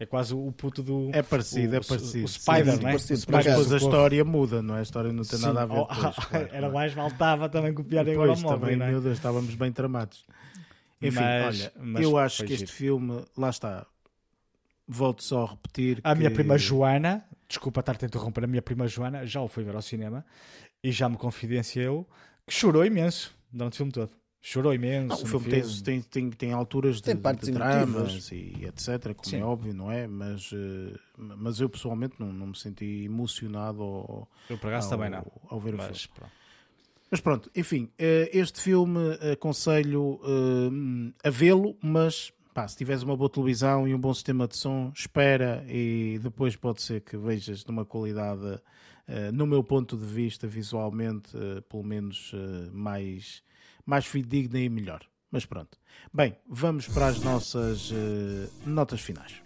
[0.00, 1.10] É quase o puto do.
[1.12, 2.24] É parecido, o, é parecido.
[2.24, 2.92] O Spider, Sim, não é?
[2.94, 4.80] Mas depois a história muda, não é?
[4.80, 5.46] A história não tem Sim.
[5.46, 6.16] nada a ver Oh, depois.
[6.26, 8.90] claro, Era mais faltava também copiarem agora o Depois Mowgli, também, não é?
[8.90, 10.24] meu Deus, estávamos bem tramados.
[11.00, 13.86] Enfim, Mas- olha, mas eu acho que este filme, lá está,
[14.88, 16.00] volto só a repetir.
[16.02, 19.48] A minha que- prima Joana, desculpa estar-te a interromper, a minha prima Joana já o
[19.48, 20.24] foi ver ao cinema
[20.82, 22.08] e já me confidenciou
[22.46, 24.10] que chorou imenso durante o filme todo.
[24.44, 25.06] Chorou imenso.
[25.06, 25.48] Não, o no filme
[25.84, 29.38] tem, tem, tem, alturas de, Tem partes de dramas e etc, como Sim.
[29.38, 30.08] é óbvio, não é?
[30.08, 34.98] Mas, eh, mas eu pessoalmente não, não me senti emocionado ao, Eu por acaso ao,
[34.98, 35.24] também não.
[35.48, 35.92] ao ver o filme.
[35.92, 36.32] Mas pronto.
[37.08, 38.98] Mas pronto, enfim, eh, este filme
[39.32, 44.46] aconselho eh, a vê-lo, mas pá, se tiveres uma boa televisão e um bom sistema
[44.46, 48.60] de som, espera e depois pode ser que vejas numa qualidade,
[49.06, 53.42] eh, no meu ponto de vista, visualmente, eh, pelo menos eh, mais,
[53.86, 55.02] mais fidedigna e melhor.
[55.30, 55.78] Mas pronto.
[56.12, 57.90] Bem, vamos para as nossas
[58.66, 59.42] notas finais.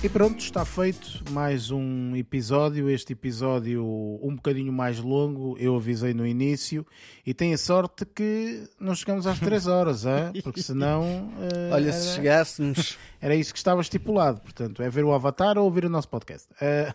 [0.00, 2.88] E pronto, está feito mais um episódio.
[2.88, 3.84] Este episódio
[4.22, 6.86] um bocadinho mais longo, eu avisei no início.
[7.26, 10.30] E tenho a sorte que não chegamos às 3 horas, é?
[10.44, 11.02] porque senão.
[11.40, 12.96] eh, Olha, era, se chegássemos.
[13.20, 14.40] era isso que estava estipulado.
[14.40, 16.46] Portanto, é ver o Avatar ou ouvir o nosso podcast.
[16.60, 16.94] Eh,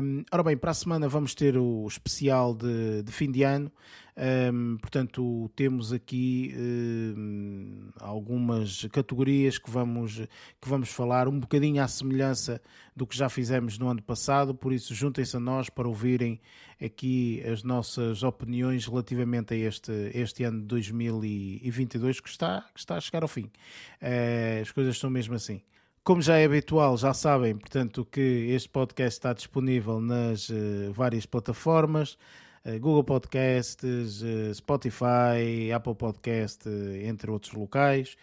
[0.00, 3.70] um, ora bem, para a semana vamos ter o especial de, de fim de ano.
[4.16, 10.18] Um, portanto, temos aqui um, algumas categorias que vamos,
[10.60, 12.60] que vamos falar um bocadinho à semelhança
[12.94, 16.40] do que já fizemos no ano passado, por isso juntem-se a nós para ouvirem
[16.80, 22.96] aqui as nossas opiniões relativamente a este, este ano de 2022 que está, que está
[22.96, 23.50] a chegar ao fim.
[24.00, 25.60] Eh, as coisas são mesmo assim.
[26.04, 31.24] Como já é habitual, já sabem, portanto, que este podcast está disponível nas eh, várias
[31.24, 32.18] plataformas,
[32.80, 38.16] Google Podcasts, eh, Spotify, Apple Podcast, eh, entre outros locais.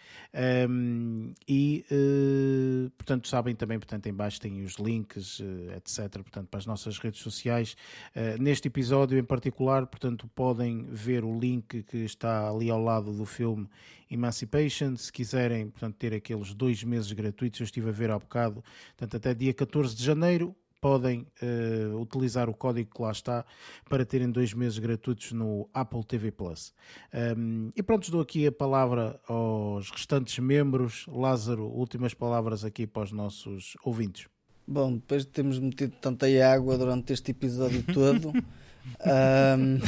[1.46, 6.58] E, eh, portanto, sabem também, portanto, em baixo tem os links, eh, etc., portanto, para
[6.58, 7.76] as nossas redes sociais.
[8.14, 13.12] Eh, neste episódio em particular, portanto, podem ver o link que está ali ao lado
[13.12, 13.68] do filme
[14.10, 18.62] Emancipation, se quiserem, portanto, ter aqueles dois meses gratuitos, eu estive a ver há bocado,
[18.96, 23.46] portanto, até dia 14 de janeiro, podem eh, utilizar o código que lá está
[23.88, 26.74] para terem dois meses gratuitos no Apple TV Plus.
[27.38, 31.06] Um, e pronto, dou aqui a palavra aos restantes membros.
[31.06, 34.26] Lázaro, últimas palavras aqui para os nossos ouvintes.
[34.66, 38.32] Bom, depois de termos metido tanta água durante este episódio todo,
[39.00, 39.78] ahm,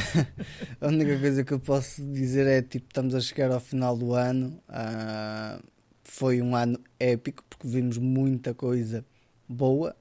[0.80, 4.14] a única coisa que eu posso dizer é tipo, estamos a chegar ao final do
[4.14, 4.62] ano.
[4.68, 5.60] ah,
[6.04, 9.04] foi um ano épico porque vimos muita coisa
[9.48, 9.96] boa,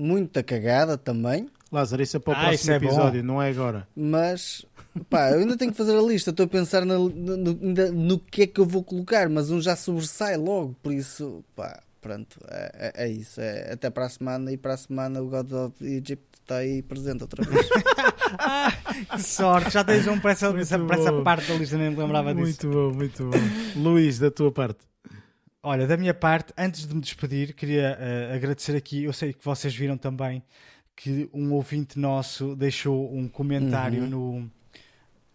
[0.00, 2.86] muita cagada também, Lázaro, isso é para o Ah, próximo é bom.
[2.86, 3.86] episódio, não é agora.
[3.94, 4.64] mas
[5.08, 6.30] Pá, eu ainda tenho que fazer a lista.
[6.30, 7.54] Estou a pensar no, no-
[7.92, 10.74] no que é que eu vou colocar, mas um já sobressai logo.
[10.82, 13.40] Por isso, pá, pronto, é, é- é isso.
[13.40, 14.50] É, até para a semana.
[14.50, 17.68] E para a semana o God of Egypt está aí presente outra vez.
[19.14, 21.22] Que sorte, já tens um para essa, para essa bom.
[21.22, 22.66] parte da lista, nem me lembrava disso.
[22.66, 23.80] Muito bom, muito bom.
[23.80, 24.78] Luís, da tua parte.
[25.62, 29.04] Olha, da minha parte, antes de me despedir, queria eh, agradecer aqui.
[29.04, 30.42] Eu sei que vocês viram também
[30.96, 34.50] que um ouvinte nosso deixou um comentário no.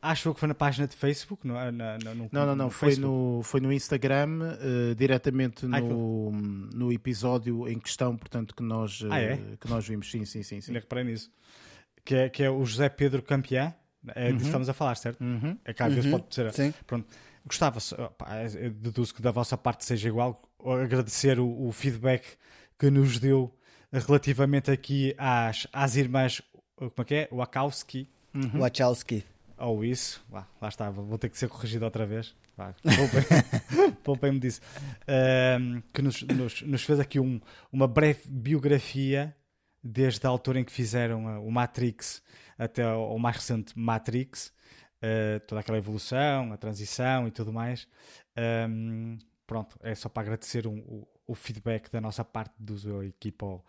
[0.01, 1.45] Acho que foi na página de Facebook.
[1.47, 2.69] No, na, na- no, Não, não, não.
[2.69, 3.07] Foi Facebook.
[3.11, 9.01] no, foi no Instagram, eh, diretamente Ai, no, no episódio em questão, portanto, que nós,
[9.03, 9.39] eh, Ah, é?
[9.59, 10.09] que nós vimos.
[10.09, 10.61] Sim, sim, sim.
[10.61, 10.71] sim.
[10.71, 11.31] Ainda reparei nisso.
[12.03, 13.73] Que é, que é o José Pedro Campeã.
[14.13, 15.19] É disso que estamos a falar, certo?
[15.23, 15.57] Uhum.
[15.65, 16.53] É vezes Uhum, pode ser.
[16.53, 16.71] Sim.
[16.85, 17.07] Pronto.
[17.47, 17.79] Gostava,
[18.81, 22.23] deduzo que da vossa parte seja igual, agradecer o, o feedback
[22.79, 23.53] que nos deu
[23.91, 26.41] relativamente aqui às, às irmãs,
[26.75, 27.29] como é que é?
[27.31, 28.09] Wachowski,
[28.57, 29.23] Wachowski.
[29.57, 32.35] ou isso, lá, lá está, vou ter que ser corrigido outra vez.
[32.57, 34.61] Poupem- Poupem-me disso.
[35.07, 37.39] Ahm, que nos, nos, nos fez aqui um-
[37.71, 39.35] uma breve biografia
[39.83, 42.23] desde a altura em que fizeram ah, o Matrix
[42.57, 44.53] até ao mais recente Matrix,
[45.01, 47.87] ah, toda aquela evolução, a transição e tudo mais.
[48.35, 49.17] Ahm,
[49.47, 53.31] pronto, é só para agradecer um- o, o feedback da nossa parte do Zoe aqui
[53.31, 53.61] para o,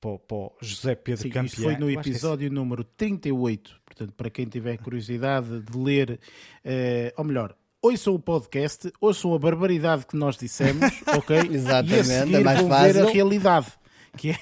[0.00, 1.64] para o- para o José Pedro Sim, Campeão.
[1.64, 3.80] foi no é episódio número 38.
[3.84, 6.20] Portanto, para quem tiver curiosidade de ler,
[6.64, 10.84] eh, ou melhor, ouçam o podcast, ouçam a barbaridade que nós dissemos,
[11.16, 11.36] ok?
[11.50, 13.08] Exatamente, e a seguir é mais vão ver fácil.
[13.08, 13.66] a realidade.
[14.18, 14.36] Que é,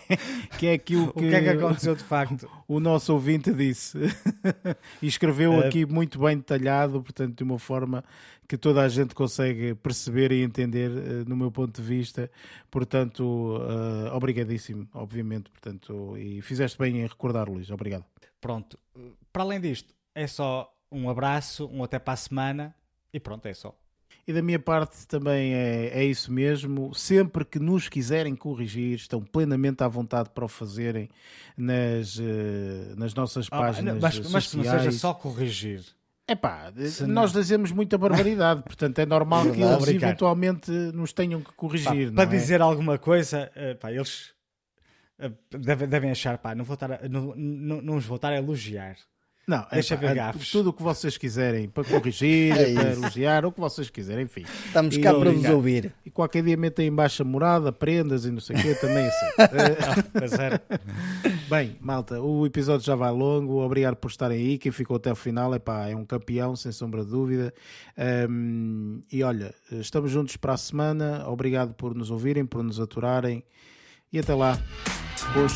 [0.59, 2.49] que é aquilo O que, que é que aconteceu de facto?
[2.67, 3.99] o nosso ouvinte disse.
[5.03, 8.05] e escreveu Eh, aqui muito bem detalhado, portanto, de uma forma
[8.49, 12.31] que toda a gente consegue perceber e entender, eh, no meu ponto de vista.
[12.70, 15.51] Portanto, eh, obrigadíssimo, obviamente.
[15.51, 17.70] Portanto, e fizeste bem em recordar, Luís.
[17.70, 18.05] Obrigado.
[18.41, 18.78] Pronto,
[19.33, 22.75] para além disto, é só um abraço, um até para a semana
[23.12, 23.77] e pronto, é só.
[24.29, 26.93] E da minha parte também é, é isso mesmo.
[26.95, 31.09] Sempre que nos quiserem corrigir, estão plenamente à vontade para o fazerem
[31.57, 35.85] nas, eh, nas nossas Ah, páginas mas, mas que não seja só corrigir.
[36.29, 39.71] Epá, Se nós dizemos muita barbaridade, portanto é normal que Verdade.
[39.75, 40.09] eles Obrigado.
[40.11, 42.13] eventualmente nos tenham que Pá, corrigir.
[42.13, 42.37] para não é?
[42.37, 44.33] dizer alguma coisa, eh, pá, eles
[45.21, 48.33] eh, devem, devem achar, pá, não, vou estar a, não, não, não os vou estar
[48.33, 48.97] a elogiar.
[49.47, 50.50] Não, Deixa epá, ver gafes.
[50.50, 54.44] tudo o que vocês quiserem para corrigir, É para elogiar, o que vocês quiserem, enfim.
[54.66, 55.92] Estamos E cá para vos ouvir.
[56.05, 59.26] E qualquer dia metem em baixa morada, prendas e não sei o quê, também assim.
[59.39, 60.60] Eh, Pois era.
[61.49, 63.62] Bem, malta, o episódio já vai longo.
[63.65, 64.58] Obrigado por estarem aí.
[64.58, 67.55] Quem ficou até o final epá, é um campeão, sem sombra de dúvida.
[67.97, 71.25] Ahm, e olha, estamos juntos para a semana.
[71.28, 73.44] Obrigado por nos ouvirem, por nos aturarem.
[74.12, 74.58] E até lá.
[75.33, 75.52] Boas